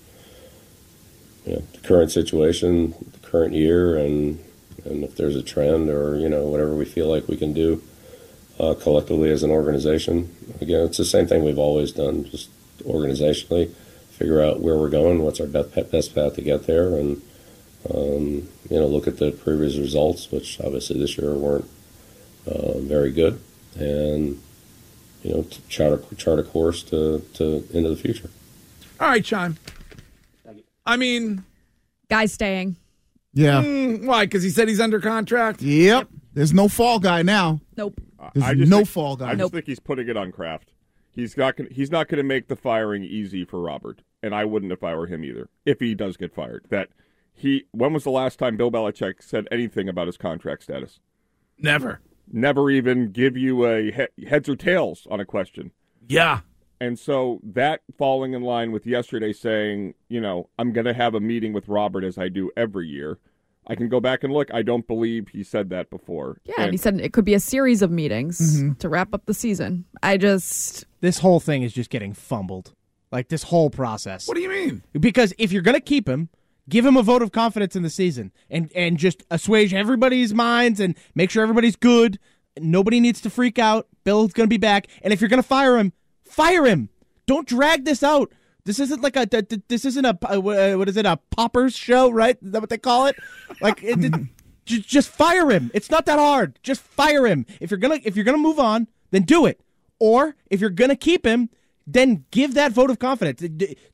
you 1.47 1.55
know, 1.55 1.63
the 1.73 1.81
current 1.83 2.11
situation, 2.11 2.95
the 3.10 3.10
current 3.31 3.55
year, 3.55 3.97
and 3.97 4.43
and 4.85 5.05
if 5.05 5.17
there's 5.17 5.37
a 5.37 5.43
trend 5.43 5.89
or 5.89 6.17
you 6.17 6.29
know 6.29 6.45
whatever 6.45 6.75
we 6.75 6.85
feel 6.85 7.09
like 7.09 7.29
we 7.29 7.37
can 7.37 7.53
do 7.53 7.83
uh, 8.61 8.75
collectively 8.75 9.31
as 9.31 9.43
an 9.43 9.51
organization. 9.51 10.35
Again, 10.61 10.85
it's 10.87 10.99
the 10.99 11.05
same 11.05 11.27
thing 11.27 11.43
we've 11.43 11.59
always 11.59 11.93
done, 11.93 12.25
just 12.25 12.51
organizationally, 12.81 13.73
figure 14.11 14.43
out 14.43 14.61
where 14.61 14.77
we're 14.77 14.91
going, 14.91 15.23
what's 15.23 15.41
our 15.41 15.47
best 15.47 15.91
best 15.91 16.15
path 16.15 16.35
to 16.35 16.43
get 16.43 16.67
there, 16.67 16.89
and 16.95 17.23
um, 17.93 18.49
you 18.69 18.79
know 18.79 18.87
look 18.87 19.07
at 19.07 19.17
the 19.19 19.33
previous 19.33 19.77
results, 19.77 20.31
which 20.31 20.61
obviously 20.61 20.99
this 20.99 21.17
year 21.17 21.33
weren't 21.35 21.69
uh, 22.47 22.79
very 22.79 23.11
good, 23.11 23.41
and 23.77 24.41
you 25.23 25.33
know 25.33 25.47
chart 25.69 26.05
a, 26.11 26.15
chart 26.17 26.39
a 26.39 26.43
course 26.43 26.83
to, 26.83 27.25
to 27.35 27.67
into 27.73 27.89
the 27.89 27.97
future. 27.97 28.31
All 28.99 29.09
right, 29.09 29.25
Chime. 29.25 29.57
I 30.85 30.97
mean, 30.97 31.45
Guy's 32.09 32.33
staying. 32.33 32.77
Yeah. 33.33 33.63
mm, 33.63 34.07
why? 34.07 34.25
Because 34.25 34.43
he 34.43 34.51
said 34.51 34.69
he's 34.69 34.81
under 34.81 35.01
contract. 35.01 35.63
Yep. 35.63 36.09
There's 36.35 36.53
no 36.53 36.69
fall 36.69 36.99
guy 36.99 37.23
now. 37.23 37.61
Nope. 37.77 38.01
There's 38.35 38.45
I 38.45 38.55
just 38.55 38.71
no 38.71 38.79
think, 38.79 38.89
fall 38.89 39.17
guy. 39.17 39.31
I 39.31 39.35
just 39.35 39.53
think 39.53 39.67
he's 39.67 39.81
putting 39.81 40.09
it 40.09 40.17
on 40.17 40.31
Kraft. 40.33 40.73
He's 41.13 41.37
not. 41.37 41.57
Gonna, 41.57 41.71
he's 41.73 41.91
not 41.91 42.09
going 42.09 42.19
to 42.19 42.23
make 42.25 42.49
the 42.49 42.57
firing 42.57 43.03
easy 43.03 43.45
for 43.45 43.61
Robert, 43.61 44.03
and 44.23 44.35
I 44.35 44.45
wouldn't 44.45 44.73
if 44.73 44.85
I 44.85 44.95
were 44.95 45.07
him 45.07 45.25
either. 45.25 45.49
If 45.65 45.81
he 45.81 45.95
does 45.95 46.17
get 46.17 46.35
fired, 46.35 46.67
that 46.71 46.89
he. 47.35 47.65
When 47.73 47.93
was 47.93 48.05
the 48.05 48.11
last 48.11 48.39
time 48.39 48.57
Bill 48.57 48.71
Belichick 48.71 49.15
said 49.23 49.49
anything 49.51 49.89
about 49.89 50.07
his 50.07 50.17
contract 50.17 50.63
status? 50.63 51.01
Never. 51.59 52.01
Never 52.33 52.71
even 52.71 53.11
give 53.11 53.37
you 53.37 53.67
a 53.67 53.91
he- 54.17 54.27
heads 54.27 54.49
or 54.49 54.55
tails 54.57 55.07
on 55.11 55.19
a 55.19 55.25
question. 55.25 55.73
Yeah. 56.09 56.41
And 56.81 56.99
so 56.99 57.41
that 57.43 57.83
falling 57.99 58.33
in 58.33 58.43
line 58.43 58.73
with 58.73 58.87
yesterday 58.87 59.33
saying, 59.33 59.95
you 60.09 60.21
know, 60.21 60.49
I'm 60.59 60.73
going 60.73 60.87
to 60.87 60.95
have 60.95 61.15
a 61.15 61.21
meeting 61.21 61.53
with 61.53 61.69
Robert 61.69 62.05
as 62.05 62.17
I 62.17 62.29
do 62.29 62.51
every 62.57 62.89
year. 62.89 63.19
I 63.67 63.75
can 63.75 63.89
go 63.89 64.01
back 64.01 64.25
and 64.25 64.33
look. 64.33 64.53
I 64.53 64.63
don't 64.63 64.87
believe 64.87 65.29
he 65.29 65.45
said 65.45 65.69
that 65.71 65.91
before. 65.91 66.39
Yeah, 66.45 66.55
and, 66.59 66.73
he 66.73 66.79
said 66.79 66.99
it 67.01 67.13
could 67.13 67.27
be 67.27 67.35
a 67.35 67.41
series 67.41 67.83
of 67.83 67.91
meetings 67.91 68.63
Mhm. 68.63 68.79
to 68.79 68.89
wrap 68.89 69.13
up 69.15 69.27
the 69.27 69.35
season. 69.35 69.85
I 70.03 70.17
just 70.17 70.87
This 71.03 71.19
whole 71.19 71.39
thing 71.41 71.63
is 71.63 71.73
just 71.73 71.91
getting 71.91 72.15
fumbled. 72.15 72.75
Like 73.13 73.29
this 73.29 73.43
whole 73.45 73.71
process. 73.71 74.27
What 74.27 74.35
do 74.35 74.41
you 74.41 74.49
mean? 74.49 74.83
Because 74.99 75.35
if 75.39 75.53
you're 75.53 75.63
going 75.63 75.75
to 75.77 75.81
keep 75.81 76.09
him, 76.09 76.31
give 76.69 76.87
him 76.87 76.97
a 76.97 77.03
vote 77.03 77.23
of 77.23 77.33
confidence 77.33 77.77
in 77.77 77.83
the 77.83 77.91
season 77.91 78.33
and 78.49 78.71
and 78.75 78.97
just 78.97 79.23
assuage 79.31 79.75
everybody's 79.75 80.33
minds 80.33 80.81
and 80.81 80.97
make 81.15 81.31
sure 81.31 81.43
everybody's 81.43 81.77
good. 81.77 82.19
Nobody 82.59 82.99
needs 83.01 83.21
to 83.23 83.31
freak 83.31 83.59
out. 83.59 83.87
Bill's 84.05 84.33
going 84.33 84.47
to 84.49 84.53
be 84.53 84.59
back. 84.59 84.87
And 85.03 85.13
if 85.13 85.21
you're 85.21 85.29
going 85.31 85.43
to 85.43 85.47
fire 85.47 85.77
him, 85.77 85.93
fire 86.31 86.65
him. 86.67 86.89
Don't 87.27 87.47
drag 87.47 87.85
this 87.85 88.03
out. 88.03 88.33
This 88.65 88.79
isn't 88.79 89.03
like 89.03 89.17
a 89.17 89.27
th- 89.27 89.49
th- 89.49 89.63
this 89.69 89.85
isn't 89.85 90.05
a 90.05 90.19
uh, 90.31 90.41
what 90.77 90.89
is 90.89 90.97
it 90.97 91.07
a 91.07 91.17
poppers 91.31 91.75
show, 91.75 92.11
right? 92.11 92.37
Is 92.43 92.53
that 92.53 92.61
what 92.61 92.71
they 92.71 92.79
call 92.79 93.07
it? 93.07 93.17
Like 93.61 93.83
it, 93.83 94.05
it- 94.05 94.15
ju- 94.67 94.81
just 94.81 95.09
fire 95.09 95.51
him. 95.51 95.71
It's 95.75 95.91
not 95.91 96.07
that 96.07 96.19
hard. 96.19 96.59
Just 96.63 96.83
fire 96.83 97.27
him. 97.27 97.47
If 97.61 97.71
you're 97.71 97.79
going 97.79 98.01
to 98.01 98.07
if 98.07 98.17
you're 98.17 98.25
going 98.25 98.37
to 98.37 98.43
move 98.43 98.59
on, 98.59 98.87
then 99.11 99.23
do 99.23 99.47
it. 99.47 99.61
Or 99.99 100.37
if 100.51 100.61
you're 100.61 100.71
going 100.71 100.91
to 100.91 100.97
keep 100.97 101.25
him, 101.27 101.51
then 101.87 102.25
give 102.31 102.55
that 102.55 102.73
vote 102.73 102.91
of 102.91 102.99
confidence. 102.99 103.43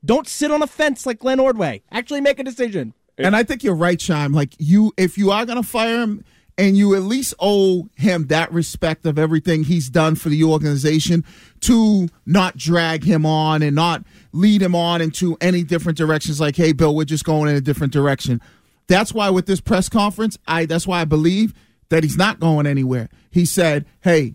Don't 0.05 0.29
sit 0.29 0.51
on 0.51 0.63
a 0.63 0.67
fence 0.67 1.07
like 1.07 1.21
Glenn 1.21 1.41
Ordway. 1.41 1.83
Actually 1.91 2.21
make 2.21 2.39
a 2.39 2.45
decision. 2.45 2.93
And 3.19 3.35
I 3.35 3.43
think 3.45 3.65
you're 3.65 3.75
right, 3.75 3.99
Chime. 3.99 4.33
Like 4.33 4.55
you, 4.59 4.93
if 4.99 5.17
you 5.17 5.31
are 5.31 5.47
going 5.47 5.61
to 5.61 5.67
fire 5.67 6.01
him, 6.03 6.23
and 6.59 6.77
you 6.77 6.95
at 6.95 7.03
least 7.03 7.35
owe 7.39 7.89
him 7.97 8.29
that 8.29 8.53
respect 8.53 9.05
of 9.05 9.19
everything 9.19 9.65
he's 9.65 9.91
done 9.91 10.15
for 10.15 10.29
the 10.29 10.43
organization, 10.45 11.25
to 11.61 12.09
not 12.25 12.57
drag 12.57 13.05
him 13.05 13.27
on 13.27 13.63
and 13.63 13.77
not 13.77 14.05
lead 14.33 14.63
him 14.63 14.75
on 14.75 15.01
into 15.01 15.37
any 15.41 15.63
different 15.63 15.99
directions. 15.99 16.41
Like, 16.41 16.57
hey, 16.57 16.73
Bill, 16.73 16.95
we're 16.95 17.05
just 17.05 17.25
going 17.25 17.51
in 17.51 17.57
a 17.57 17.61
different 17.61 17.93
direction. 17.93 18.41
That's 18.87 19.13
why 19.13 19.31
with 19.31 19.47
this 19.47 19.61
press 19.61 19.89
conference, 19.89 20.39
I 20.47 20.67
that's 20.67 20.87
why 20.87 21.01
I 21.01 21.05
believe 21.05 21.53
that 21.89 22.03
he's 22.03 22.17
not 22.17 22.41
going 22.41 22.67
anywhere. 22.67 23.09
He 23.31 23.45
said, 23.45 23.85
hey, 24.01 24.35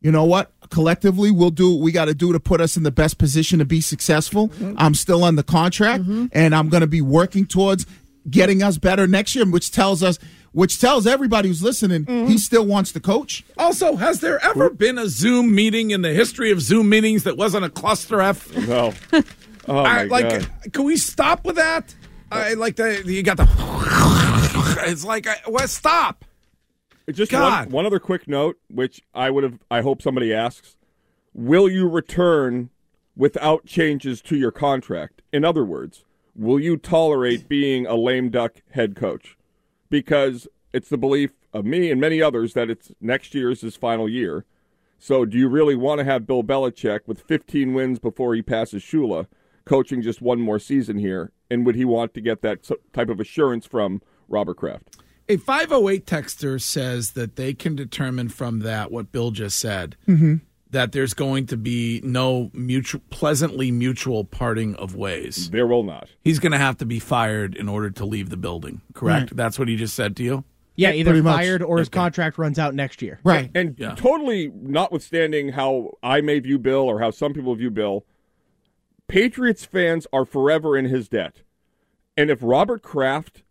you 0.00 0.12
know 0.12 0.24
what? 0.24 0.52
Collectively, 0.68 1.30
we'll 1.30 1.50
do 1.50 1.72
what 1.72 1.80
we 1.80 1.92
got 1.92 2.06
to 2.06 2.14
do 2.14 2.32
to 2.32 2.40
put 2.40 2.60
us 2.60 2.76
in 2.76 2.82
the 2.82 2.90
best 2.90 3.16
position 3.16 3.58
to 3.58 3.64
be 3.64 3.80
successful. 3.80 4.48
Mm-hmm. 4.48 4.74
I'm 4.76 4.94
still 4.94 5.24
on 5.24 5.36
the 5.36 5.42
contract, 5.42 6.02
mm-hmm. 6.02 6.26
and 6.32 6.54
I'm 6.54 6.68
going 6.68 6.82
to 6.82 6.86
be 6.86 7.00
working 7.00 7.46
towards 7.46 7.86
getting 8.28 8.62
us 8.62 8.76
better 8.78 9.06
next 9.06 9.34
year, 9.34 9.46
which 9.46 9.70
tells 9.70 10.02
us, 10.02 10.18
which 10.54 10.80
tells 10.80 11.06
everybody 11.06 11.48
who's 11.48 11.62
listening, 11.62 12.06
he 12.06 12.12
mm-hmm. 12.12 12.36
still 12.36 12.64
wants 12.64 12.92
to 12.92 13.00
coach. 13.00 13.44
Also, 13.58 13.96
has 13.96 14.20
there 14.20 14.42
ever 14.42 14.70
been 14.70 14.96
a 14.96 15.08
Zoom 15.08 15.54
meeting 15.54 15.90
in 15.90 16.02
the 16.02 16.12
history 16.12 16.50
of 16.52 16.62
Zoom 16.62 16.88
meetings 16.88 17.24
that 17.24 17.36
wasn't 17.36 17.64
a 17.64 17.68
cluster 17.68 18.22
F? 18.22 18.56
No. 18.56 18.94
Oh 19.66 19.78
I, 19.78 19.82
my 19.82 20.02
like, 20.04 20.28
God. 20.28 20.72
can 20.74 20.84
we 20.84 20.98
stop 20.98 21.46
with 21.46 21.56
that? 21.56 21.94
I 22.30 22.52
like 22.52 22.76
the 22.76 23.02
you 23.06 23.22
got 23.22 23.38
the. 23.38 23.48
It's 24.86 25.06
like, 25.06 25.26
I, 25.26 25.36
well, 25.48 25.66
stop. 25.66 26.26
Just 27.10 27.30
God. 27.30 27.68
One, 27.68 27.72
one 27.72 27.86
other 27.86 27.98
quick 27.98 28.28
note, 28.28 28.58
which 28.68 29.00
I 29.14 29.30
would 29.30 29.42
have, 29.42 29.58
I 29.70 29.80
hope 29.80 30.02
somebody 30.02 30.34
asks: 30.34 30.76
Will 31.32 31.66
you 31.66 31.88
return 31.88 32.68
without 33.16 33.64
changes 33.64 34.20
to 34.22 34.36
your 34.36 34.50
contract? 34.50 35.22
In 35.32 35.46
other 35.46 35.64
words, 35.64 36.04
will 36.34 36.60
you 36.60 36.76
tolerate 36.76 37.48
being 37.48 37.86
a 37.86 37.94
lame 37.94 38.28
duck 38.28 38.60
head 38.72 38.94
coach? 38.96 39.38
Because 39.90 40.48
it's 40.72 40.88
the 40.88 40.98
belief 40.98 41.30
of 41.52 41.64
me 41.64 41.90
and 41.90 42.00
many 42.00 42.20
others 42.20 42.54
that 42.54 42.70
it's 42.70 42.90
next 43.00 43.34
year's 43.34 43.60
his 43.60 43.76
final 43.76 44.08
year. 44.08 44.44
So, 44.98 45.24
do 45.24 45.36
you 45.38 45.48
really 45.48 45.76
want 45.76 45.98
to 45.98 46.04
have 46.04 46.26
Bill 46.26 46.42
Belichick 46.42 47.00
with 47.06 47.20
15 47.20 47.74
wins 47.74 47.98
before 47.98 48.34
he 48.34 48.42
passes 48.42 48.82
Shula, 48.82 49.26
coaching 49.64 50.00
just 50.02 50.22
one 50.22 50.40
more 50.40 50.58
season 50.58 50.98
here? 50.98 51.30
And 51.50 51.66
would 51.66 51.74
he 51.74 51.84
want 51.84 52.14
to 52.14 52.20
get 52.20 52.40
that 52.42 52.68
type 52.92 53.10
of 53.10 53.20
assurance 53.20 53.66
from 53.66 54.00
Robert 54.28 54.56
Kraft? 54.56 54.96
A 55.28 55.36
508 55.36 56.06
texter 56.06 56.60
says 56.60 57.12
that 57.12 57.36
they 57.36 57.54
can 57.54 57.76
determine 57.76 58.28
from 58.30 58.60
that 58.60 58.90
what 58.90 59.12
Bill 59.12 59.30
just 59.30 59.58
said 59.58 59.96
Mhm. 60.08 60.40
That 60.74 60.92
there's 60.92 61.14
going 61.14 61.46
to 61.46 61.56
be 61.56 62.00
no 62.02 62.50
mutual, 62.52 63.00
pleasantly 63.10 63.70
mutual 63.70 64.24
parting 64.24 64.74
of 64.74 64.94
ways. 64.94 65.50
There 65.50 65.66
will 65.66 65.84
not. 65.84 66.08
He's 66.22 66.38
going 66.40 66.52
to 66.52 66.58
have 66.58 66.76
to 66.78 66.84
be 66.84 66.98
fired 66.98 67.54
in 67.54 67.68
order 67.68 67.90
to 67.90 68.04
leave 68.04 68.28
the 68.28 68.36
building. 68.36 68.82
Correct? 68.92 69.30
Right. 69.30 69.36
That's 69.36 69.58
what 69.58 69.68
he 69.68 69.76
just 69.76 69.94
said 69.94 70.16
to 70.16 70.24
you. 70.24 70.44
Yeah, 70.74 70.88
Yeah, 70.88 70.94
either 70.96 71.10
pretty 71.12 71.22
much. 71.22 71.36
fired 71.36 71.62
or 71.62 71.78
his 71.78 71.88
contract 71.88 72.38
runs 72.38 72.58
out 72.58 72.74
next 72.74 73.02
year. 73.02 73.20
Right. 73.22 73.50
And 73.54 73.78
totally 73.96 74.50
notwithstanding 74.52 75.50
how 75.50 75.92
I 76.02 76.20
may 76.20 76.40
view 76.40 76.58
Bill 76.58 76.82
or 76.82 76.98
how 76.98 77.12
some 77.12 77.32
people 77.32 77.54
view 77.54 77.70
Bill, 77.70 78.04
Patriots 79.06 79.64
fans 79.64 80.08
are 80.12 80.24
forever 80.24 80.76
in 80.76 80.86
his 80.86 81.08
debt. 81.08 81.42
And 82.16 82.30
if 82.30 82.40
Robert 82.42 82.82
Kraft 82.82 83.44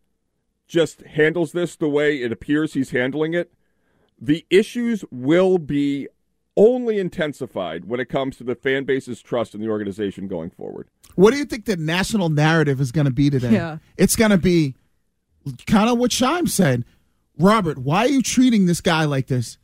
just 0.68 1.02
handles 1.02 1.54
this 1.54 1.76
the 1.78 1.88
way 1.88 2.22
it 2.22 2.32
appears 2.34 2.74
he's 2.74 2.90
handling 2.90 3.34
it, 3.34 3.54
the 4.20 4.46
issues 4.50 5.06
will 5.12 5.58
be 5.58 6.08
only 6.56 7.00
intensified 7.00 7.86
when 7.86 8.00
it 8.00 8.10
comes 8.10 8.38
to 8.38 8.44
the 8.44 8.56
fan 8.56 8.84
base's 8.84 9.22
trust 9.22 9.56
in 9.56 9.62
the 9.62 9.70
organization 9.70 10.28
going 10.28 10.50
forward. 10.50 10.88
What 11.16 11.32
do 11.32 11.38
you 11.38 11.46
think 11.46 11.66
the 11.66 11.78
national 11.78 12.30
narrative 12.30 12.80
is 12.80 12.92
going 12.92 13.06
to 13.06 13.12
be 13.12 13.30
today? 13.30 13.52
Yeah. 13.52 13.78
It's 13.98 14.16
going 14.16 14.32
to 14.32 14.38
be 14.38 14.76
kind 15.68 15.90
of 15.90 15.98
what 15.98 16.12
Chime 16.12 16.48
said. 16.48 16.86
Robert, 17.40 17.80
why 17.80 18.06
are 18.06 18.10
you 18.10 18.22
treating 18.22 18.66
this 18.66 18.82
guy 18.82 19.06
like 19.06 19.28
this? 19.28 19.58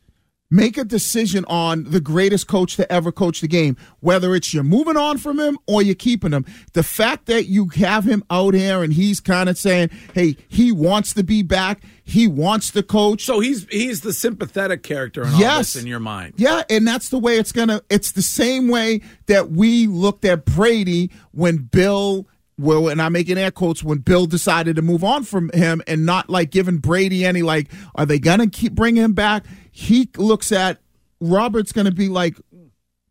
Make 0.52 0.80
a 0.80 0.84
decision 0.84 1.45
on 1.47 1.84
the 1.84 2.02
greatest 2.02 2.47
coach 2.47 2.76
to 2.78 2.91
ever 2.91 3.12
coach 3.12 3.39
the 3.41 3.47
game, 3.47 3.78
whether 4.00 4.34
it's 4.34 4.52
you're 4.52 4.64
moving 4.64 4.97
on 4.97 5.20
from 5.20 5.39
him 5.39 5.60
or 5.68 5.84
you're 5.84 5.93
keeping 5.93 6.32
him. 6.32 6.43
The 6.74 6.82
fact 6.82 7.28
that 7.28 7.45
you 7.45 7.68
have 7.76 8.04
him 8.04 8.24
out 8.32 8.56
here 8.56 8.82
and 8.82 8.91
he's 8.91 9.20
kind 9.20 9.47
of 9.47 9.60
saying, 9.60 9.91
hey, 10.16 10.38
he 10.47 10.72
wants 10.72 11.14
to 11.14 11.24
be 11.24 11.43
back, 11.43 11.84
he 12.04 12.28
wants 12.28 12.72
to 12.72 12.82
coach. 12.82 13.26
So 13.26 13.39
he's 13.41 13.68
he's 13.70 14.02
the 14.02 14.12
sympathetic 14.12 14.82
character 14.82 15.22
in 15.22 15.30
all 15.34 15.39
Yes. 15.39 15.74
this 15.74 15.84
in 15.84 15.88
your 15.88 16.00
mind. 16.00 16.34
Yeah, 16.38 16.64
and 16.68 16.88
that's 16.88 17.10
the 17.10 17.20
way 17.20 17.38
it's 17.38 17.52
gonna. 17.52 17.84
It's 17.91 18.14
the 18.14 18.24
same 18.24 18.70
way 18.70 19.02
that 19.28 19.52
we 19.52 19.86
looked 19.86 20.26
at 20.26 20.45
Brady 20.45 21.12
when 21.32 21.58
Bill. 21.58 22.26
Well, 22.60 22.89
and 22.89 23.01
I'm 23.01 23.14
making 23.14 23.38
air 23.38 23.51
quotes 23.51 23.84
when 23.86 23.99
Bill 23.99 24.26
decided 24.26 24.76
to 24.76 24.82
move 24.82 25.01
on 25.01 25.24
from 25.24 25.49
him 25.53 25.82
and 25.88 26.05
not 26.05 26.30
like 26.30 26.51
giving 26.51 26.80
Brady 26.80 27.24
any 27.24 27.41
like, 27.41 27.72
are 27.95 28.05
they 28.05 28.20
gonna 28.20 28.49
keep 28.49 28.74
bringing 28.74 29.01
him 29.01 29.14
back? 29.14 29.45
He 29.72 30.10
looks 30.18 30.51
at 30.51 30.80
Robert's 31.22 31.72
gonna 31.72 31.91
be 31.91 32.10
like, 32.10 32.36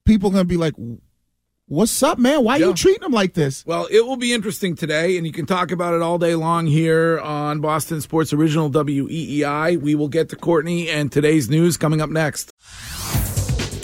people 0.04 0.30
gonna 0.30 0.44
be 0.44 0.58
like, 0.58 0.74
what's 1.64 2.02
up, 2.02 2.18
man? 2.18 2.44
Why 2.44 2.56
are 2.56 2.58
you 2.58 2.74
treating 2.74 3.02
him 3.02 3.12
like 3.12 3.32
this? 3.32 3.64
Well, 3.64 3.88
it 3.90 4.04
will 4.04 4.18
be 4.18 4.34
interesting 4.34 4.76
today, 4.76 5.16
and 5.16 5.26
you 5.26 5.32
can 5.32 5.46
talk 5.46 5.70
about 5.70 5.94
it 5.94 6.02
all 6.02 6.18
day 6.18 6.34
long 6.34 6.66
here 6.66 7.18
on 7.18 7.60
Boston 7.60 8.02
Sports 8.02 8.34
Original 8.34 8.70
WEEI. 8.70 9.80
We 9.80 9.94
will 9.94 10.08
get 10.08 10.28
to 10.28 10.36
Courtney 10.36 10.90
and 10.90 11.10
today's 11.10 11.48
news 11.48 11.78
coming 11.78 12.02
up 12.02 12.10
next. 12.10 12.52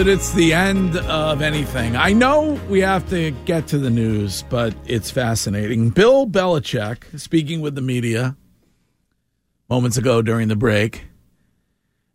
That 0.00 0.08
it's 0.08 0.32
the 0.32 0.54
end 0.54 0.96
of 0.96 1.42
anything. 1.42 1.94
I 1.94 2.14
know 2.14 2.58
we 2.70 2.80
have 2.80 3.06
to 3.10 3.32
get 3.44 3.66
to 3.66 3.76
the 3.76 3.90
news, 3.90 4.44
but 4.48 4.74
it's 4.86 5.10
fascinating. 5.10 5.90
Bill 5.90 6.26
Belichick, 6.26 7.20
speaking 7.20 7.60
with 7.60 7.74
the 7.74 7.82
media 7.82 8.34
moments 9.68 9.98
ago 9.98 10.22
during 10.22 10.48
the 10.48 10.56
break, 10.56 11.04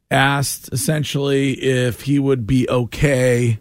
asked 0.10 0.74
essentially 0.74 1.52
if 1.52 2.02
he 2.02 2.18
would 2.18 2.48
be 2.48 2.68
okay 2.68 3.60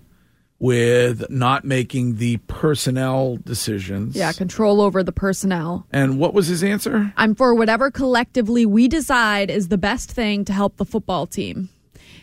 with 0.58 1.28
not 1.28 1.66
making 1.66 2.16
the 2.16 2.38
personnel 2.46 3.36
decisions. 3.44 4.16
Yeah, 4.16 4.32
control 4.32 4.80
over 4.80 5.02
the 5.02 5.12
personnel. 5.12 5.86
And 5.92 6.18
what 6.18 6.32
was 6.32 6.46
his 6.46 6.64
answer? 6.64 7.12
I'm 7.18 7.34
for 7.34 7.54
whatever 7.54 7.90
collectively 7.90 8.64
we 8.64 8.88
decide 8.88 9.50
is 9.50 9.68
the 9.68 9.76
best 9.76 10.10
thing 10.10 10.46
to 10.46 10.54
help 10.54 10.78
the 10.78 10.86
football 10.86 11.26
team. 11.26 11.68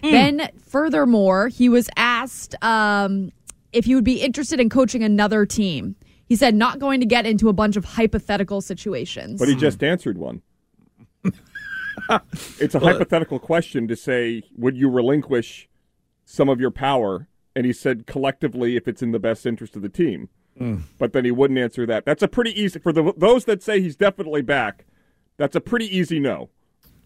Then, 0.02 0.50
furthermore, 0.66 1.48
he 1.48 1.70
was 1.70 1.90
asked 1.96 2.56
um, 2.64 3.32
if 3.72 3.86
he 3.86 3.96
would 3.96 4.04
be 4.04 4.22
interested 4.22 4.60
in 4.60 4.70
coaching 4.70 5.04
another 5.04 5.46
team. 5.46 5.96
He 6.28 6.36
said 6.36 6.56
not 6.56 6.80
going 6.80 7.02
to 7.02 7.06
get 7.06 7.26
into 7.26 7.50
a 7.50 7.54
bunch 7.54 7.76
of 7.76 7.84
hypothetical 7.84 8.62
situations. 8.62 9.40
But 9.40 9.50
he 9.50 9.56
just 9.56 9.84
answered 9.84 10.18
one. 10.18 10.42
it's 12.60 12.74
a 12.76 12.80
Well- 12.80 12.94
hypothetical 12.94 13.40
question 13.40 13.88
to 13.88 13.96
say, 13.96 14.44
would 14.58 14.76
you 14.78 14.90
relinquish 14.90 15.70
some 16.26 16.50
of 16.50 16.60
your 16.60 16.72
power? 16.72 17.28
And 17.56 17.66
he 17.66 17.74
said 17.74 18.08
collectively 18.08 18.78
if 18.78 18.88
it's 18.88 19.02
in 19.02 19.12
the 19.12 19.20
best 19.20 19.46
interest 19.46 19.76
of 19.76 19.82
the 19.82 19.90
team. 19.90 20.30
Mm. 20.60 20.84
But 20.98 21.12
then 21.14 21.26
he 21.26 21.32
wouldn't 21.32 21.60
answer 21.60 21.86
that. 21.86 22.06
That's 22.06 22.24
a 22.24 22.28
pretty 22.28 22.60
easy 22.62 22.80
for 22.80 22.94
the 22.94 23.14
those 23.18 23.46
that 23.46 23.62
say 23.64 23.82
he's 23.82 23.96
definitely 23.96 24.42
back. 24.42 24.86
That's 25.38 25.56
a 25.56 25.62
pretty 25.62 25.86
easy 25.96 26.20
no. 26.20 26.50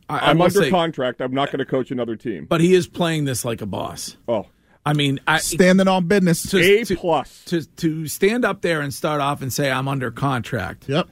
I- 0.10 0.18
I 0.20 0.30
I'm 0.30 0.42
under 0.42 0.62
say- 0.64 0.70
contract. 0.70 1.22
I'm 1.22 1.34
not 1.34 1.48
going 1.52 1.60
to 1.60 1.66
coach 1.66 1.92
another 1.92 2.16
team. 2.16 2.46
But 2.50 2.62
he 2.62 2.74
is 2.76 2.88
playing 2.88 3.26
this 3.26 3.44
like 3.46 3.62
a 3.62 3.66
boss. 3.66 4.18
Oh, 4.28 4.48
I 4.86 4.94
mean, 4.94 5.20
I, 5.28 5.38
standing 5.40 5.88
on 5.88 6.08
business. 6.08 6.44
To, 6.52 6.60
A 6.60 6.84
to- 6.84 6.96
plus 6.96 7.44
to 7.46 7.64
to 7.66 8.08
stand 8.08 8.46
up 8.46 8.62
there 8.62 8.82
and 8.82 8.94
start 8.94 9.20
off 9.22 9.42
and 9.42 9.52
say 9.52 9.72
I'm 9.72 9.88
under 9.88 10.12
contract. 10.12 10.88
Yep, 10.88 11.08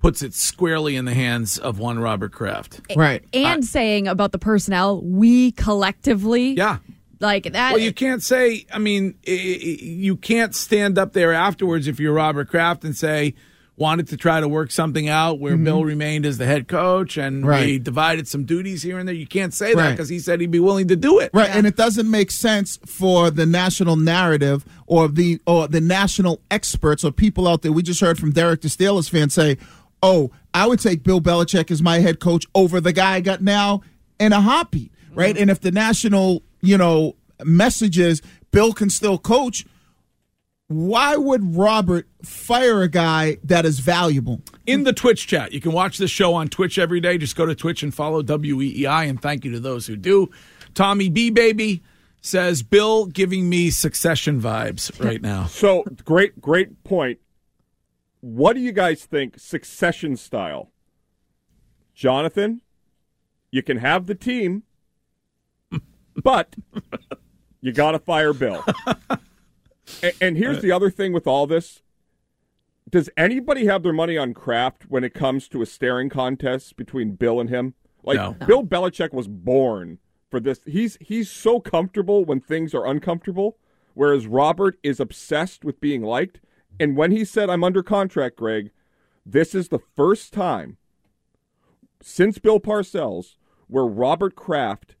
puts 0.00 0.20
it 0.22 0.34
squarely 0.34 0.94
in 0.96 1.06
the 1.06 1.14
hands 1.14 1.56
of 1.58 1.78
one 1.78 1.98
Robert 1.98 2.32
Kraft. 2.32 2.80
Right, 2.94 3.24
and 3.32 3.64
saying 3.64 4.08
about 4.08 4.32
the 4.32 4.38
personnel, 4.38 5.00
we 5.02 5.52
collectively. 5.52 6.52
Yeah. 6.52 6.78
Like 7.20 7.44
that. 7.52 7.72
Well, 7.72 7.80
you 7.80 7.92
can't 7.94 8.22
say. 8.22 8.66
I 8.70 8.78
mean, 8.78 9.14
i- 9.26 9.30
i- 9.30 9.78
you 9.80 10.16
can't 10.16 10.54
stand 10.54 10.98
up 10.98 11.14
there 11.14 11.32
afterwards 11.32 11.86
if 11.88 11.98
you're 11.98 12.12
Robert 12.12 12.48
Kraft 12.50 12.84
and 12.84 12.94
say 12.94 13.34
wanted 13.76 14.06
to 14.08 14.16
try 14.16 14.40
to 14.40 14.46
work 14.46 14.70
something 14.70 15.08
out 15.08 15.40
where 15.40 15.56
Bill 15.56 15.78
mm-hmm. 15.78 15.88
remained 15.88 16.26
as 16.26 16.38
the 16.38 16.46
head 16.46 16.68
coach 16.68 17.16
and 17.16 17.44
we 17.44 17.78
divided 17.78 18.28
some 18.28 18.44
duties 18.44 18.82
here 18.82 18.98
and 18.98 19.08
there. 19.08 19.14
You 19.14 19.26
can't 19.26 19.52
say 19.52 19.74
that 19.74 19.80
Right. 19.80 19.90
because 19.90 20.08
he 20.08 20.20
said 20.20 20.40
he'd 20.40 20.50
be 20.52 20.60
willing 20.60 20.88
to 20.88 20.96
do 20.96 21.18
it. 21.18 21.30
Right, 21.34 21.50
and 21.50 21.66
it 21.66 21.76
doesn't 21.76 22.08
make 22.08 22.30
sense 22.30 22.78
for 22.86 23.30
the 23.30 23.46
national 23.46 23.96
narrative 23.96 24.64
or 24.86 25.08
the 25.08 25.40
or 25.46 25.66
the 25.66 25.80
national 25.80 26.40
experts 26.50 27.04
or 27.04 27.10
people 27.10 27.48
out 27.48 27.62
there. 27.62 27.72
We 27.72 27.82
just 27.82 28.00
heard 28.00 28.18
from 28.18 28.30
Derek, 28.30 28.60
the 28.60 28.68
Steelers 28.68 29.10
fan, 29.10 29.30
say, 29.30 29.58
"Oh, 30.02 30.30
I 30.52 30.68
would 30.68 30.78
take 30.78 31.02
Bill 31.02 31.20
Belichick 31.20 31.70
as 31.72 31.82
my 31.82 31.98
head 31.98 32.20
coach 32.20 32.46
over 32.54 32.80
the 32.80 32.92
guy 32.92 33.14
I 33.14 33.20
got 33.20 33.42
now 33.42 33.82
in 34.20 34.32
a 34.32 34.40
heartbeat." 34.40 34.92
Mm-hmm. 34.92 35.18
Right, 35.18 35.36
and 35.36 35.50
if 35.50 35.60
the 35.60 35.72
national, 35.72 36.42
you 36.60 36.78
know, 36.78 37.16
message 37.44 37.98
is 37.98 38.22
Bill 38.52 38.72
can 38.72 38.88
still 38.88 39.18
coach, 39.18 39.66
why 40.68 41.16
would 41.16 41.56
Robert 41.56 42.06
fire 42.24 42.82
a 42.82 42.88
guy 42.88 43.38
that 43.44 43.64
is 43.64 43.78
valuable? 43.80 44.42
in 44.66 44.84
the 44.84 44.92
Twitch 44.92 45.26
chat. 45.26 45.52
You 45.52 45.60
can 45.60 45.72
watch 45.72 45.98
this 45.98 46.10
show 46.10 46.34
on 46.34 46.48
Twitch 46.48 46.78
every 46.78 47.00
day. 47.00 47.18
Just 47.18 47.36
go 47.36 47.46
to 47.46 47.54
Twitch 47.54 47.82
and 47.82 47.94
follow 47.94 48.22
WEEI, 48.22 49.08
and 49.08 49.20
thank 49.20 49.44
you 49.44 49.52
to 49.52 49.60
those 49.60 49.86
who 49.86 49.96
do. 49.96 50.30
Tommy 50.74 51.08
B. 51.08 51.30
Baby 51.30 51.82
says, 52.20 52.62
Bill 52.62 53.06
giving 53.06 53.48
me 53.48 53.70
succession 53.70 54.40
vibes 54.40 54.98
right 55.04 55.20
now. 55.20 55.44
So 55.48 55.84
great, 56.04 56.40
great 56.40 56.82
point. 56.84 57.18
What 58.20 58.54
do 58.54 58.60
you 58.60 58.72
guys 58.72 59.04
think 59.04 59.38
succession 59.38 60.16
style? 60.16 60.70
Jonathan, 61.94 62.62
you 63.50 63.62
can 63.62 63.76
have 63.76 64.06
the 64.06 64.14
team, 64.14 64.62
but 66.22 66.56
you 67.60 67.72
got 67.72 67.92
to 67.92 67.98
fire 67.98 68.32
Bill. 68.32 68.64
and, 70.02 70.12
and 70.20 70.36
here's 70.36 70.62
the 70.62 70.72
other 70.72 70.90
thing 70.90 71.12
with 71.12 71.26
all 71.26 71.46
this. 71.46 71.82
Does 72.88 73.10
anybody 73.16 73.66
have 73.66 73.82
their 73.82 73.92
money 73.92 74.16
on 74.16 74.34
Kraft 74.34 74.84
when 74.88 75.04
it 75.04 75.14
comes 75.14 75.48
to 75.48 75.62
a 75.62 75.66
staring 75.66 76.08
contest 76.08 76.76
between 76.76 77.16
Bill 77.16 77.40
and 77.40 77.48
him? 77.48 77.74
Like 78.02 78.16
No. 78.16 78.36
Bill 78.46 78.62
Belichick 78.62 79.12
was 79.12 79.28
born 79.28 79.98
for 80.30 80.38
this. 80.38 80.60
He's 80.66 80.98
he's 81.00 81.30
so 81.30 81.60
comfortable 81.60 82.24
when 82.24 82.40
things 82.40 82.74
are 82.74 82.86
uncomfortable, 82.86 83.56
whereas 83.94 84.26
Robert 84.26 84.76
is 84.82 85.00
obsessed 85.00 85.64
with 85.64 85.80
being 85.80 86.02
liked. 86.02 86.40
And 86.78 86.96
when 86.96 87.10
he 87.10 87.24
said, 87.24 87.48
"I'm 87.48 87.64
under 87.64 87.82
contract, 87.82 88.36
Greg," 88.36 88.70
this 89.24 89.54
is 89.54 89.68
the 89.68 89.78
first 89.78 90.32
time 90.32 90.76
since 92.02 92.38
Bill 92.38 92.60
Parcells 92.60 93.36
where 93.66 93.84
Robert 93.84 94.36
Kraft 94.36 94.94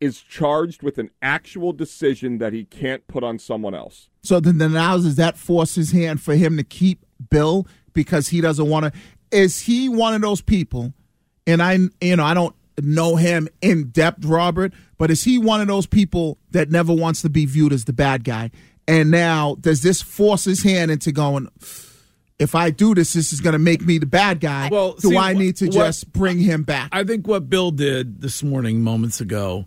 is 0.00 0.20
charged 0.20 0.82
with 0.82 0.98
an 0.98 1.10
actual 1.20 1.72
decision 1.72 2.38
that 2.38 2.52
he 2.52 2.64
can't 2.64 3.06
put 3.06 3.22
on 3.22 3.38
someone 3.38 3.74
else. 3.74 4.08
So 4.22 4.40
then, 4.40 4.58
then 4.58 4.72
now 4.72 4.96
does 4.96 5.16
that 5.16 5.36
force 5.36 5.74
his 5.74 5.92
hand 5.92 6.20
for 6.20 6.34
him 6.34 6.56
to 6.56 6.64
keep 6.64 7.04
Bill 7.28 7.66
because 7.92 8.28
he 8.28 8.40
doesn't 8.40 8.68
want 8.68 8.86
to. 8.86 8.92
Is 9.30 9.60
he 9.60 9.88
one 9.88 10.14
of 10.14 10.20
those 10.20 10.40
people? 10.40 10.92
And 11.46 11.62
I, 11.62 11.78
you 12.00 12.16
know, 12.16 12.24
I 12.24 12.34
don't 12.34 12.54
know 12.80 13.16
him 13.16 13.48
in 13.60 13.90
depth, 13.90 14.24
Robert, 14.24 14.72
but 14.98 15.10
is 15.10 15.24
he 15.24 15.38
one 15.38 15.60
of 15.60 15.68
those 15.68 15.86
people 15.86 16.38
that 16.50 16.70
never 16.70 16.92
wants 16.92 17.22
to 17.22 17.28
be 17.28 17.46
viewed 17.46 17.72
as 17.72 17.84
the 17.84 17.92
bad 17.92 18.24
guy? 18.24 18.50
And 18.86 19.10
now, 19.10 19.56
does 19.60 19.82
this 19.82 20.02
force 20.02 20.44
his 20.44 20.62
hand 20.62 20.90
into 20.90 21.12
going? 21.12 21.48
If 22.38 22.54
I 22.54 22.70
do 22.70 22.94
this, 22.94 23.12
this 23.12 23.32
is 23.32 23.40
going 23.40 23.52
to 23.52 23.58
make 23.58 23.82
me 23.82 23.98
the 23.98 24.06
bad 24.06 24.40
guy. 24.40 24.68
Well, 24.72 24.94
do 24.94 25.10
see, 25.10 25.16
I 25.16 25.34
need 25.34 25.56
to 25.56 25.66
what- 25.66 25.74
just 25.74 26.12
bring 26.12 26.38
him 26.38 26.62
back? 26.62 26.88
I 26.92 27.04
think 27.04 27.26
what 27.26 27.48
Bill 27.50 27.70
did 27.70 28.20
this 28.22 28.42
morning, 28.42 28.82
moments 28.82 29.20
ago, 29.20 29.66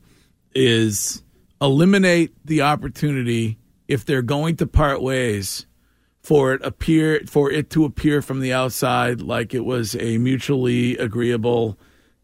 is 0.55 1.21
eliminate 1.61 2.33
the 2.45 2.63
opportunity 2.63 3.57
if 3.87 4.05
they're 4.05 4.21
going 4.21 4.57
to 4.57 4.67
part 4.67 5.01
ways 5.01 5.65
for 6.23 6.53
it 6.53 6.61
appear 6.63 7.21
for 7.27 7.51
it 7.51 7.69
to 7.71 7.85
appear 7.85 8.21
from 8.21 8.39
the 8.39 8.53
outside 8.53 9.21
like 9.21 9.53
it 9.53 9.65
was 9.65 9.95
a 9.95 10.17
mutually 10.17 10.97
agreeable, 10.97 11.77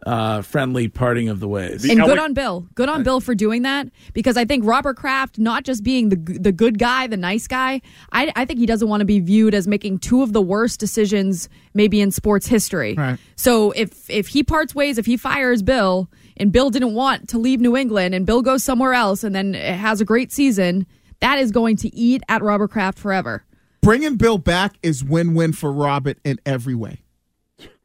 uh, 0.06 0.42
friendly 0.42 0.88
parting 0.88 1.28
of 1.28 1.42
the 1.42 1.50
ways. 1.50 1.84
and 1.84 2.00
good 2.02 2.18
on 2.18 2.34
Bill. 2.34 2.66
Good 2.76 2.88
on 2.88 3.04
Bill 3.04 3.20
for 3.20 3.36
doing 3.36 3.64
that 3.64 3.90
because 4.14 4.38
I 4.38 4.46
think 4.46 4.64
Robert 4.66 4.96
Kraft, 4.96 5.38
not 5.38 5.66
just 5.66 5.84
being 5.84 6.08
the 6.08 6.16
the 6.16 6.54
good 6.54 6.80
guy, 6.80 7.08
the 7.08 7.18
nice 7.18 7.46
guy, 7.46 7.82
I, 8.14 8.32
I 8.38 8.46
think 8.46 8.60
he 8.60 8.66
doesn't 8.66 8.88
want 8.88 9.02
to 9.02 9.06
be 9.06 9.20
viewed 9.20 9.54
as 9.54 9.68
making 9.68 10.00
two 10.00 10.24
of 10.24 10.32
the 10.32 10.42
worst 10.42 10.80
decisions 10.80 11.50
maybe 11.74 12.00
in 12.00 12.12
sports 12.12 12.48
history. 12.48 12.94
Right. 12.94 13.20
So 13.36 13.72
if 13.72 14.10
if 14.10 14.30
he 14.30 14.44
parts 14.44 14.74
ways, 14.74 14.98
if 14.98 15.06
he 15.06 15.18
fires 15.18 15.62
Bill, 15.62 16.10
and 16.38 16.54
Bill 16.54 16.70
didn't 16.70 16.94
want 16.94 17.28
to 17.30 17.38
leave 17.38 17.60
New 17.60 17.76
England, 17.76 18.16
and 18.16 18.26
Bill 18.26 18.42
goes 18.42 18.64
somewhere 18.64 18.94
else, 18.94 19.26
and 19.26 19.36
then 19.36 19.56
has 19.56 20.00
a 20.00 20.06
great 20.06 20.32
season, 20.32 20.88
that 21.20 21.38
is 21.38 21.52
going 21.52 21.76
to 21.78 21.94
eat 21.94 22.24
at 22.30 22.42
Robert 22.42 22.72
Kraft 22.72 22.98
forever. 22.98 23.44
Bringing 23.82 24.18
Bill 24.18 24.38
back 24.38 24.76
is 24.84 25.04
win-win 25.04 25.54
for 25.54 25.72
Robert 25.72 26.18
in 26.24 26.40
every 26.46 26.76
way. 26.76 27.02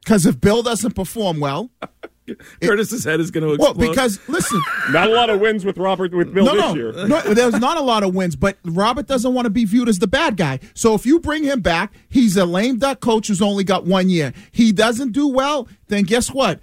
Because 0.03 0.25
if 0.25 0.39
Bill 0.39 0.61
doesn't 0.61 0.91
perform 0.93 1.39
well, 1.39 1.71
Curtis's 2.61 3.03
head 3.03 3.19
is 3.19 3.31
going 3.31 3.43
to 3.43 3.53
explode. 3.53 3.77
well, 3.77 3.89
because 3.89 4.19
listen, 4.27 4.61
Not 4.91 5.09
a 5.09 5.13
lot 5.13 5.29
of 5.29 5.39
wins 5.39 5.65
with 5.65 5.77
Robert 5.77 6.13
with 6.13 6.33
Bill 6.33 6.45
no, 6.45 6.53
this 6.53 6.61
no, 6.61 6.75
year. 6.75 7.07
no, 7.07 7.21
there's 7.33 7.59
not 7.59 7.77
a 7.77 7.81
lot 7.81 8.03
of 8.03 8.13
wins, 8.13 8.35
but 8.35 8.57
Robert 8.63 9.07
doesn't 9.07 9.33
want 9.33 9.45
to 9.45 9.49
be 9.49 9.65
viewed 9.65 9.89
as 9.89 9.99
the 9.99 10.07
bad 10.07 10.37
guy. 10.37 10.59
So 10.73 10.93
if 10.95 11.05
you 11.05 11.19
bring 11.19 11.43
him 11.43 11.61
back, 11.61 11.93
he's 12.09 12.35
a 12.37 12.45
lame 12.45 12.77
duck 12.77 12.99
coach 12.99 13.27
who's 13.27 13.41
only 13.41 13.63
got 13.63 13.85
one 13.85 14.09
year. 14.09 14.33
He 14.51 14.71
doesn't 14.71 15.11
do 15.11 15.27
well, 15.27 15.67
then 15.87 16.03
guess 16.03 16.31
what? 16.31 16.59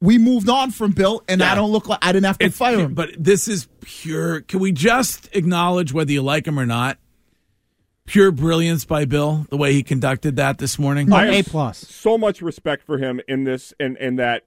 We 0.00 0.18
moved 0.18 0.48
on 0.50 0.70
from 0.70 0.92
Bill, 0.92 1.22
and 1.26 1.42
I 1.42 1.54
don't 1.54 1.72
look 1.72 1.88
like 1.88 1.98
I 2.02 2.12
didn't 2.12 2.26
have 2.26 2.38
to 2.38 2.50
fire 2.50 2.78
him. 2.78 2.92
But 2.92 3.10
this 3.18 3.48
is 3.48 3.66
pure. 3.80 4.42
Can 4.42 4.60
we 4.60 4.70
just 4.70 5.34
acknowledge 5.34 5.92
whether 5.94 6.12
you 6.12 6.22
like 6.22 6.46
him 6.46 6.60
or 6.60 6.66
not? 6.66 6.98
Pure 8.06 8.32
brilliance 8.32 8.84
by 8.84 9.04
Bill, 9.04 9.46
the 9.50 9.56
way 9.56 9.72
he 9.72 9.82
conducted 9.82 10.36
that 10.36 10.58
this 10.58 10.78
morning. 10.78 11.12
I 11.12 11.26
have 11.26 11.46
So 11.78 12.16
much 12.16 12.40
respect 12.40 12.84
for 12.84 12.98
him 12.98 13.20
in 13.28 13.44
this, 13.44 13.74
and 13.80 13.96
and 13.98 14.18
that 14.18 14.44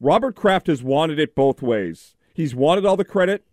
Robert 0.00 0.36
Kraft 0.36 0.68
has 0.68 0.82
wanted 0.82 1.18
it 1.18 1.34
both 1.34 1.62
ways. 1.62 2.14
He's 2.32 2.54
wanted 2.54 2.86
all 2.86 2.96
the 2.96 3.04
credit 3.04 3.44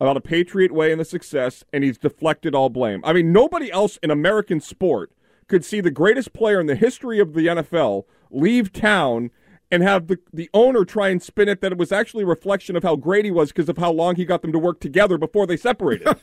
about 0.00 0.16
a 0.16 0.20
Patriot 0.20 0.72
way 0.72 0.90
and 0.90 1.00
the 1.00 1.04
success, 1.04 1.64
and 1.72 1.84
he's 1.84 1.98
deflected 1.98 2.54
all 2.54 2.68
blame. 2.68 3.00
I 3.04 3.12
mean, 3.12 3.32
nobody 3.32 3.70
else 3.70 3.96
in 4.02 4.10
American 4.10 4.60
sport 4.60 5.12
could 5.46 5.64
see 5.64 5.80
the 5.80 5.90
greatest 5.90 6.32
player 6.32 6.60
in 6.60 6.66
the 6.66 6.74
history 6.74 7.20
of 7.20 7.34
the 7.34 7.46
NFL 7.46 8.04
leave 8.30 8.72
town 8.72 9.30
and 9.70 9.82
have 9.82 10.06
the, 10.06 10.18
the 10.32 10.48
owner 10.54 10.84
try 10.84 11.08
and 11.08 11.22
spin 11.22 11.48
it 11.48 11.60
that 11.60 11.72
it 11.72 11.78
was 11.78 11.90
actually 11.90 12.22
a 12.24 12.26
reflection 12.26 12.76
of 12.76 12.82
how 12.82 12.96
great 12.96 13.24
he 13.24 13.30
was 13.30 13.48
because 13.50 13.68
of 13.68 13.78
how 13.78 13.90
long 13.90 14.14
he 14.16 14.24
got 14.24 14.42
them 14.42 14.52
to 14.52 14.58
work 14.58 14.78
together 14.80 15.18
before 15.18 15.46
they 15.46 15.56
separated. 15.56 16.06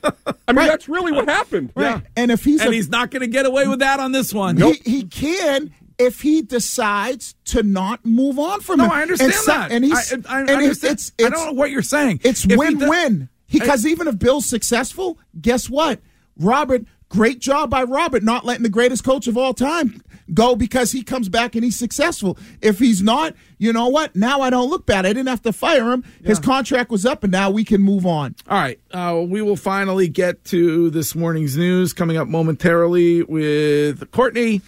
I 0.47 0.53
mean, 0.53 0.67
that's 0.67 0.87
really 0.87 1.11
what 1.11 1.27
happened. 1.27 1.71
Right. 1.75 2.03
And 2.15 2.31
if 2.31 2.43
he's 2.43 2.61
and 2.61 2.69
a- 2.69 2.73
he's 2.73 2.89
not 2.89 3.11
going 3.11 3.21
to 3.21 3.27
get 3.27 3.45
away 3.45 3.67
with 3.67 3.79
that 3.79 3.99
on 3.99 4.11
this 4.11 4.33
one. 4.33 4.57
He, 4.57 4.73
he 4.85 5.03
can 5.03 5.73
if 5.97 6.21
he 6.21 6.41
decides 6.41 7.35
to 7.45 7.61
not 7.63 8.05
move 8.05 8.39
on 8.39 8.61
from 8.61 8.77
No, 8.77 8.85
him. 8.85 8.91
I 8.91 9.01
understand 9.03 9.31
and 9.33 9.41
so- 9.41 9.51
that. 9.51 9.71
And 9.71 9.83
he's, 9.85 10.13
I- 10.13 10.15
I 10.29 10.39
and 10.41 10.49
it's- 10.49 10.63
understand. 10.63 10.93
It's, 10.93 11.11
I 11.19 11.29
don't 11.29 11.45
know 11.47 11.51
what 11.53 11.71
you're 11.71 11.81
saying. 11.81 12.21
It's 12.23 12.45
If 12.45 12.57
win-win. 12.57 13.29
Because 13.51 13.85
even 13.85 14.07
if 14.07 14.17
Bill's 14.17 14.45
successful, 14.45 15.19
guess 15.41 15.69
what? 15.69 15.99
Robert, 16.37 16.85
great 17.11 17.39
job 17.39 17.69
by 17.69 17.83
Robert 17.83 18.23
not 18.23 18.45
letting 18.45 18.63
the 18.63 18.69
greatest 18.69 19.03
coach 19.03 19.27
of 19.27 19.37
all 19.37 19.53
time 19.53 20.01
go 20.33 20.55
because 20.55 20.91
he 20.91 21.03
comes 21.03 21.27
back 21.29 21.55
and 21.55 21.63
he's 21.63 21.77
successful. 21.77 22.37
If 22.61 22.79
he's 22.79 23.01
not, 23.01 23.35
you 23.57 23.73
know 23.73 23.89
what? 23.89 24.15
Now 24.15 24.41
I 24.41 24.49
don't 24.49 24.69
look 24.69 24.85
bad. 24.85 25.05
I 25.05 25.09
didn't 25.09 25.27
have 25.27 25.41
to 25.43 25.53
fire 25.53 25.91
him. 25.91 26.03
His 26.23 26.39
contract 26.39 26.89
was 26.89 27.05
up, 27.05 27.23
and 27.23 27.31
now 27.31 27.51
we 27.51 27.63
can 27.63 27.81
move 27.81 28.05
on. 28.05 28.35
All 28.47 28.57
right. 28.57 28.79
Uh, 28.91 29.23
we 29.27 29.41
will 29.41 29.57
finally 29.57 30.07
get 30.07 30.43
to 30.45 30.89
this 30.89 31.13
morning's 31.15 31.57
news 31.57 31.93
coming 31.93 32.17
up 32.17 32.27
momentarily 32.27 33.23
with 33.23 34.09
Courtney. 34.11 34.61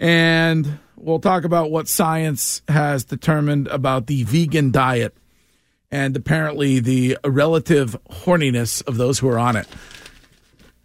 And 0.00 0.78
we'll 0.96 1.20
talk 1.20 1.44
about 1.44 1.70
what 1.70 1.88
science 1.88 2.62
has 2.68 3.04
determined 3.04 3.68
about 3.68 4.06
the 4.06 4.24
vegan 4.24 4.72
diet 4.72 5.16
and 5.90 6.16
apparently 6.16 6.80
the 6.80 7.18
relative 7.24 7.96
horniness 8.10 8.86
of 8.86 8.96
those 8.96 9.18
who 9.18 9.28
are 9.28 9.38
on 9.38 9.56
it. 9.56 9.66